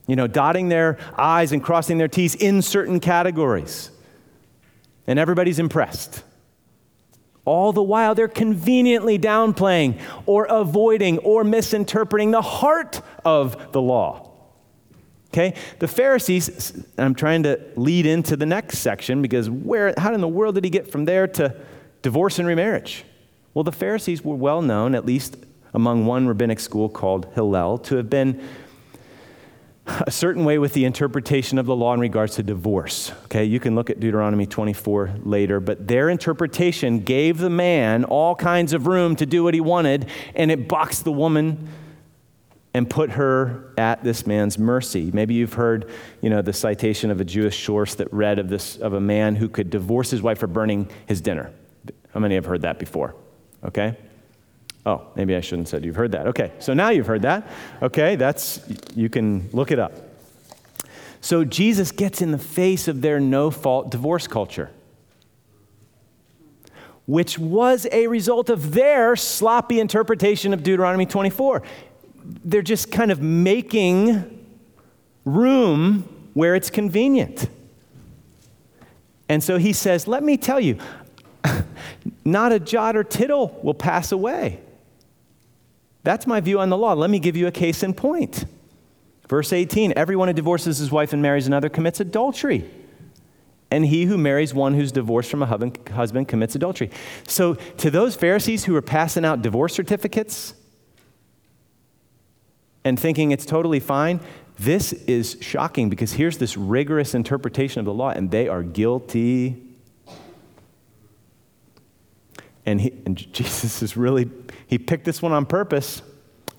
You 0.06 0.14
know, 0.14 0.26
dotting 0.26 0.68
their 0.68 0.98
I's 1.16 1.52
and 1.52 1.62
crossing 1.62 1.98
their 1.98 2.08
T's 2.08 2.34
in 2.34 2.62
certain 2.62 3.00
categories. 3.00 3.90
And 5.06 5.18
everybody's 5.18 5.58
impressed. 5.58 6.22
All 7.44 7.72
the 7.72 7.82
while, 7.82 8.14
they're 8.14 8.28
conveniently 8.28 9.18
downplaying 9.18 10.00
or 10.26 10.46
avoiding 10.46 11.18
or 11.18 11.42
misinterpreting 11.42 12.30
the 12.30 12.42
heart 12.42 13.00
of 13.24 13.72
the 13.72 13.80
law. 13.80 14.30
Okay? 15.32 15.54
The 15.78 15.88
Pharisees, 15.88 16.84
I'm 16.98 17.14
trying 17.14 17.42
to 17.44 17.58
lead 17.74 18.06
into 18.06 18.36
the 18.36 18.46
next 18.46 18.78
section 18.78 19.22
because 19.22 19.50
where, 19.50 19.94
how 19.96 20.14
in 20.14 20.20
the 20.20 20.28
world 20.28 20.54
did 20.54 20.64
he 20.64 20.70
get 20.70 20.90
from 20.90 21.04
there 21.04 21.26
to 21.26 21.56
divorce 22.02 22.38
and 22.38 22.46
remarriage? 22.46 23.04
Well, 23.54 23.64
the 23.64 23.72
Pharisees 23.72 24.22
were 24.22 24.36
well 24.36 24.62
known, 24.62 24.94
at 24.94 25.04
least 25.04 25.36
among 25.74 26.06
one 26.06 26.28
rabbinic 26.28 26.60
school 26.60 26.88
called 26.88 27.26
Hillel, 27.34 27.78
to 27.78 27.96
have 27.96 28.08
been 28.10 28.46
a 29.86 30.10
certain 30.10 30.44
way 30.44 30.58
with 30.58 30.74
the 30.74 30.84
interpretation 30.84 31.58
of 31.58 31.66
the 31.66 31.74
law 31.74 31.92
in 31.94 32.00
regards 32.00 32.36
to 32.36 32.42
divorce. 32.42 33.12
Okay, 33.24 33.44
you 33.44 33.58
can 33.58 33.74
look 33.74 33.90
at 33.90 34.00
Deuteronomy 34.00 34.46
24 34.46 35.16
later, 35.24 35.60
but 35.60 35.88
their 35.88 36.08
interpretation 36.08 37.00
gave 37.00 37.38
the 37.38 37.50
man 37.50 38.04
all 38.04 38.34
kinds 38.34 38.72
of 38.72 38.86
room 38.86 39.16
to 39.16 39.26
do 39.26 39.42
what 39.42 39.54
he 39.54 39.60
wanted, 39.60 40.08
and 40.34 40.50
it 40.50 40.68
boxed 40.68 41.04
the 41.04 41.12
woman 41.12 41.68
and 42.74 42.88
put 42.88 43.10
her 43.10 43.72
at 43.76 44.02
this 44.02 44.26
man's 44.26 44.58
mercy. 44.58 45.10
Maybe 45.12 45.34
you've 45.34 45.54
heard, 45.54 45.90
you 46.22 46.30
know, 46.30 46.40
the 46.40 46.54
citation 46.54 47.10
of 47.10 47.20
a 47.20 47.24
Jewish 47.24 47.64
source 47.64 47.96
that 47.96 48.10
read 48.12 48.38
of 48.38 48.48
this 48.48 48.76
of 48.76 48.94
a 48.94 49.00
man 49.00 49.36
who 49.36 49.48
could 49.48 49.68
divorce 49.68 50.10
his 50.10 50.22
wife 50.22 50.38
for 50.38 50.46
burning 50.46 50.90
his 51.06 51.20
dinner. 51.20 51.52
How 52.14 52.20
many 52.20 52.34
have 52.36 52.46
heard 52.46 52.62
that 52.62 52.78
before? 52.78 53.14
Okay? 53.64 53.96
Oh, 54.84 55.06
maybe 55.14 55.36
I 55.36 55.40
shouldn't 55.40 55.68
have 55.68 55.70
said 55.70 55.84
you've 55.84 55.96
heard 55.96 56.12
that. 56.12 56.26
Okay, 56.28 56.52
so 56.58 56.74
now 56.74 56.88
you've 56.88 57.06
heard 57.06 57.22
that. 57.22 57.46
Okay, 57.80 58.16
that's, 58.16 58.60
you 58.96 59.08
can 59.08 59.48
look 59.52 59.70
it 59.70 59.78
up. 59.78 59.92
So 61.20 61.44
Jesus 61.44 61.92
gets 61.92 62.20
in 62.20 62.32
the 62.32 62.38
face 62.38 62.88
of 62.88 63.00
their 63.00 63.20
no 63.20 63.52
fault 63.52 63.90
divorce 63.90 64.26
culture, 64.26 64.70
which 67.06 67.38
was 67.38 67.86
a 67.92 68.08
result 68.08 68.50
of 68.50 68.72
their 68.72 69.14
sloppy 69.14 69.78
interpretation 69.78 70.52
of 70.52 70.64
Deuteronomy 70.64 71.06
24. 71.06 71.62
They're 72.44 72.60
just 72.60 72.90
kind 72.90 73.12
of 73.12 73.22
making 73.22 74.44
room 75.24 76.28
where 76.34 76.56
it's 76.56 76.70
convenient. 76.70 77.48
And 79.28 79.44
so 79.44 79.58
he 79.58 79.72
says, 79.72 80.08
Let 80.08 80.24
me 80.24 80.36
tell 80.36 80.58
you, 80.58 80.78
not 82.24 82.50
a 82.50 82.58
jot 82.58 82.96
or 82.96 83.04
tittle 83.04 83.60
will 83.62 83.74
pass 83.74 84.10
away 84.10 84.60
that's 86.02 86.26
my 86.26 86.40
view 86.40 86.60
on 86.60 86.68
the 86.68 86.76
law. 86.76 86.94
Let 86.94 87.10
me 87.10 87.18
give 87.18 87.36
you 87.36 87.46
a 87.46 87.52
case 87.52 87.82
in 87.82 87.94
point. 87.94 88.44
Verse 89.28 89.52
18 89.52 89.94
Everyone 89.96 90.28
who 90.28 90.34
divorces 90.34 90.78
his 90.78 90.90
wife 90.90 91.12
and 91.12 91.22
marries 91.22 91.46
another 91.46 91.68
commits 91.68 92.00
adultery. 92.00 92.68
And 93.70 93.86
he 93.86 94.04
who 94.04 94.18
marries 94.18 94.52
one 94.52 94.74
who's 94.74 94.92
divorced 94.92 95.30
from 95.30 95.42
a 95.42 95.46
husband 95.46 96.28
commits 96.28 96.54
adultery. 96.54 96.90
So, 97.26 97.54
to 97.54 97.90
those 97.90 98.14
Pharisees 98.14 98.66
who 98.66 98.76
are 98.76 98.82
passing 98.82 99.24
out 99.24 99.40
divorce 99.40 99.72
certificates 99.72 100.52
and 102.84 103.00
thinking 103.00 103.30
it's 103.30 103.46
totally 103.46 103.80
fine, 103.80 104.20
this 104.58 104.92
is 104.92 105.38
shocking 105.40 105.88
because 105.88 106.12
here's 106.12 106.36
this 106.36 106.56
rigorous 106.56 107.14
interpretation 107.14 107.78
of 107.78 107.86
the 107.86 107.94
law, 107.94 108.10
and 108.10 108.30
they 108.30 108.46
are 108.46 108.62
guilty. 108.62 109.71
And, 112.64 112.80
he, 112.80 112.92
and 113.04 113.16
Jesus 113.32 113.82
is 113.82 113.96
really 113.96 114.30
he 114.72 114.78
picked 114.78 115.04
this 115.04 115.20
one 115.20 115.32
on 115.32 115.44
purpose. 115.44 116.00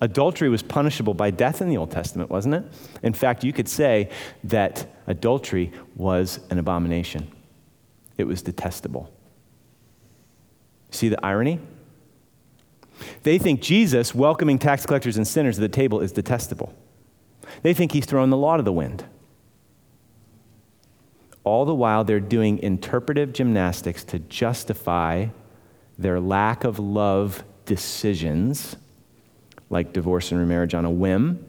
Adultery 0.00 0.48
was 0.48 0.62
punishable 0.62 1.14
by 1.14 1.30
death 1.32 1.60
in 1.60 1.68
the 1.68 1.76
Old 1.76 1.90
Testament, 1.90 2.30
wasn't 2.30 2.54
it? 2.54 2.64
In 3.02 3.12
fact, 3.12 3.42
you 3.42 3.52
could 3.52 3.68
say 3.68 4.08
that 4.44 4.86
adultery 5.08 5.72
was 5.96 6.38
an 6.50 6.58
abomination, 6.58 7.28
it 8.16 8.24
was 8.24 8.40
detestable. 8.40 9.12
See 10.90 11.08
the 11.08 11.24
irony? 11.26 11.58
They 13.24 13.38
think 13.38 13.60
Jesus 13.60 14.14
welcoming 14.14 14.60
tax 14.60 14.86
collectors 14.86 15.16
and 15.16 15.26
sinners 15.26 15.56
to 15.56 15.60
the 15.60 15.68
table 15.68 16.00
is 16.00 16.12
detestable. 16.12 16.72
They 17.62 17.74
think 17.74 17.90
he's 17.90 18.06
throwing 18.06 18.30
the 18.30 18.36
law 18.36 18.56
to 18.56 18.62
the 18.62 18.72
wind. 18.72 19.04
All 21.42 21.64
the 21.64 21.74
while, 21.74 22.04
they're 22.04 22.20
doing 22.20 22.60
interpretive 22.60 23.32
gymnastics 23.32 24.04
to 24.04 24.20
justify 24.20 25.26
their 25.98 26.20
lack 26.20 26.64
of 26.64 26.78
love 26.78 27.44
decisions, 27.66 28.76
like 29.70 29.92
divorce 29.92 30.30
and 30.30 30.40
remarriage 30.40 30.74
on 30.74 30.84
a 30.84 30.90
whim, 30.90 31.44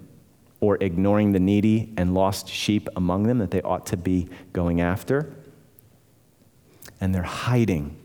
or 0.61 0.77
ignoring 0.81 1.31
the 1.31 1.39
needy 1.39 1.93
and 1.97 2.13
lost 2.13 2.47
sheep 2.47 2.87
among 2.95 3.23
them 3.23 3.39
that 3.39 3.51
they 3.51 3.61
ought 3.61 3.85
to 3.87 3.97
be 3.97 4.27
going 4.53 4.81
after. 4.81 5.33
And 7.01 7.13
they're 7.13 7.23
hiding 7.23 7.97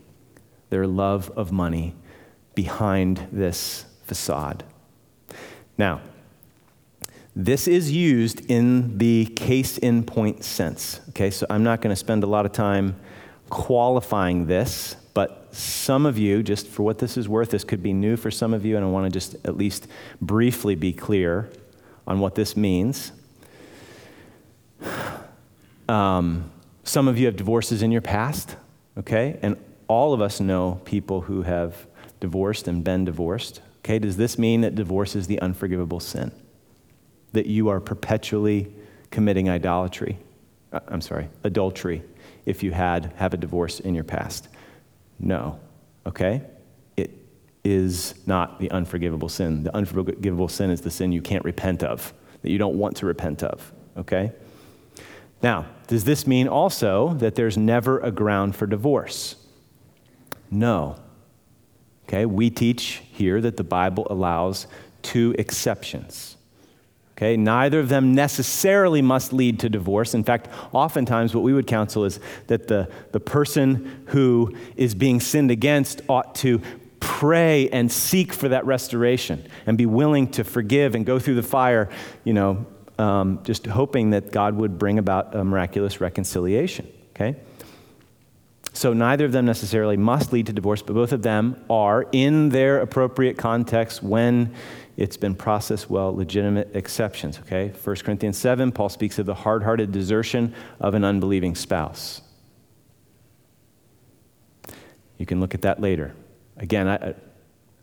their 0.69 0.85
love 0.85 1.29
of 1.31 1.51
money 1.51 1.95
behind 2.53 3.27
this 3.31 3.85
facade. 4.05 4.63
Now, 5.77 6.01
This 7.35 7.67
is 7.67 7.91
used 7.91 8.51
in 8.51 8.97
the 8.97 9.25
case 9.25 9.77
in 9.77 10.03
point 10.03 10.43
sense. 10.43 10.99
Okay, 11.09 11.29
so 11.31 11.45
I'm 11.49 11.63
not 11.63 11.81
going 11.81 11.91
to 11.91 11.95
spend 11.95 12.23
a 12.23 12.27
lot 12.27 12.45
of 12.45 12.51
time 12.51 12.99
qualifying 13.49 14.47
this, 14.47 14.97
some 15.51 16.05
of 16.05 16.17
you, 16.17 16.43
just 16.43 16.67
for 16.67 16.83
what 16.83 16.99
this 16.99 17.17
is 17.17 17.27
worth, 17.27 17.49
this 17.49 17.63
could 17.63 17.83
be 17.83 17.93
new 17.93 18.15
for 18.15 18.31
some 18.31 18.53
of 18.53 18.65
you, 18.65 18.75
and 18.75 18.85
I 18.85 18.89
want 18.89 19.05
to 19.05 19.11
just 19.11 19.35
at 19.45 19.57
least 19.57 19.87
briefly 20.21 20.75
be 20.75 20.93
clear 20.93 21.49
on 22.07 22.19
what 22.19 22.35
this 22.35 22.55
means. 22.55 23.11
Um, 25.89 26.51
some 26.83 27.07
of 27.07 27.17
you 27.17 27.25
have 27.25 27.35
divorces 27.35 27.81
in 27.81 27.91
your 27.91 28.01
past, 28.01 28.55
okay? 28.97 29.37
And 29.41 29.57
all 29.87 30.13
of 30.13 30.21
us 30.21 30.39
know 30.39 30.79
people 30.85 31.21
who 31.21 31.41
have 31.41 31.85
divorced 32.21 32.67
and 32.67 32.83
been 32.83 33.03
divorced. 33.03 33.61
Okay, 33.79 33.99
does 33.99 34.15
this 34.15 34.37
mean 34.37 34.61
that 34.61 34.75
divorce 34.75 35.15
is 35.15 35.27
the 35.27 35.39
unforgivable 35.41 35.99
sin? 35.99 36.31
That 37.33 37.45
you 37.45 37.69
are 37.69 37.79
perpetually 37.79 38.71
committing 39.09 39.49
idolatry? 39.49 40.17
Uh, 40.71 40.79
I'm 40.87 41.01
sorry, 41.01 41.29
adultery 41.43 42.03
if 42.45 42.63
you 42.63 42.71
had 42.71 43.11
have 43.17 43.33
a 43.33 43.37
divorce 43.37 43.79
in 43.79 43.93
your 43.93 44.03
past? 44.03 44.47
No. 45.21 45.59
Okay? 46.05 46.41
It 46.97 47.11
is 47.63 48.15
not 48.25 48.59
the 48.59 48.69
unforgivable 48.71 49.29
sin. 49.29 49.63
The 49.63 49.75
unforgivable 49.75 50.47
sin 50.47 50.71
is 50.71 50.81
the 50.81 50.91
sin 50.91 51.11
you 51.11 51.21
can't 51.21 51.45
repent 51.45 51.83
of, 51.83 52.13
that 52.41 52.49
you 52.49 52.57
don't 52.57 52.75
want 52.75 52.97
to 52.97 53.05
repent 53.05 53.43
of. 53.43 53.71
Okay? 53.95 54.31
Now, 55.43 55.67
does 55.87 56.03
this 56.03 56.27
mean 56.27 56.47
also 56.47 57.13
that 57.15 57.35
there's 57.35 57.57
never 57.57 57.99
a 57.99 58.11
ground 58.11 58.55
for 58.55 58.65
divorce? 58.65 59.35
No. 60.49 60.97
Okay, 62.07 62.25
we 62.25 62.49
teach 62.49 63.01
here 63.13 63.39
that 63.41 63.57
the 63.57 63.63
Bible 63.63 64.05
allows 64.09 64.67
two 65.01 65.33
exceptions. 65.37 66.37
Okay, 67.21 67.37
neither 67.37 67.79
of 67.79 67.87
them 67.87 68.15
necessarily 68.15 69.03
must 69.03 69.31
lead 69.31 69.59
to 69.59 69.69
divorce. 69.69 70.15
In 70.15 70.23
fact, 70.23 70.47
oftentimes 70.71 71.35
what 71.35 71.43
we 71.43 71.53
would 71.53 71.67
counsel 71.67 72.03
is 72.03 72.19
that 72.47 72.67
the, 72.67 72.89
the 73.11 73.19
person 73.19 74.05
who 74.07 74.57
is 74.75 74.95
being 74.95 75.19
sinned 75.19 75.51
against 75.51 76.01
ought 76.09 76.33
to 76.35 76.59
pray 76.99 77.69
and 77.69 77.91
seek 77.91 78.33
for 78.33 78.49
that 78.49 78.65
restoration 78.65 79.47
and 79.67 79.77
be 79.77 79.85
willing 79.85 80.31
to 80.31 80.43
forgive 80.43 80.95
and 80.95 81.05
go 81.05 81.19
through 81.19 81.35
the 81.35 81.43
fire, 81.43 81.89
you 82.23 82.33
know, 82.33 82.65
um, 82.97 83.39
just 83.43 83.67
hoping 83.67 84.09
that 84.09 84.31
God 84.31 84.55
would 84.55 84.79
bring 84.79 84.97
about 84.97 85.35
a 85.35 85.43
miraculous 85.43 86.01
reconciliation. 86.01 86.91
Okay? 87.15 87.35
So 88.73 88.93
neither 88.93 89.25
of 89.25 89.31
them 89.31 89.45
necessarily 89.45 89.97
must 89.97 90.33
lead 90.33 90.47
to 90.47 90.53
divorce, 90.53 90.81
but 90.81 90.93
both 90.93 91.11
of 91.11 91.21
them 91.21 91.63
are, 91.69 92.07
in 92.11 92.49
their 92.49 92.79
appropriate 92.79 93.37
context, 93.37 94.01
when 94.01 94.55
it's 95.01 95.17
been 95.17 95.33
processed 95.33 95.89
well, 95.89 96.15
legitimate 96.15 96.75
exceptions. 96.75 97.39
Okay? 97.39 97.69
1 97.69 97.95
Corinthians 97.97 98.37
7, 98.37 98.71
Paul 98.71 98.87
speaks 98.87 99.17
of 99.17 99.25
the 99.25 99.33
hard 99.33 99.63
hearted 99.63 99.91
desertion 99.91 100.53
of 100.79 100.93
an 100.93 101.03
unbelieving 101.03 101.55
spouse. 101.55 102.21
You 105.17 105.25
can 105.25 105.39
look 105.39 105.55
at 105.55 105.63
that 105.63 105.81
later. 105.81 106.13
Again, 106.57 106.87
I, 106.87 107.15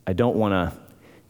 I 0.07 0.13
don't 0.13 0.37
want 0.37 0.53
to 0.53 0.79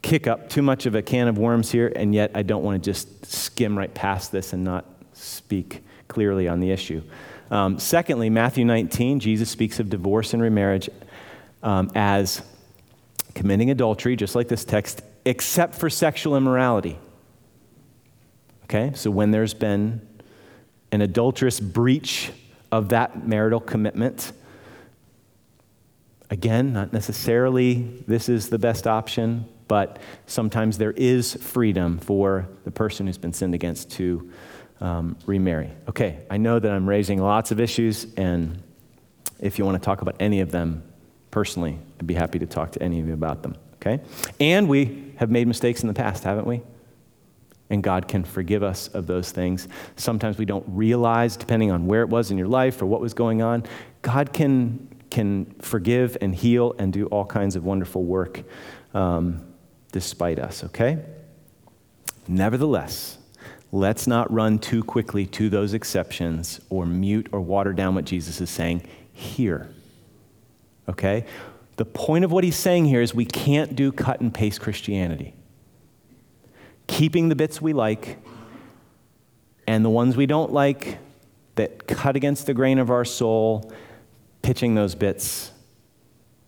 kick 0.03 0.27
up 0.27 0.47
too 0.47 0.61
much 0.61 0.85
of 0.85 0.93
a 0.93 1.01
can 1.01 1.27
of 1.27 1.39
worms 1.39 1.71
here, 1.71 1.91
and 1.95 2.13
yet 2.13 2.29
I 2.35 2.43
don't 2.43 2.63
want 2.63 2.83
to 2.83 2.87
just 2.87 3.25
skim 3.25 3.75
right 3.75 3.91
past 3.91 4.31
this 4.31 4.53
and 4.53 4.63
not 4.63 4.85
speak 5.13 5.83
clearly 6.07 6.47
on 6.47 6.59
the 6.59 6.69
issue. 6.69 7.01
Um, 7.49 7.79
secondly, 7.79 8.29
Matthew 8.29 8.63
19, 8.63 9.19
Jesus 9.19 9.49
speaks 9.49 9.79
of 9.79 9.89
divorce 9.89 10.35
and 10.35 10.43
remarriage 10.43 10.87
um, 11.63 11.89
as 11.95 12.43
committing 13.33 13.71
adultery, 13.71 14.15
just 14.15 14.35
like 14.35 14.47
this 14.47 14.63
text, 14.63 15.01
except 15.25 15.75
for 15.75 15.89
sexual 15.89 16.35
immorality. 16.35 16.97
Okay, 18.65 18.91
so 18.93 19.09
when 19.09 19.31
there's 19.31 19.53
been 19.53 20.07
an 20.91 21.01
adulterous 21.01 21.59
breach 21.59 22.31
of 22.71 22.89
that 22.89 23.27
marital 23.27 23.59
commitment, 23.59 24.31
again, 26.29 26.73
not 26.73 26.93
necessarily 26.93 28.03
this 28.07 28.29
is 28.29 28.49
the 28.49 28.59
best 28.59 28.85
option, 28.85 29.45
but 29.67 29.99
sometimes 30.27 30.77
there 30.77 30.91
is 30.91 31.33
freedom 31.35 31.97
for 31.99 32.47
the 32.63 32.71
person 32.71 33.07
who's 33.07 33.17
been 33.17 33.33
sinned 33.33 33.55
against 33.55 33.91
to 33.91 34.31
um, 34.81 35.17
remarry. 35.25 35.71
Okay, 35.87 36.19
I 36.29 36.37
know 36.37 36.59
that 36.59 36.71
I'm 36.71 36.87
raising 36.87 37.19
lots 37.19 37.51
of 37.51 37.59
issues, 37.59 38.07
and 38.17 38.61
if 39.39 39.57
you 39.57 39.65
want 39.65 39.81
to 39.81 39.85
talk 39.85 40.01
about 40.01 40.15
any 40.19 40.41
of 40.41 40.51
them 40.51 40.83
personally, 41.31 41.79
I'd 41.99 42.07
be 42.07 42.13
happy 42.13 42.39
to 42.39 42.45
talk 42.45 42.71
to 42.73 42.83
any 42.83 42.99
of 42.99 43.07
you 43.07 43.13
about 43.13 43.43
them. 43.43 43.55
Okay? 43.75 44.01
And 44.39 44.67
we 44.67 45.08
have 45.19 45.29
made 45.29 45.49
mistakes 45.49 45.81
in 45.81 45.87
the 45.89 45.93
past, 45.93 46.23
haven't 46.23 46.47
we? 46.47 46.61
And 47.69 47.83
God 47.83 48.07
can 48.07 48.23
forgive 48.23 48.63
us 48.63 48.87
of 48.87 49.05
those 49.05 49.33
things. 49.33 49.67
Sometimes 49.97 50.37
we 50.37 50.45
don't 50.45 50.63
realize, 50.65 51.35
depending 51.35 51.71
on 51.71 51.87
where 51.87 52.03
it 52.03 52.09
was 52.09 52.31
in 52.31 52.37
your 52.37 52.47
life 52.47 52.81
or 52.81 52.85
what 52.85 53.01
was 53.01 53.13
going 53.13 53.41
on, 53.41 53.65
God 54.01 54.31
can, 54.31 54.87
can 55.11 55.53
forgive 55.59 56.17
and 56.21 56.33
heal 56.33 56.73
and 56.79 56.93
do 56.93 57.07
all 57.07 57.25
kinds 57.25 57.57
of 57.57 57.65
wonderful 57.65 58.05
work 58.05 58.43
um, 58.93 59.45
despite 59.91 60.39
us, 60.39 60.63
okay? 60.63 60.99
Nevertheless, 62.25 63.17
let's 63.73 64.07
not 64.07 64.31
run 64.31 64.57
too 64.57 64.85
quickly 64.85 65.25
to 65.25 65.49
those 65.49 65.73
exceptions 65.73 66.61
or 66.69 66.85
mute 66.85 67.27
or 67.33 67.41
water 67.41 67.73
down 67.73 67.93
what 67.93 68.05
Jesus 68.05 68.39
is 68.39 68.49
saying 68.49 68.87
here. 69.11 69.69
Okay? 70.87 71.25
The 71.79 71.85
point 71.85 72.25
of 72.25 72.31
what 72.33 72.43
he's 72.43 72.57
saying 72.57 72.87
here 72.87 73.01
is 73.01 73.15
we 73.15 73.23
can't 73.23 73.73
do 73.73 73.93
cut 73.93 74.19
and 74.19 74.33
paste 74.33 74.59
Christianity. 74.59 75.33
Keeping 76.87 77.29
the 77.29 77.37
bits 77.37 77.61
we 77.61 77.71
like 77.71 78.17
and 79.65 79.85
the 79.85 79.89
ones 79.89 80.17
we 80.17 80.25
don't 80.25 80.51
like 80.51 80.97
that 81.55 81.87
cut 81.87 82.17
against 82.17 82.47
the 82.47 82.53
grain 82.53 82.79
of 82.79 82.89
our 82.89 83.05
soul, 83.05 83.71
pitching 84.41 84.75
those 84.75 84.93
bits 84.93 85.53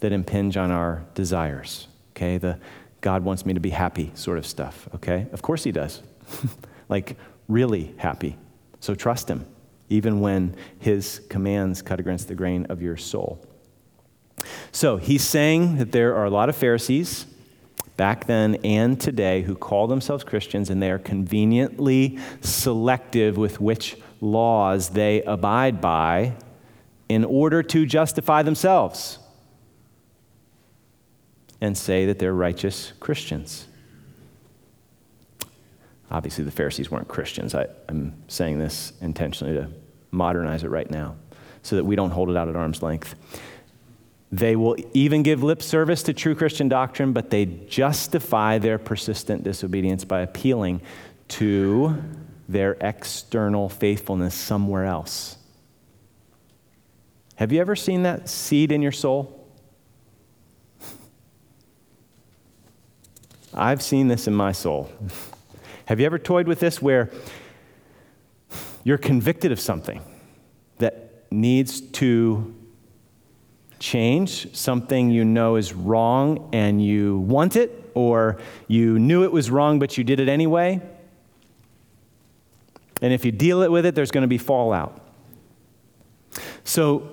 that 0.02 0.12
impinge 0.12 0.58
on 0.58 0.70
our 0.70 1.06
desires. 1.14 1.88
Okay? 2.10 2.38
The 2.38 2.60
God 3.00 3.24
wants 3.24 3.46
me 3.46 3.54
to 3.54 3.62
be 3.62 3.70
happy 3.70 4.12
sort 4.16 4.38
of 4.38 4.46
stuff. 4.46 4.90
Okay? 4.96 5.28
Of 5.32 5.42
course 5.42 5.64
he 5.64 5.72
does. 5.72 6.02
like 6.90 7.16
really 7.48 7.96
happy. 7.96 8.36
So 8.82 8.96
trust 8.96 9.30
him, 9.30 9.46
even 9.88 10.20
when 10.20 10.58
his 10.80 11.22
commands 11.30 11.82
cut 11.82 12.02
against 12.02 12.28
the 12.28 12.36
grain 12.36 12.66
of 12.66 12.82
your 12.82 12.98
soul. 12.98 13.48
So 14.72 14.98
he's 14.98 15.24
saying 15.24 15.78
that 15.78 15.92
there 15.92 16.16
are 16.16 16.26
a 16.26 16.30
lot 16.30 16.50
of 16.50 16.56
Pharisees 16.56 17.26
back 17.98 18.26
then 18.26 18.56
and 18.64 19.00
today 19.00 19.44
who 19.44 19.56
call 19.56 19.88
themselves 19.88 20.24
Christians 20.24 20.70
and 20.70 20.82
they 20.82 20.92
are 20.92 21.00
conveniently 21.00 22.18
selective 22.42 23.38
with 23.38 23.60
which 23.60 23.98
laws 24.22 24.90
they 24.90 25.22
abide 25.24 25.82
by 25.82 26.34
in 27.10 27.26
order 27.26 27.62
to 27.62 27.86
justify 27.86 28.42
themselves 28.42 29.20
and 31.60 31.78
say 31.78 32.06
that 32.06 32.20
they're 32.20 32.34
righteous 32.34 32.94
Christians. 33.00 33.68
Obviously, 36.10 36.44
the 36.44 36.52
Pharisees 36.52 36.92
weren't 36.92 37.08
Christians. 37.08 37.56
I, 37.56 37.68
am 37.88 38.14
saying 38.28 38.60
this 38.60 38.94
intentionally 39.00 39.56
to 39.56 39.70
modernize 40.12 40.64
it 40.64 40.70
right 40.70 40.90
now 40.90 41.16
so 41.64 41.76
that 41.76 41.86
we 41.86 41.96
don't 41.96 42.10
hold 42.10 42.30
it 42.30 42.36
out 42.36 42.50
at 42.50 42.56
arm's 42.56 42.82
length. 42.82 43.16
They 44.32 44.56
will 44.56 44.78
even 44.94 45.24
give 45.24 45.44
lip 45.44 45.62
service 45.62 46.04
to 46.04 46.14
true 46.14 46.36
Christian 46.36 46.70
doctrine, 46.70 47.12
but 47.12 47.32
they 47.32 47.46
justify 47.46 48.60
their 48.60 48.78
persistent 48.78 49.44
disobedience 49.44 50.06
by 50.06 50.22
appealing 50.22 50.82
to 51.30 52.02
their 52.48 52.78
external 52.80 53.68
faithfulness 53.68 54.34
somewhere 54.34 54.86
else. 54.86 55.38
Have 57.36 57.52
you 57.52 57.60
ever 57.60 57.76
seen 57.76 58.04
that 58.04 58.30
seed 58.30 58.72
in 58.72 58.82
your 58.82 58.92
soul? 58.92 59.48
I've 63.54 63.82
seen 63.82 64.08
this 64.08 64.28
in 64.28 64.34
my 64.34 64.54
soul. 64.54 64.90
Have 65.86 66.00
you 66.00 66.06
ever 66.06 66.20
toyed 66.20 66.48
with 66.48 66.62
this 66.62 66.82
where 66.82 67.12
you're 68.84 68.98
convicted 68.98 69.52
of 69.52 69.60
something 69.60 70.02
that 70.78 71.26
needs 71.32 71.82
to 71.82 72.56
change, 73.82 74.56
something 74.56 75.10
you 75.10 75.26
know 75.26 75.58
is 75.58 75.74
wrong 75.74 76.50
and 76.54 76.84
you 76.84 77.18
want 77.20 77.56
it, 77.58 77.92
or 77.94 78.40
you 78.68 78.98
knew 78.98 79.24
it 79.26 79.32
was 79.32 79.52
wrong 79.52 79.80
but 79.80 79.98
you 79.98 80.04
did 80.04 80.22
it 80.22 80.30
anyway? 80.30 80.80
And 83.02 83.12
if 83.12 83.26
you 83.26 83.32
deal 83.32 83.64
it 83.64 83.72
with 83.72 83.86
it, 83.86 83.96
there's 83.96 84.12
going 84.12 84.22
to 84.22 84.28
be 84.28 84.38
fallout. 84.38 85.02
So 86.64 87.10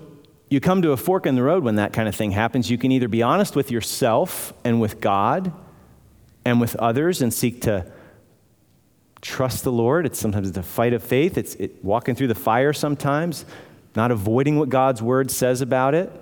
you 0.51 0.61
come 0.61 0.83
to 0.83 0.93
a 0.93 0.97
fork 0.97 1.27
in 1.27 1.35
the 1.35 1.43
road 1.43 1.65
when 1.65 1.77
that 1.77 1.93
kind 1.93 2.09
of 2.09 2.15
thing 2.15 2.31
happens. 2.31 2.71
You 2.71 2.79
can 2.79 2.93
either 2.93 3.09
be 3.09 3.23
honest 3.23 3.57
with 3.57 3.71
yourself 3.71 4.53
and 4.65 4.81
with 4.81 5.01
God 5.01 5.53
and 6.45 6.61
with 6.61 6.77
others 6.77 7.23
and 7.23 7.33
seek 7.33 7.63
to 7.63 7.91
trust 9.23 9.65
the 9.65 9.73
Lord. 9.73 10.07
It's 10.07 10.19
sometimes 10.19 10.49
it's 10.49 10.59
a 10.59 10.63
fight 10.63 10.93
of 10.93 11.03
faith. 11.03 11.39
It's 11.39 11.55
it, 11.55 11.83
walking 11.83 12.15
through 12.15 12.29
the 12.29 12.35
fire 12.35 12.73
sometimes, 12.73 13.47
not 13.97 14.11
avoiding 14.11 14.59
what 14.59 14.69
God's 14.69 15.03
word 15.03 15.31
says 15.31 15.61
about 15.63 15.95
it. 15.95 16.13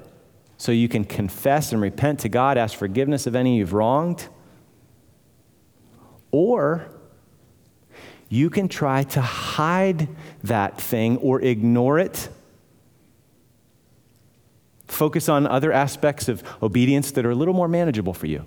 So 0.59 0.72
you 0.72 0.88
can 0.88 1.04
confess 1.04 1.72
and 1.72 1.80
repent 1.80 2.20
to 2.20 2.28
God, 2.28 2.57
ask 2.57 2.76
forgiveness 2.76 3.26
of 3.26 3.36
any 3.36 3.59
you've 3.59 3.72
wronged. 3.72 4.28
Or 6.30 6.88
you 8.28 8.50
can 8.50 8.68
try 8.68 9.04
to 9.04 9.20
hide 9.20 10.09
that 10.42 10.80
thing 10.80 11.18
or 11.18 11.40
ignore 11.40 11.98
it. 11.98 12.28
Focus 14.86 15.28
on 15.28 15.46
other 15.46 15.72
aspects 15.72 16.28
of 16.28 16.42
obedience 16.62 17.11
that 17.12 17.26
are 17.26 17.30
a 17.30 17.34
little 17.34 17.54
more 17.54 17.68
manageable 17.68 18.14
for 18.14 18.26
you. 18.26 18.44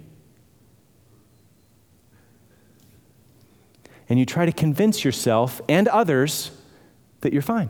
And 4.08 4.18
you 4.18 4.26
try 4.26 4.46
to 4.46 4.52
convince 4.52 5.06
yourself 5.06 5.62
and 5.70 5.88
others 5.88 6.50
that 7.22 7.32
you're 7.34 7.44
fine. 7.44 7.70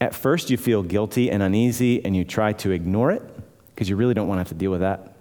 At 0.00 0.14
first, 0.14 0.50
you 0.50 0.56
feel 0.56 0.82
guilty 0.82 1.30
and 1.30 1.42
uneasy, 1.42 2.04
and 2.04 2.16
you 2.16 2.24
try 2.24 2.52
to 2.54 2.70
ignore 2.70 3.10
it 3.10 3.22
because 3.74 3.88
you 3.88 3.96
really 3.96 4.14
don't 4.14 4.28
want 4.28 4.38
to 4.38 4.40
have 4.40 4.48
to 4.48 4.54
deal 4.54 4.70
with 4.70 4.80
that. 4.80 5.16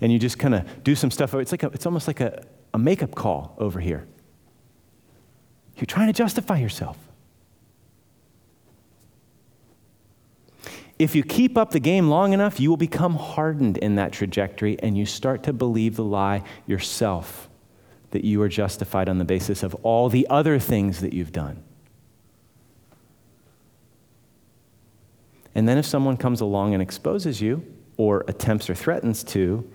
And 0.00 0.12
you 0.12 0.18
just 0.18 0.38
kind 0.38 0.54
of 0.54 0.84
do 0.84 0.94
some 0.94 1.10
stuff. 1.10 1.34
It's, 1.34 1.52
like 1.52 1.62
a, 1.62 1.68
it's 1.68 1.86
almost 1.86 2.06
like 2.06 2.20
a, 2.20 2.44
a 2.74 2.78
makeup 2.78 3.14
call 3.14 3.54
over 3.58 3.80
here. 3.80 4.06
You're 5.76 5.86
trying 5.86 6.08
to 6.08 6.12
justify 6.12 6.58
yourself. 6.58 6.96
If 10.98 11.14
you 11.14 11.22
keep 11.22 11.56
up 11.56 11.70
the 11.70 11.78
game 11.78 12.08
long 12.08 12.32
enough, 12.32 12.58
you 12.58 12.70
will 12.70 12.76
become 12.76 13.14
hardened 13.14 13.78
in 13.78 13.94
that 13.94 14.12
trajectory 14.12 14.76
and 14.80 14.98
you 14.98 15.06
start 15.06 15.44
to 15.44 15.52
believe 15.52 15.94
the 15.94 16.02
lie 16.02 16.42
yourself 16.66 17.48
that 18.10 18.24
you 18.24 18.42
are 18.42 18.48
justified 18.48 19.08
on 19.08 19.18
the 19.18 19.24
basis 19.24 19.62
of 19.62 19.74
all 19.84 20.08
the 20.08 20.26
other 20.28 20.58
things 20.58 21.00
that 21.00 21.12
you've 21.12 21.30
done. 21.30 21.62
And 25.58 25.68
then 25.68 25.76
if 25.76 25.84
someone 25.84 26.16
comes 26.16 26.40
along 26.40 26.74
and 26.74 26.80
exposes 26.80 27.42
you, 27.42 27.64
or 27.96 28.24
attempts 28.28 28.70
or 28.70 28.76
threatens 28.76 29.24
to, 29.24 29.68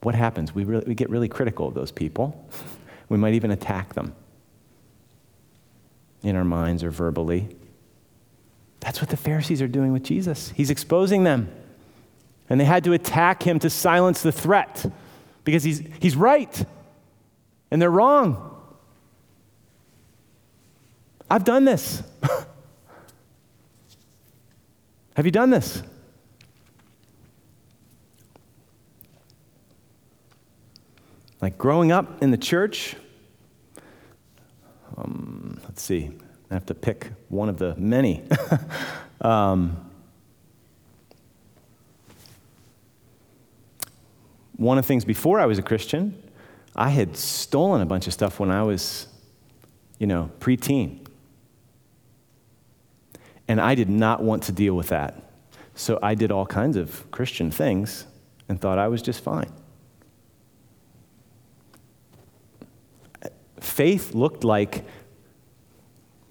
what 0.00 0.14
happens? 0.14 0.54
We, 0.54 0.64
really, 0.64 0.84
we 0.86 0.94
get 0.94 1.10
really 1.10 1.28
critical 1.28 1.68
of 1.68 1.74
those 1.74 1.92
people. 1.92 2.48
we 3.10 3.18
might 3.18 3.34
even 3.34 3.50
attack 3.50 3.92
them 3.92 4.14
in 6.22 6.34
our 6.34 6.46
minds 6.46 6.82
or 6.82 6.90
verbally. 6.90 7.46
That's 8.80 9.02
what 9.02 9.10
the 9.10 9.18
Pharisees 9.18 9.60
are 9.60 9.68
doing 9.68 9.92
with 9.92 10.02
Jesus. 10.02 10.50
He's 10.56 10.70
exposing 10.70 11.24
them. 11.24 11.50
And 12.48 12.58
they 12.58 12.64
had 12.64 12.82
to 12.84 12.94
attack 12.94 13.42
him 13.42 13.58
to 13.58 13.68
silence 13.68 14.22
the 14.22 14.32
threat 14.32 14.90
because 15.44 15.62
he's, 15.62 15.82
he's 16.00 16.16
right 16.16 16.64
and 17.70 17.82
they're 17.82 17.90
wrong. 17.90 18.56
I've 21.30 21.44
done 21.44 21.66
this. 21.66 22.02
Have 25.16 25.24
you 25.24 25.32
done 25.32 25.48
this? 25.48 25.82
Like 31.40 31.56
growing 31.56 31.90
up 31.90 32.22
in 32.22 32.32
the 32.32 32.36
church, 32.36 32.96
um, 34.94 35.58
let's 35.64 35.80
see, 35.80 36.10
I 36.50 36.54
have 36.54 36.66
to 36.66 36.74
pick 36.74 37.12
one 37.30 37.48
of 37.48 37.56
the 37.56 37.74
many. 37.76 38.24
um, 39.22 39.90
one 44.56 44.76
of 44.76 44.84
the 44.84 44.88
things 44.88 45.06
before 45.06 45.40
I 45.40 45.46
was 45.46 45.58
a 45.58 45.62
Christian, 45.62 46.22
I 46.74 46.90
had 46.90 47.16
stolen 47.16 47.80
a 47.80 47.86
bunch 47.86 48.06
of 48.06 48.12
stuff 48.12 48.38
when 48.38 48.50
I 48.50 48.62
was, 48.64 49.06
you 49.98 50.06
know, 50.06 50.30
preteen. 50.40 51.05
And 53.48 53.60
I 53.60 53.74
did 53.74 53.88
not 53.88 54.22
want 54.22 54.44
to 54.44 54.52
deal 54.52 54.74
with 54.74 54.88
that. 54.88 55.22
So 55.74 55.98
I 56.02 56.14
did 56.14 56.32
all 56.32 56.46
kinds 56.46 56.76
of 56.76 57.08
Christian 57.10 57.50
things 57.50 58.06
and 58.48 58.60
thought 58.60 58.78
I 58.78 58.88
was 58.88 59.02
just 59.02 59.22
fine. 59.22 59.52
Faith 63.60 64.14
looked 64.14 64.44
like 64.44 64.84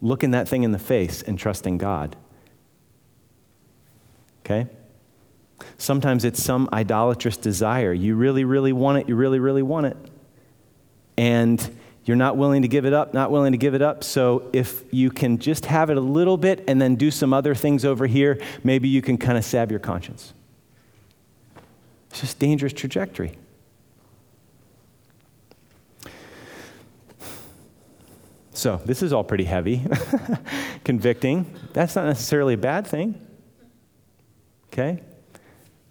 looking 0.02 0.32
that 0.32 0.48
thing 0.48 0.64
in 0.64 0.72
the 0.72 0.80
face 0.80 1.22
and 1.22 1.38
trusting 1.38 1.78
God. 1.78 2.16
Okay? 4.44 4.68
Sometimes 5.78 6.26
it's 6.26 6.42
some 6.42 6.70
idolatrous 6.72 7.38
desire. 7.38 7.94
You 7.94 8.16
really, 8.16 8.44
really 8.44 8.74
want 8.74 9.00
it. 9.00 9.10
You 9.10 9.16
really, 9.16 9.40
really 9.40 9.64
want 9.64 9.88
it. 9.88 9.98
And 11.18 11.76
you're 12.06 12.16
not 12.16 12.38
willing 12.38 12.62
to 12.62 12.68
give 12.68 12.86
it 12.86 12.94
up, 12.94 13.14
not 13.14 13.32
willing 13.32 13.52
to 13.52 13.58
give 13.58 13.74
it 13.74 13.82
up. 13.82 14.04
So 14.04 14.48
if 14.54 14.84
you 14.92 15.10
can 15.10 15.40
just 15.40 15.66
have 15.66 15.90
it 15.90 15.98
a 15.98 16.02
little 16.02 16.38
bit 16.38 16.64
and 16.68 16.80
then 16.80 16.96
do 16.96 17.10
some 17.10 17.34
other 17.34 17.56
things 17.56 17.84
over 17.84 18.06
here, 18.06 18.40
maybe 18.64 18.88
you 18.88 19.02
can 19.02 19.18
kind 19.18 19.38
of 19.38 19.44
salve 19.44 19.72
your 19.72 19.80
conscience. 19.80 20.34
It's 22.12 22.22
just 22.22 22.40
dangerous 22.40 22.74
trajectory. 22.74 23.38
So, 28.54 28.82
this 28.86 29.04
is 29.04 29.12
all 29.12 29.26
pretty 29.26 29.44
heavy, 29.44 29.86
convicting. 30.86 31.54
That's 31.74 31.94
not 31.94 32.06
necessarily 32.06 32.54
a 32.54 32.58
bad 32.58 32.88
thing. 32.88 33.20
Okay? 34.72 35.04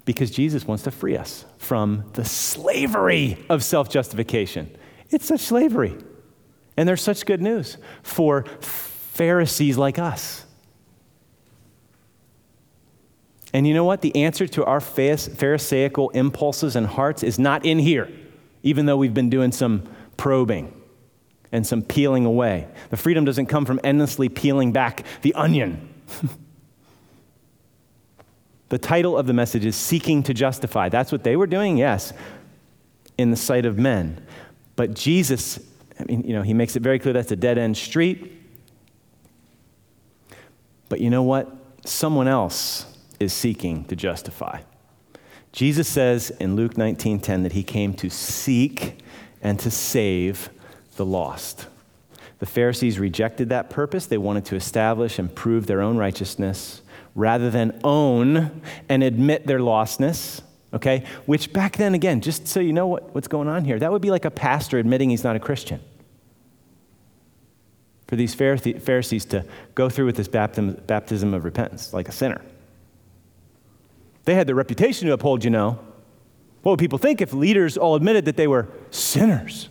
Because 0.06 0.30
Jesus 0.30 0.66
wants 0.66 0.84
to 0.84 0.90
free 0.90 1.14
us 1.14 1.44
from 1.58 2.04
the 2.14 2.24
slavery 2.24 3.36
of 3.50 3.62
self 3.62 3.90
justification. 3.90 4.74
It's 5.10 5.26
such 5.26 5.40
slavery. 5.40 5.96
And 6.76 6.88
there's 6.88 7.02
such 7.02 7.24
good 7.24 7.40
news 7.40 7.76
for 8.02 8.44
Pharisees 8.60 9.78
like 9.78 9.98
us. 9.98 10.44
And 13.52 13.68
you 13.68 13.72
know 13.72 13.84
what? 13.84 14.00
The 14.02 14.14
answer 14.16 14.48
to 14.48 14.64
our 14.64 14.80
Pharisaical 14.80 16.10
impulses 16.10 16.74
and 16.74 16.86
hearts 16.86 17.22
is 17.22 17.38
not 17.38 17.64
in 17.64 17.78
here, 17.78 18.10
even 18.64 18.86
though 18.86 18.96
we've 18.96 19.14
been 19.14 19.30
doing 19.30 19.52
some 19.52 19.88
probing 20.16 20.74
and 21.52 21.64
some 21.64 21.80
peeling 21.80 22.24
away. 22.26 22.66
The 22.90 22.96
freedom 22.96 23.24
doesn't 23.24 23.46
come 23.46 23.64
from 23.64 23.78
endlessly 23.84 24.28
peeling 24.28 24.72
back 24.72 25.04
the 25.22 25.32
onion. 25.34 25.88
the 28.70 28.78
title 28.78 29.16
of 29.16 29.28
the 29.28 29.32
message 29.32 29.64
is 29.64 29.76
Seeking 29.76 30.24
to 30.24 30.34
Justify. 30.34 30.88
That's 30.88 31.12
what 31.12 31.22
they 31.22 31.36
were 31.36 31.46
doing, 31.46 31.76
yes, 31.76 32.12
in 33.16 33.30
the 33.30 33.36
sight 33.36 33.66
of 33.66 33.78
men. 33.78 34.26
But 34.76 34.94
Jesus, 34.94 35.60
I 35.98 36.04
mean, 36.04 36.24
you 36.24 36.34
know, 36.34 36.42
he 36.42 36.54
makes 36.54 36.76
it 36.76 36.82
very 36.82 36.98
clear 36.98 37.12
that's 37.12 37.32
a 37.32 37.36
dead 37.36 37.58
end 37.58 37.76
street. 37.76 38.32
But 40.88 41.00
you 41.00 41.10
know 41.10 41.22
what? 41.22 41.54
Someone 41.84 42.28
else 42.28 42.86
is 43.20 43.32
seeking 43.32 43.84
to 43.86 43.96
justify. 43.96 44.60
Jesus 45.52 45.88
says 45.88 46.30
in 46.40 46.56
Luke 46.56 46.74
19:10 46.74 47.42
that 47.44 47.52
he 47.52 47.62
came 47.62 47.94
to 47.94 48.10
seek 48.10 48.98
and 49.40 49.58
to 49.60 49.70
save 49.70 50.50
the 50.96 51.04
lost. 51.04 51.66
The 52.40 52.46
Pharisees 52.46 52.98
rejected 52.98 53.48
that 53.50 53.70
purpose. 53.70 54.06
They 54.06 54.18
wanted 54.18 54.44
to 54.46 54.56
establish 54.56 55.18
and 55.18 55.32
prove 55.32 55.66
their 55.66 55.80
own 55.80 55.96
righteousness 55.96 56.82
rather 57.14 57.50
than 57.50 57.78
own 57.84 58.60
and 58.88 59.02
admit 59.02 59.46
their 59.46 59.60
lostness 59.60 60.42
okay? 60.74 61.04
Which 61.26 61.52
back 61.52 61.76
then, 61.76 61.94
again, 61.94 62.20
just 62.20 62.46
so 62.46 62.60
you 62.60 62.72
know 62.72 62.86
what, 62.86 63.14
what's 63.14 63.28
going 63.28 63.48
on 63.48 63.64
here, 63.64 63.78
that 63.78 63.90
would 63.90 64.02
be 64.02 64.10
like 64.10 64.24
a 64.24 64.30
pastor 64.30 64.78
admitting 64.78 65.10
he's 65.10 65.24
not 65.24 65.36
a 65.36 65.40
Christian. 65.40 65.80
For 68.06 68.16
these 68.16 68.34
Pharisees 68.34 69.24
to 69.26 69.46
go 69.74 69.88
through 69.88 70.06
with 70.06 70.16
this 70.16 70.28
baptism, 70.28 70.82
baptism 70.86 71.32
of 71.32 71.44
repentance 71.44 71.92
like 71.92 72.08
a 72.08 72.12
sinner. 72.12 72.42
They 74.24 74.34
had 74.34 74.46
the 74.46 74.54
reputation 74.54 75.06
to 75.08 75.14
uphold, 75.14 75.44
you 75.44 75.50
know. 75.50 75.78
What 76.62 76.72
would 76.72 76.78
people 76.78 76.98
think 76.98 77.20
if 77.20 77.32
leaders 77.32 77.76
all 77.76 77.94
admitted 77.94 78.24
that 78.26 78.36
they 78.36 78.46
were 78.46 78.68
sinners? 78.90 79.68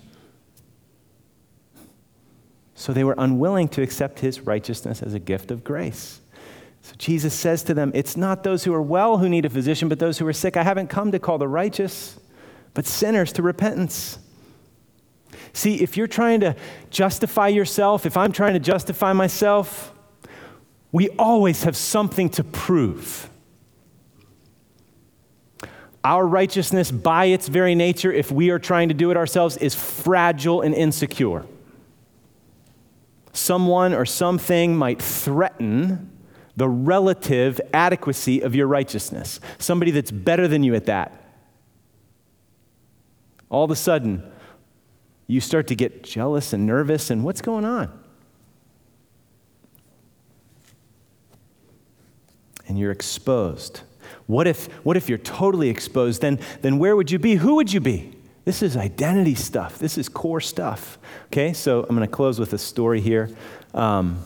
So 2.76 2.92
they 2.92 3.04
were 3.04 3.16
unwilling 3.18 3.68
to 3.70 3.82
accept 3.82 4.20
his 4.20 4.42
righteousness 4.42 5.02
as 5.02 5.14
a 5.14 5.20
gift 5.20 5.52
of 5.52 5.64
grace. 5.64 6.20
So 6.84 6.94
Jesus 6.98 7.34
says 7.34 7.64
to 7.64 7.74
them, 7.74 7.92
It's 7.96 8.18
not 8.18 8.44
those 8.44 8.66
who 8.66 8.74
are 8.74 8.82
well 8.82 9.18
who 9.18 9.30
need 9.30 9.46
a 9.46 9.50
physician, 9.50 9.88
but 9.88 10.00
those 10.00 10.20
who 10.20 10.28
are 10.28 10.34
sick. 10.34 10.58
I 10.58 10.64
haven't 10.64 10.90
come 10.90 11.12
to 11.14 11.20
call 11.20 11.38
the 11.38 11.48
righteous, 11.48 12.20
but 12.74 12.86
sinners 12.86 13.32
to 13.34 13.42
repentance. 13.42 14.20
See, 15.54 15.82
if 15.82 15.96
you're 15.96 16.08
trying 16.08 16.42
to 16.42 16.56
justify 16.90 17.48
yourself, 17.48 18.06
if 18.06 18.18
I'm 18.18 18.34
trying 18.34 18.54
to 18.54 18.60
justify 18.60 19.14
myself, 19.14 19.94
we 20.92 21.10
always 21.12 21.64
have 21.64 21.78
something 21.78 22.30
to 22.32 22.44
prove. 22.44 23.30
Our 26.04 26.28
righteousness, 26.28 26.92
by 26.92 27.26
its 27.26 27.48
very 27.48 27.76
nature, 27.76 28.12
if 28.12 28.30
we 28.30 28.50
are 28.50 28.60
trying 28.60 28.90
to 28.90 28.94
do 28.94 29.10
it 29.10 29.16
ourselves, 29.16 29.56
is 29.56 29.74
fragile 29.74 30.60
and 30.60 30.76
insecure. 30.76 31.46
Someone 33.32 33.94
or 33.94 34.06
something 34.06 34.76
might 34.76 35.02
threaten 35.02 36.10
the 36.56 36.70
relative 36.70 37.60
adequacy 37.74 38.42
of 38.42 38.56
your 38.56 38.68
righteousness. 38.68 39.40
Somebody 39.58 39.92
that's 39.92 40.12
better 40.12 40.48
than 40.48 40.64
you 40.64 40.76
at 40.76 40.86
that. 40.86 41.20
All 43.50 43.64
of 43.64 43.72
a 43.72 43.76
sudden, 43.76 44.24
you 45.28 45.40
start 45.40 45.68
to 45.68 45.76
get 45.76 46.04
jealous 46.04 46.54
and 46.54 46.66
nervous, 46.66 47.10
and 47.10 47.24
what's 47.24 47.42
going 47.42 47.66
on? 47.66 47.92
And 52.68 52.78
you're 52.78 52.92
exposed. 52.92 53.82
What 54.28 54.48
if, 54.48 54.68
what 54.86 54.98
if 54.98 55.10
you're 55.10 55.18
totally 55.18 55.70
exposed? 55.70 56.22
Then, 56.22 56.40
then 56.62 56.78
where 56.78 56.96
would 56.96 57.12
you 57.12 57.20
be? 57.20 57.36
Who 57.36 57.56
would 57.56 57.72
you 57.72 57.80
be? 57.80 58.16
This 58.46 58.62
is 58.62 58.76
identity 58.76 59.36
stuff. 59.36 59.80
This 59.80 59.98
is 59.98 60.10
core 60.10 60.42
stuff. 60.42 60.98
Okay, 61.28 61.54
so 61.54 61.82
I'm 61.82 61.96
going 61.96 62.08
to 62.08 62.14
close 62.14 62.40
with 62.40 62.54
a 62.54 62.58
story 62.58 63.00
here. 63.00 63.30
Um, 63.74 64.20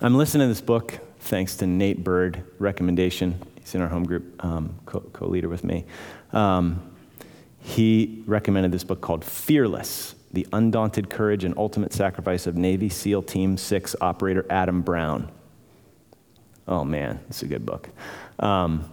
I'm 0.00 0.14
listening 0.14 0.44
to 0.44 0.48
this 0.48 0.60
book 0.60 1.00
thanks 1.18 1.56
to 1.56 1.66
Nate 1.66 2.04
Bird 2.04 2.44
recommendation. 2.60 3.42
He's 3.58 3.74
in 3.74 3.80
our 3.80 3.88
home 3.88 4.04
group, 4.04 4.44
um, 4.44 4.78
co 4.86 5.26
leader 5.26 5.48
with 5.48 5.64
me. 5.64 5.86
Um, 6.32 6.94
he 7.58 8.22
recommended 8.26 8.70
this 8.70 8.84
book 8.84 9.00
called 9.00 9.24
Fearless 9.24 10.14
The 10.32 10.46
Undaunted 10.52 11.10
Courage 11.10 11.42
and 11.42 11.56
Ultimate 11.56 11.92
Sacrifice 11.92 12.46
of 12.46 12.54
Navy 12.54 12.88
SEAL 12.88 13.22
Team 13.24 13.56
6 13.56 13.96
Operator 14.00 14.46
Adam 14.48 14.82
Brown. 14.82 15.32
Oh 16.68 16.84
man, 16.84 17.18
it's 17.28 17.42
a 17.42 17.46
good 17.46 17.66
book. 17.66 17.88
Um, 18.38 18.88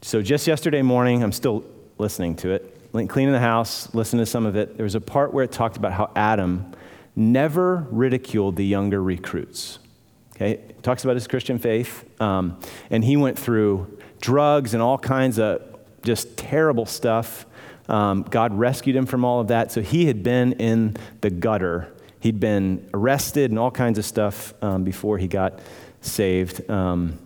so 0.00 0.22
just 0.22 0.46
yesterday 0.46 0.80
morning, 0.80 1.22
I'm 1.22 1.32
still 1.32 1.62
listening 1.98 2.36
to 2.36 2.52
it, 2.52 2.90
cleaning 2.92 3.32
the 3.32 3.38
house, 3.38 3.94
listening 3.94 4.24
to 4.24 4.30
some 4.30 4.46
of 4.46 4.56
it. 4.56 4.78
There 4.78 4.84
was 4.84 4.94
a 4.94 5.00
part 5.00 5.34
where 5.34 5.44
it 5.44 5.52
talked 5.52 5.76
about 5.76 5.92
how 5.92 6.10
Adam 6.16 6.72
never 7.18 7.86
ridiculed 7.90 8.54
the 8.56 8.64
younger 8.64 9.02
recruits. 9.02 9.80
Okay, 10.36 10.62
talks 10.82 11.02
about 11.02 11.16
his 11.16 11.26
Christian 11.26 11.58
faith, 11.58 12.08
um, 12.20 12.60
and 12.90 13.04
he 13.04 13.16
went 13.16 13.36
through 13.36 13.98
drugs 14.20 14.72
and 14.72 14.80
all 14.80 14.96
kinds 14.96 15.38
of 15.40 15.60
just 16.02 16.36
terrible 16.36 16.86
stuff. 16.86 17.44
Um, 17.88 18.22
God 18.22 18.56
rescued 18.56 18.94
him 18.94 19.04
from 19.04 19.24
all 19.24 19.40
of 19.40 19.48
that. 19.48 19.72
So 19.72 19.80
he 19.80 20.06
had 20.06 20.22
been 20.22 20.52
in 20.54 20.96
the 21.20 21.30
gutter. 21.30 21.92
He'd 22.20 22.38
been 22.38 22.88
arrested 22.94 23.50
and 23.50 23.58
all 23.58 23.70
kinds 23.70 23.98
of 23.98 24.04
stuff 24.04 24.54
um, 24.62 24.84
before 24.84 25.18
he 25.18 25.26
got 25.26 25.58
saved. 26.00 26.70
Um, 26.70 27.18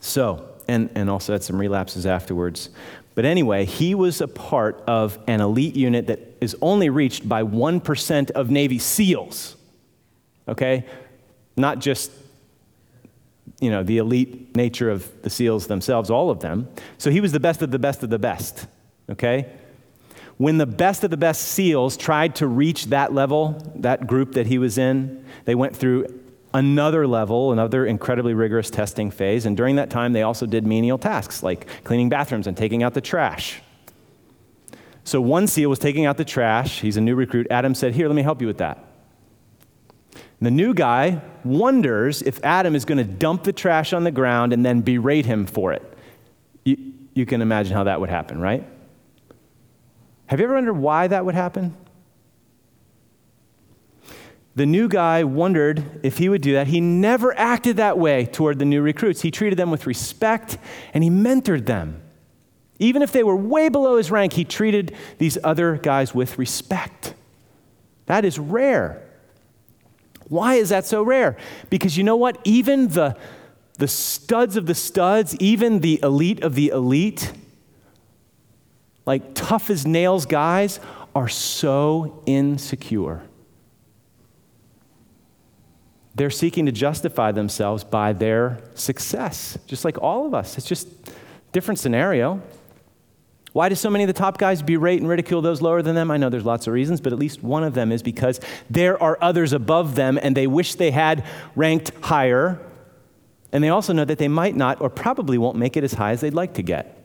so, 0.00 0.46
and, 0.68 0.90
and 0.94 1.08
also 1.08 1.32
had 1.32 1.42
some 1.42 1.58
relapses 1.58 2.04
afterwards. 2.04 2.70
But 3.16 3.24
anyway, 3.24 3.64
he 3.64 3.96
was 3.96 4.20
a 4.20 4.28
part 4.28 4.84
of 4.86 5.18
an 5.26 5.40
elite 5.40 5.74
unit 5.74 6.06
that 6.06 6.20
is 6.40 6.54
only 6.62 6.90
reached 6.90 7.28
by 7.28 7.42
1% 7.42 8.30
of 8.32 8.50
Navy 8.50 8.78
SEALs. 8.78 9.56
Okay? 10.46 10.84
Not 11.56 11.80
just 11.80 12.12
you 13.60 13.70
know, 13.70 13.82
the 13.82 13.98
elite 13.98 14.54
nature 14.54 14.90
of 14.90 15.10
the 15.22 15.30
SEALs 15.30 15.66
themselves, 15.66 16.10
all 16.10 16.30
of 16.30 16.40
them. 16.40 16.68
So 16.98 17.10
he 17.10 17.20
was 17.20 17.32
the 17.32 17.40
best 17.40 17.62
of 17.62 17.70
the 17.70 17.78
best 17.78 18.02
of 18.02 18.10
the 18.10 18.18
best. 18.18 18.66
Okay? 19.10 19.50
When 20.36 20.58
the 20.58 20.66
best 20.66 21.02
of 21.04 21.10
the 21.10 21.16
best 21.16 21.42
SEALs 21.42 21.96
tried 21.96 22.36
to 22.36 22.46
reach 22.46 22.86
that 22.86 23.14
level, 23.14 23.72
that 23.76 24.06
group 24.06 24.32
that 24.32 24.46
he 24.46 24.58
was 24.58 24.76
in, 24.76 25.24
they 25.46 25.54
went 25.54 25.74
through 25.74 26.06
another 26.56 27.06
level, 27.06 27.52
another 27.52 27.84
incredibly 27.84 28.32
rigorous 28.32 28.70
testing 28.70 29.10
phase. 29.10 29.44
And 29.44 29.56
during 29.56 29.76
that 29.76 29.90
time, 29.90 30.14
they 30.14 30.22
also 30.22 30.46
did 30.46 30.66
menial 30.66 30.96
tasks 30.96 31.42
like 31.42 31.84
cleaning 31.84 32.08
bathrooms 32.08 32.46
and 32.46 32.56
taking 32.56 32.82
out 32.82 32.94
the 32.94 33.00
trash. 33.02 33.60
So 35.04 35.20
one 35.20 35.46
SEAL 35.46 35.68
was 35.68 35.78
taking 35.78 36.06
out 36.06 36.16
the 36.16 36.24
trash. 36.24 36.80
He's 36.80 36.96
a 36.96 37.00
new 37.00 37.14
recruit. 37.14 37.46
Adam 37.50 37.74
said, 37.74 37.94
Here, 37.94 38.08
let 38.08 38.16
me 38.16 38.22
help 38.22 38.40
you 38.40 38.46
with 38.46 38.58
that. 38.58 38.78
And 40.14 40.46
the 40.46 40.50
new 40.50 40.72
guy 40.72 41.20
wonders 41.44 42.22
if 42.22 42.42
Adam 42.42 42.74
is 42.74 42.86
going 42.86 42.98
to 42.98 43.04
dump 43.04 43.44
the 43.44 43.52
trash 43.52 43.92
on 43.92 44.04
the 44.04 44.10
ground 44.10 44.52
and 44.54 44.64
then 44.64 44.80
berate 44.80 45.26
him 45.26 45.46
for 45.46 45.74
it. 45.74 45.82
You, 46.64 46.76
you 47.12 47.26
can 47.26 47.42
imagine 47.42 47.74
how 47.74 47.84
that 47.84 48.00
would 48.00 48.10
happen, 48.10 48.40
right? 48.40 48.66
Have 50.26 50.40
you 50.40 50.46
ever 50.46 50.54
wondered 50.54 50.74
why 50.74 51.06
that 51.06 51.24
would 51.24 51.34
happen? 51.34 51.76
The 54.56 54.66
new 54.66 54.88
guy 54.88 55.22
wondered 55.22 56.00
if 56.02 56.16
he 56.16 56.30
would 56.30 56.40
do 56.40 56.54
that. 56.54 56.66
He 56.66 56.80
never 56.80 57.38
acted 57.38 57.76
that 57.76 57.98
way 57.98 58.24
toward 58.24 58.58
the 58.58 58.64
new 58.64 58.80
recruits. 58.80 59.20
He 59.20 59.30
treated 59.30 59.58
them 59.58 59.70
with 59.70 59.86
respect 59.86 60.56
and 60.94 61.04
he 61.04 61.10
mentored 61.10 61.66
them. 61.66 62.02
Even 62.78 63.02
if 63.02 63.12
they 63.12 63.22
were 63.22 63.36
way 63.36 63.68
below 63.68 63.98
his 63.98 64.10
rank, 64.10 64.32
he 64.32 64.44
treated 64.44 64.96
these 65.18 65.36
other 65.44 65.76
guys 65.76 66.14
with 66.14 66.38
respect. 66.38 67.12
That 68.06 68.24
is 68.24 68.38
rare. 68.38 69.02
Why 70.28 70.54
is 70.54 70.70
that 70.70 70.86
so 70.86 71.02
rare? 71.02 71.36
Because 71.68 71.98
you 71.98 72.04
know 72.04 72.16
what? 72.16 72.38
Even 72.44 72.88
the, 72.88 73.16
the 73.78 73.88
studs 73.88 74.56
of 74.56 74.64
the 74.64 74.74
studs, 74.74 75.36
even 75.36 75.80
the 75.80 76.00
elite 76.02 76.42
of 76.42 76.54
the 76.54 76.68
elite, 76.68 77.30
like 79.04 79.34
tough 79.34 79.68
as 79.68 79.86
nails 79.86 80.24
guys, 80.24 80.80
are 81.14 81.28
so 81.28 82.22
insecure. 82.24 83.22
They're 86.16 86.30
seeking 86.30 86.64
to 86.64 86.72
justify 86.72 87.30
themselves 87.32 87.84
by 87.84 88.14
their 88.14 88.62
success, 88.74 89.58
just 89.66 89.84
like 89.84 89.98
all 90.00 90.26
of 90.26 90.32
us. 90.32 90.56
It's 90.56 90.66
just 90.66 90.88
different 91.52 91.78
scenario. 91.78 92.40
Why 93.52 93.68
do 93.68 93.74
so 93.74 93.90
many 93.90 94.04
of 94.04 94.08
the 94.08 94.14
top 94.14 94.38
guys 94.38 94.62
berate 94.62 95.00
and 95.00 95.08
ridicule 95.08 95.42
those 95.42 95.60
lower 95.60 95.82
than 95.82 95.94
them? 95.94 96.10
I 96.10 96.16
know 96.16 96.30
there's 96.30 96.44
lots 96.44 96.66
of 96.66 96.72
reasons, 96.72 97.02
but 97.02 97.12
at 97.12 97.18
least 97.18 97.42
one 97.42 97.64
of 97.64 97.74
them 97.74 97.92
is 97.92 98.02
because 98.02 98.40
there 98.70 99.02
are 99.02 99.18
others 99.20 99.52
above 99.52 99.94
them 99.94 100.18
and 100.22 100.34
they 100.34 100.46
wish 100.46 100.74
they 100.74 100.90
had 100.90 101.22
ranked 101.54 101.92
higher. 102.00 102.60
And 103.52 103.62
they 103.62 103.68
also 103.68 103.92
know 103.92 104.04
that 104.06 104.18
they 104.18 104.28
might 104.28 104.56
not 104.56 104.80
or 104.80 104.88
probably 104.88 105.36
won't 105.36 105.56
make 105.58 105.76
it 105.76 105.84
as 105.84 105.94
high 105.94 106.12
as 106.12 106.22
they'd 106.22 106.34
like 106.34 106.54
to 106.54 106.62
get. 106.62 107.02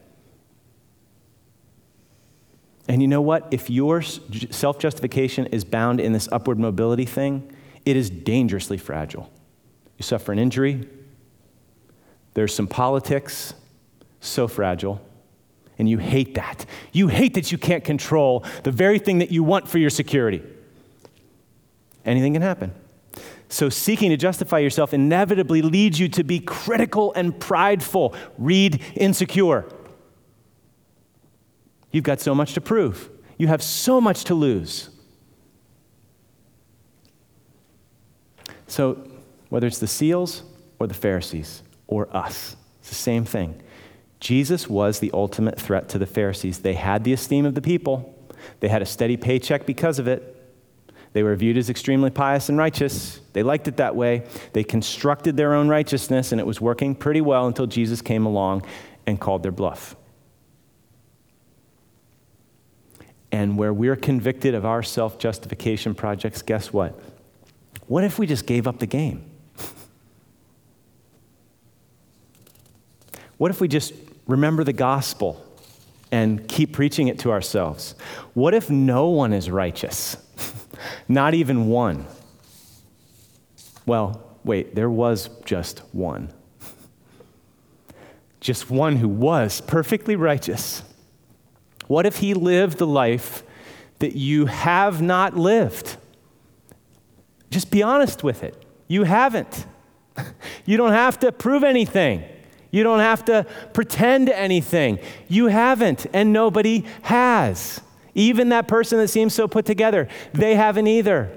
And 2.87 3.01
you 3.01 3.09
know 3.09 3.21
what? 3.21 3.47
If 3.51 3.69
your 3.69 4.01
self 4.01 4.79
justification 4.79 5.47
is 5.47 5.65
bound 5.65 5.99
in 5.99 6.13
this 6.13 6.29
upward 6.31 6.59
mobility 6.59 7.05
thing, 7.05 7.53
it 7.85 7.97
is 7.97 8.09
dangerously 8.09 8.77
fragile. 8.77 9.31
You 9.97 10.03
suffer 10.03 10.31
an 10.31 10.39
injury, 10.39 10.87
there's 12.33 12.53
some 12.53 12.67
politics, 12.67 13.53
so 14.19 14.47
fragile. 14.47 15.01
And 15.77 15.89
you 15.89 15.97
hate 15.97 16.35
that. 16.35 16.65
You 16.91 17.07
hate 17.07 17.33
that 17.33 17.51
you 17.51 17.57
can't 17.57 17.83
control 17.83 18.45
the 18.63 18.71
very 18.71 18.99
thing 18.99 19.17
that 19.17 19.31
you 19.31 19.43
want 19.43 19.67
for 19.67 19.79
your 19.79 19.89
security. 19.89 20.43
Anything 22.05 22.33
can 22.33 22.41
happen. 22.41 22.73
So, 23.49 23.67
seeking 23.67 24.11
to 24.11 24.17
justify 24.17 24.59
yourself 24.59 24.93
inevitably 24.93 25.61
leads 25.61 25.99
you 25.99 26.07
to 26.09 26.23
be 26.23 26.39
critical 26.39 27.11
and 27.13 27.37
prideful. 27.37 28.15
Read 28.37 28.81
insecure. 28.95 29.65
You've 31.91 32.05
got 32.05 32.21
so 32.21 32.33
much 32.33 32.53
to 32.53 32.61
prove, 32.61 33.09
you 33.37 33.47
have 33.47 33.61
so 33.61 33.99
much 33.99 34.23
to 34.25 34.35
lose. 34.35 34.90
So, 38.71 39.05
whether 39.49 39.67
it's 39.67 39.79
the 39.79 39.85
seals 39.85 40.43
or 40.79 40.87
the 40.87 40.93
Pharisees 40.93 41.61
or 41.87 42.07
us, 42.15 42.55
it's 42.79 42.87
the 42.87 42.95
same 42.95 43.25
thing. 43.25 43.61
Jesus 44.21 44.69
was 44.69 44.99
the 44.99 45.11
ultimate 45.13 45.59
threat 45.59 45.89
to 45.89 45.99
the 45.99 46.05
Pharisees. 46.05 46.59
They 46.59 46.75
had 46.75 47.03
the 47.03 47.11
esteem 47.11 47.45
of 47.45 47.53
the 47.53 47.61
people, 47.61 48.17
they 48.61 48.69
had 48.69 48.81
a 48.81 48.85
steady 48.85 49.17
paycheck 49.17 49.65
because 49.65 49.99
of 49.99 50.07
it. 50.07 50.37
They 51.11 51.21
were 51.21 51.35
viewed 51.35 51.57
as 51.57 51.69
extremely 51.69 52.11
pious 52.11 52.47
and 52.47 52.57
righteous. 52.57 53.19
They 53.33 53.43
liked 53.43 53.67
it 53.67 53.75
that 53.75 53.97
way. 53.97 54.25
They 54.53 54.63
constructed 54.63 55.35
their 55.35 55.53
own 55.53 55.67
righteousness, 55.67 56.31
and 56.31 56.39
it 56.39 56.47
was 56.47 56.61
working 56.61 56.95
pretty 56.95 57.19
well 57.19 57.47
until 57.47 57.67
Jesus 57.67 58.01
came 58.01 58.25
along 58.25 58.65
and 59.05 59.19
called 59.19 59.43
their 59.43 59.51
bluff. 59.51 59.97
And 63.33 63.57
where 63.57 63.73
we're 63.73 63.97
convicted 63.97 64.55
of 64.55 64.65
our 64.65 64.81
self 64.81 65.19
justification 65.19 65.93
projects, 65.93 66.41
guess 66.41 66.71
what? 66.71 66.97
What 67.91 68.05
if 68.05 68.17
we 68.17 68.25
just 68.25 68.45
gave 68.45 68.67
up 68.67 68.79
the 68.79 68.85
game? 68.85 69.21
What 73.35 73.51
if 73.51 73.59
we 73.59 73.67
just 73.67 73.91
remember 74.27 74.63
the 74.63 74.71
gospel 74.71 75.45
and 76.09 76.47
keep 76.47 76.71
preaching 76.71 77.09
it 77.09 77.19
to 77.19 77.31
ourselves? 77.31 77.95
What 78.33 78.53
if 78.53 78.69
no 78.69 79.09
one 79.09 79.33
is 79.33 79.51
righteous? 79.51 80.15
Not 81.09 81.33
even 81.33 81.67
one. 81.67 82.05
Well, 83.85 84.25
wait, 84.45 84.73
there 84.73 84.89
was 84.89 85.29
just 85.43 85.79
one. 85.91 86.31
Just 88.39 88.71
one 88.71 88.95
who 88.95 89.09
was 89.09 89.59
perfectly 89.59 90.15
righteous. 90.15 90.81
What 91.87 92.05
if 92.05 92.19
he 92.19 92.35
lived 92.35 92.77
the 92.77 92.87
life 92.87 93.43
that 93.99 94.15
you 94.15 94.45
have 94.45 95.01
not 95.01 95.35
lived? 95.35 95.97
Just 97.51 97.69
be 97.69 97.83
honest 97.83 98.23
with 98.23 98.43
it. 98.43 98.65
You 98.87 99.03
haven't. 99.03 99.65
You 100.65 100.77
don't 100.77 100.91
have 100.91 101.19
to 101.21 101.31
prove 101.31 101.63
anything. 101.63 102.23
You 102.69 102.83
don't 102.83 102.99
have 102.99 103.25
to 103.25 103.45
pretend 103.73 104.29
anything. 104.29 104.99
You 105.27 105.47
haven't, 105.47 106.05
and 106.13 106.31
nobody 106.31 106.85
has. 107.01 107.81
Even 108.13 108.49
that 108.49 108.67
person 108.67 108.99
that 108.99 109.07
seems 109.07 109.33
so 109.33 109.47
put 109.47 109.65
together, 109.65 110.07
they 110.33 110.55
haven't 110.55 110.87
either. 110.87 111.35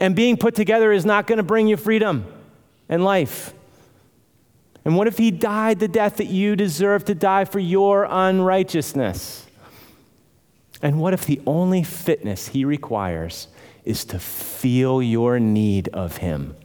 And 0.00 0.16
being 0.16 0.36
put 0.36 0.54
together 0.54 0.92
is 0.92 1.04
not 1.04 1.26
going 1.26 1.36
to 1.36 1.42
bring 1.42 1.68
you 1.68 1.76
freedom 1.76 2.26
and 2.88 3.04
life. 3.04 3.54
And 4.84 4.96
what 4.96 5.06
if 5.06 5.18
he 5.18 5.30
died 5.30 5.78
the 5.78 5.88
death 5.88 6.16
that 6.16 6.28
you 6.28 6.56
deserve 6.56 7.04
to 7.04 7.14
die 7.14 7.44
for 7.44 7.58
your 7.58 8.06
unrighteousness? 8.10 9.46
And 10.82 10.98
what 10.98 11.14
if 11.14 11.26
the 11.26 11.40
only 11.46 11.82
fitness 11.82 12.48
he 12.48 12.64
requires 12.64 13.48
is 13.90 14.04
to 14.06 14.18
feel 14.18 15.02
your 15.02 15.40
need 15.40 15.88
of 15.88 16.18
Him. 16.18 16.56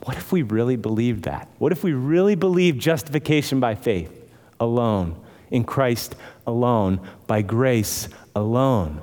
What 0.00 0.16
if 0.16 0.32
we 0.32 0.42
really 0.42 0.76
believed 0.76 1.22
that? 1.22 1.48
What 1.58 1.72
if 1.72 1.84
we 1.84 1.92
really 1.92 2.34
believed 2.34 2.80
justification 2.80 3.60
by 3.60 3.76
faith 3.76 4.12
alone, 4.58 5.16
in 5.50 5.64
Christ 5.64 6.16
alone, 6.46 7.00
by 7.26 7.42
grace 7.42 8.08
alone? 8.34 9.00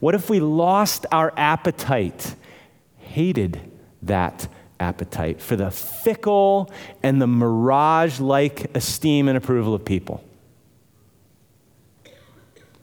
What 0.00 0.14
if 0.14 0.30
we 0.30 0.38
lost 0.38 1.04
our 1.10 1.32
appetite, 1.36 2.36
hated 2.98 3.60
that 4.02 4.46
appetite 4.78 5.40
for 5.40 5.56
the 5.56 5.70
fickle 5.70 6.70
and 7.02 7.20
the 7.20 7.26
mirage 7.26 8.20
like 8.20 8.76
esteem 8.76 9.28
and 9.28 9.36
approval 9.36 9.74
of 9.74 9.84
people? 9.84 10.22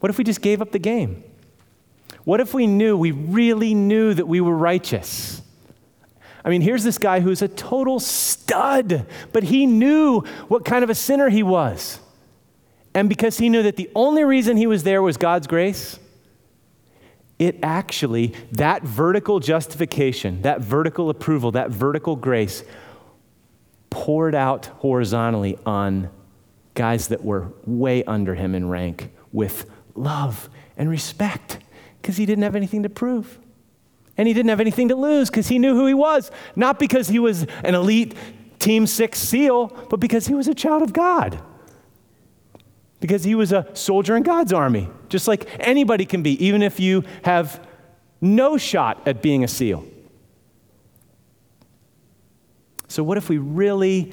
What 0.00 0.10
if 0.10 0.18
we 0.18 0.24
just 0.24 0.42
gave 0.42 0.60
up 0.60 0.72
the 0.72 0.80
game? 0.80 1.22
What 2.24 2.40
if 2.40 2.54
we 2.54 2.66
knew, 2.66 2.96
we 2.96 3.10
really 3.10 3.74
knew 3.74 4.14
that 4.14 4.26
we 4.26 4.40
were 4.40 4.56
righteous? 4.56 5.42
I 6.44 6.50
mean, 6.50 6.60
here's 6.60 6.84
this 6.84 6.98
guy 6.98 7.20
who's 7.20 7.42
a 7.42 7.48
total 7.48 8.00
stud, 8.00 9.06
but 9.32 9.44
he 9.44 9.66
knew 9.66 10.20
what 10.48 10.64
kind 10.64 10.82
of 10.84 10.90
a 10.90 10.94
sinner 10.94 11.28
he 11.28 11.42
was. 11.42 12.00
And 12.94 13.08
because 13.08 13.38
he 13.38 13.48
knew 13.48 13.62
that 13.62 13.76
the 13.76 13.90
only 13.94 14.24
reason 14.24 14.56
he 14.56 14.66
was 14.66 14.82
there 14.82 15.02
was 15.02 15.16
God's 15.16 15.46
grace, 15.46 15.98
it 17.38 17.58
actually, 17.62 18.34
that 18.52 18.82
vertical 18.82 19.40
justification, 19.40 20.42
that 20.42 20.60
vertical 20.60 21.10
approval, 21.10 21.52
that 21.52 21.70
vertical 21.70 22.16
grace 22.16 22.62
poured 23.90 24.34
out 24.34 24.66
horizontally 24.66 25.58
on 25.64 26.10
guys 26.74 27.08
that 27.08 27.24
were 27.24 27.52
way 27.64 28.04
under 28.04 28.34
him 28.34 28.54
in 28.54 28.68
rank 28.68 29.10
with 29.32 29.68
love 29.94 30.48
and 30.76 30.88
respect 30.88 31.58
because 32.02 32.16
he 32.16 32.26
didn't 32.26 32.42
have 32.42 32.56
anything 32.56 32.82
to 32.82 32.90
prove. 32.90 33.38
And 34.16 34.28
he 34.28 34.34
didn't 34.34 34.50
have 34.50 34.60
anything 34.60 34.88
to 34.88 34.96
lose 34.96 35.30
because 35.30 35.48
he 35.48 35.58
knew 35.58 35.74
who 35.74 35.86
he 35.86 35.94
was. 35.94 36.30
Not 36.54 36.78
because 36.78 37.08
he 37.08 37.18
was 37.18 37.46
an 37.64 37.74
elite 37.74 38.14
Team 38.58 38.86
Six 38.86 39.18
SEAL, 39.18 39.68
but 39.88 40.00
because 40.00 40.26
he 40.26 40.34
was 40.34 40.48
a 40.48 40.54
child 40.54 40.82
of 40.82 40.92
God. 40.92 41.40
Because 43.00 43.24
he 43.24 43.34
was 43.34 43.52
a 43.52 43.66
soldier 43.72 44.16
in 44.16 44.22
God's 44.22 44.52
army, 44.52 44.88
just 45.08 45.26
like 45.26 45.48
anybody 45.58 46.04
can 46.04 46.22
be, 46.22 46.44
even 46.44 46.62
if 46.62 46.78
you 46.78 47.04
have 47.24 47.66
no 48.20 48.56
shot 48.56 49.02
at 49.06 49.22
being 49.22 49.42
a 49.42 49.48
SEAL. 49.48 49.84
So, 52.86 53.02
what 53.02 53.16
if 53.16 53.28
we 53.28 53.38
really 53.38 54.12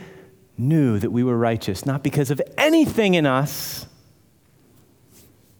knew 0.57 0.97
that 0.99 1.11
we 1.11 1.23
were 1.23 1.37
righteous, 1.37 1.85
not 1.85 2.01
because 2.01 2.31
of 2.31 2.41
anything 2.57 3.13
in 3.13 3.25
us, 3.25 3.85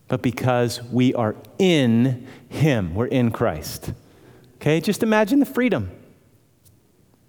but 0.10 0.22
because 0.22 0.84
we 0.84 1.14
are 1.14 1.36
in 1.58 2.28
Him? 2.50 2.94
We're 2.96 3.06
in 3.06 3.32
Christ. 3.32 3.94
Okay, 4.56 4.82
just 4.82 5.04
imagine 5.04 5.40
the 5.40 5.46
freedom. 5.46 5.92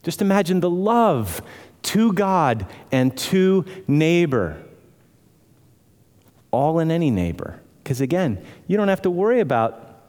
Just 0.02 0.20
imagine 0.20 0.60
the 0.60 0.70
love 0.70 1.42
to 1.82 2.12
God 2.12 2.66
and 2.90 3.16
to 3.18 3.64
neighbor. 3.86 4.60
All 6.50 6.80
in 6.80 6.90
any 6.90 7.10
neighbor. 7.10 7.60
Because 7.84 8.00
again, 8.00 8.44
you 8.66 8.76
don't 8.76 8.88
have 8.88 9.02
to 9.02 9.10
worry 9.10 9.40
about 9.40 10.00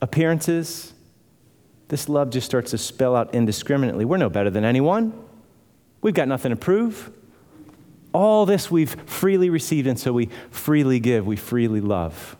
appearances. 0.00 0.94
This 1.88 2.08
love 2.08 2.30
just 2.30 2.46
starts 2.46 2.70
to 2.70 2.78
spell 2.78 3.16
out 3.16 3.34
indiscriminately. 3.34 4.04
We're 4.04 4.16
no 4.16 4.30
better 4.30 4.50
than 4.50 4.64
anyone. 4.64 5.12
We've 6.00 6.14
got 6.14 6.28
nothing 6.28 6.50
to 6.50 6.56
prove. 6.56 7.10
All 8.12 8.46
this 8.46 8.70
we've 8.70 8.94
freely 9.08 9.50
received, 9.50 9.86
and 9.86 9.98
so 9.98 10.12
we 10.12 10.30
freely 10.50 11.00
give, 11.00 11.26
we 11.26 11.36
freely 11.36 11.80
love. 11.80 12.36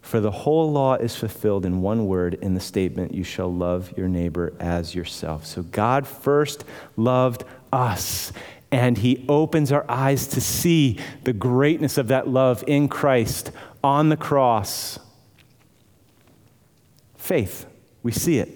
For 0.00 0.20
the 0.20 0.30
whole 0.30 0.72
law 0.72 0.94
is 0.94 1.14
fulfilled 1.14 1.66
in 1.66 1.82
one 1.82 2.06
word 2.06 2.34
in 2.34 2.54
the 2.54 2.60
statement, 2.60 3.14
You 3.14 3.24
shall 3.24 3.52
love 3.52 3.92
your 3.96 4.08
neighbor 4.08 4.54
as 4.58 4.94
yourself. 4.94 5.44
So 5.46 5.62
God 5.62 6.06
first 6.06 6.64
loved 6.96 7.44
us, 7.72 8.32
and 8.72 8.98
He 8.98 9.24
opens 9.28 9.70
our 9.70 9.84
eyes 9.88 10.26
to 10.28 10.40
see 10.40 10.98
the 11.24 11.32
greatness 11.32 11.98
of 11.98 12.08
that 12.08 12.26
love 12.26 12.64
in 12.66 12.88
Christ 12.88 13.52
on 13.84 14.08
the 14.08 14.16
cross. 14.16 14.98
Faith, 17.16 17.66
we 18.02 18.10
see 18.10 18.38
it. 18.38 18.48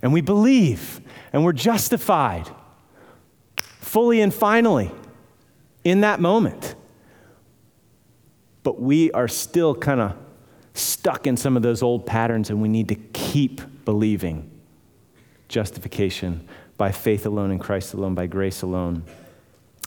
And 0.00 0.12
we 0.12 0.20
believe, 0.20 1.00
and 1.32 1.44
we're 1.44 1.52
justified 1.52 2.48
fully 3.94 4.20
and 4.20 4.34
finally 4.34 4.90
in 5.84 6.00
that 6.00 6.20
moment 6.20 6.74
but 8.64 8.80
we 8.80 9.12
are 9.12 9.28
still 9.28 9.76
kind 9.76 10.00
of 10.00 10.16
stuck 10.72 11.28
in 11.28 11.36
some 11.36 11.56
of 11.56 11.62
those 11.62 11.82
old 11.82 12.04
patterns, 12.04 12.50
and 12.50 12.60
we 12.60 12.68
need 12.68 12.88
to 12.88 12.96
keep 12.96 13.60
believing 13.84 14.50
justification 15.46 16.48
by 16.76 16.90
faith 16.90 17.24
alone 17.26 17.52
in 17.52 17.60
Christ 17.60 17.94
alone, 17.94 18.16
by 18.16 18.26
grace 18.26 18.62
alone. 18.62 19.04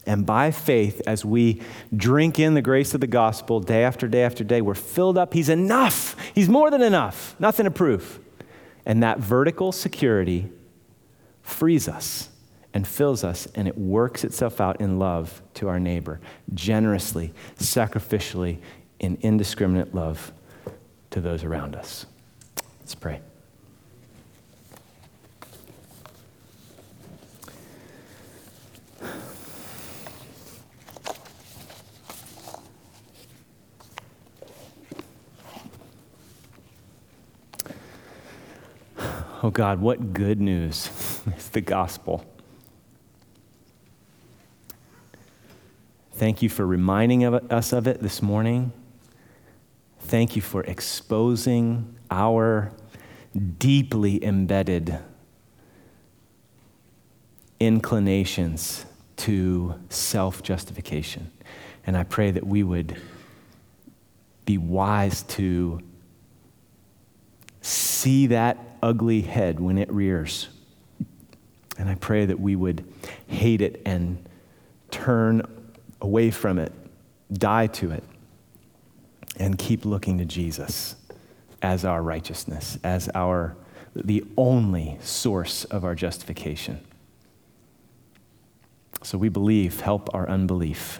And 0.05 0.26
by 0.26 0.51
faith, 0.51 1.01
as 1.05 1.26
we 1.26 1.62
drink 1.93 2.39
in 2.39 2.53
the 2.53 2.62
grace 2.62 2.93
of 2.93 3.01
the 3.01 3.08
gospel 3.08 3.60
day 3.60 3.84
after 3.84 4.08
day 4.08 4.24
after 4.24 4.45
day, 4.45 4.62
we're 4.62 4.76
filled 4.76 5.18
up. 5.18 5.34
He's 5.34 5.49
enough. 5.49 6.16
He's 6.34 6.47
more 6.47 6.72
than 6.72 6.82
enough. 6.82 7.36
Nothing 7.39 7.66
to 7.66 7.72
prove. 7.72 8.20
And 8.86 9.03
that 9.03 9.20
vertical 9.20 9.74
security 9.74 10.49
frees 11.41 11.89
us 11.89 12.30
and 12.78 12.88
fills 12.88 13.23
us, 13.23 13.47
and 13.55 13.67
it 13.67 13.75
works 13.75 14.23
itself 14.23 14.61
out 14.61 14.80
in 14.80 14.99
love 14.99 15.41
to 15.55 15.67
our 15.67 15.80
neighbor, 15.80 16.19
generously, 16.53 17.34
sacrificially, 17.57 18.59
in 18.99 19.17
indiscriminate 19.21 19.95
love 19.95 20.32
to 21.09 21.19
those 21.19 21.43
around 21.43 21.75
us. 21.75 22.05
Let's 22.82 22.93
pray. 22.93 23.19
Oh 39.41 39.49
God, 39.49 39.82
what 39.82 40.13
good 40.13 40.39
news 40.39 40.91
is 41.38 41.49
the 41.49 41.61
gospel. 41.61 42.23
Thank 46.18 46.41
you 46.41 46.49
for 46.49 46.65
reminding 46.65 47.26
of 47.26 47.51
us 47.51 47.72
of 47.72 47.86
it 47.86 48.01
this 48.01 48.24
morning. 48.24 48.72
Thank 49.99 50.36
you 50.36 50.41
for 50.41 50.63
exposing 50.63 51.95
our 52.09 52.72
deeply 53.59 54.26
embedded 54.26 54.97
inclinations 57.59 58.88
to 59.18 59.80
self 59.89 60.41
justification. 60.41 61.30
And 61.86 61.95
I 61.95 62.01
pray 62.01 62.32
that 62.32 62.47
we 62.47 62.63
would 62.63 62.99
be 64.45 64.57
wise 64.57 65.22
to 65.22 65.82
see 67.61 68.26
that 68.26 68.57
ugly 68.82 69.22
head 69.22 69.59
when 69.59 69.78
it 69.78 69.91
rears. 69.91 70.49
And 71.78 71.88
I 71.88 71.93
pray 71.93 72.26
that 72.26 72.39
we 72.39 72.55
would 72.55 72.91
hate 73.28 73.61
it 73.61 73.84
and 73.86 74.28
turn 74.89 75.43
away 76.02 76.32
from 76.32 76.60
it, 76.60 76.72
die 77.32 77.68
to 77.68 77.91
it, 77.91 78.04
and 79.38 79.58
keep 79.58 79.86
looking 79.86 80.18
to 80.18 80.26
Jesus 80.26 80.95
as 81.62 81.86
our 81.86 82.02
righteousness, 82.02 82.78
as 82.84 83.10
our 83.14 83.56
the 83.95 84.24
only 84.38 84.98
source 85.02 85.64
of 85.66 85.84
our 85.84 85.95
justification. 85.95 86.80
So 89.04 89.18
we 89.18 89.30
believe, 89.30 89.80
help 89.80 90.14
our 90.14 90.30
unbelief, 90.30 91.00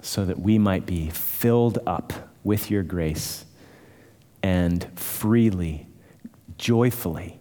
so 0.00 0.24
that 0.24 0.38
we 0.38 0.58
might 0.58 0.86
be 0.86 1.10
filled 1.10 1.78
up 1.86 2.12
with 2.44 2.70
your 2.70 2.84
grace 2.84 3.44
and 4.42 4.86
freely, 4.96 5.88
joyfully 6.56 7.40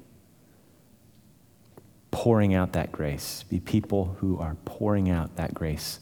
pouring 2.15 2.53
out 2.53 2.71
that 2.71 2.93
grace. 2.93 3.43
Be 3.49 3.59
people 3.59 4.15
who 4.21 4.39
are 4.39 4.55
pouring 4.63 5.09
out 5.09 5.35
that 5.35 5.53
grace 5.53 5.99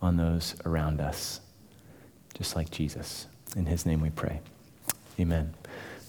on 0.00 0.16
those 0.16 0.54
around 0.64 1.02
us, 1.02 1.42
just 2.32 2.56
like 2.56 2.70
Jesus. 2.70 3.26
In 3.54 3.66
his 3.66 3.84
name 3.84 4.00
we 4.00 4.08
pray. 4.08 4.40
Amen. 5.20 5.52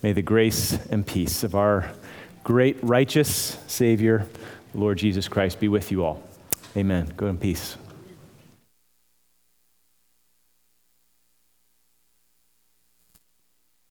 May 0.01 0.13
the 0.13 0.21
grace 0.21 0.79
and 0.87 1.05
peace 1.05 1.43
of 1.43 1.53
our 1.53 1.91
great 2.45 2.77
righteous 2.81 3.57
Savior, 3.67 4.25
Lord 4.73 4.97
Jesus 4.97 5.27
Christ, 5.27 5.59
be 5.59 5.67
with 5.67 5.91
you 5.91 6.05
all. 6.05 6.23
Amen. 6.77 7.11
Go 7.17 7.27
in 7.27 7.37
peace. 7.37 7.75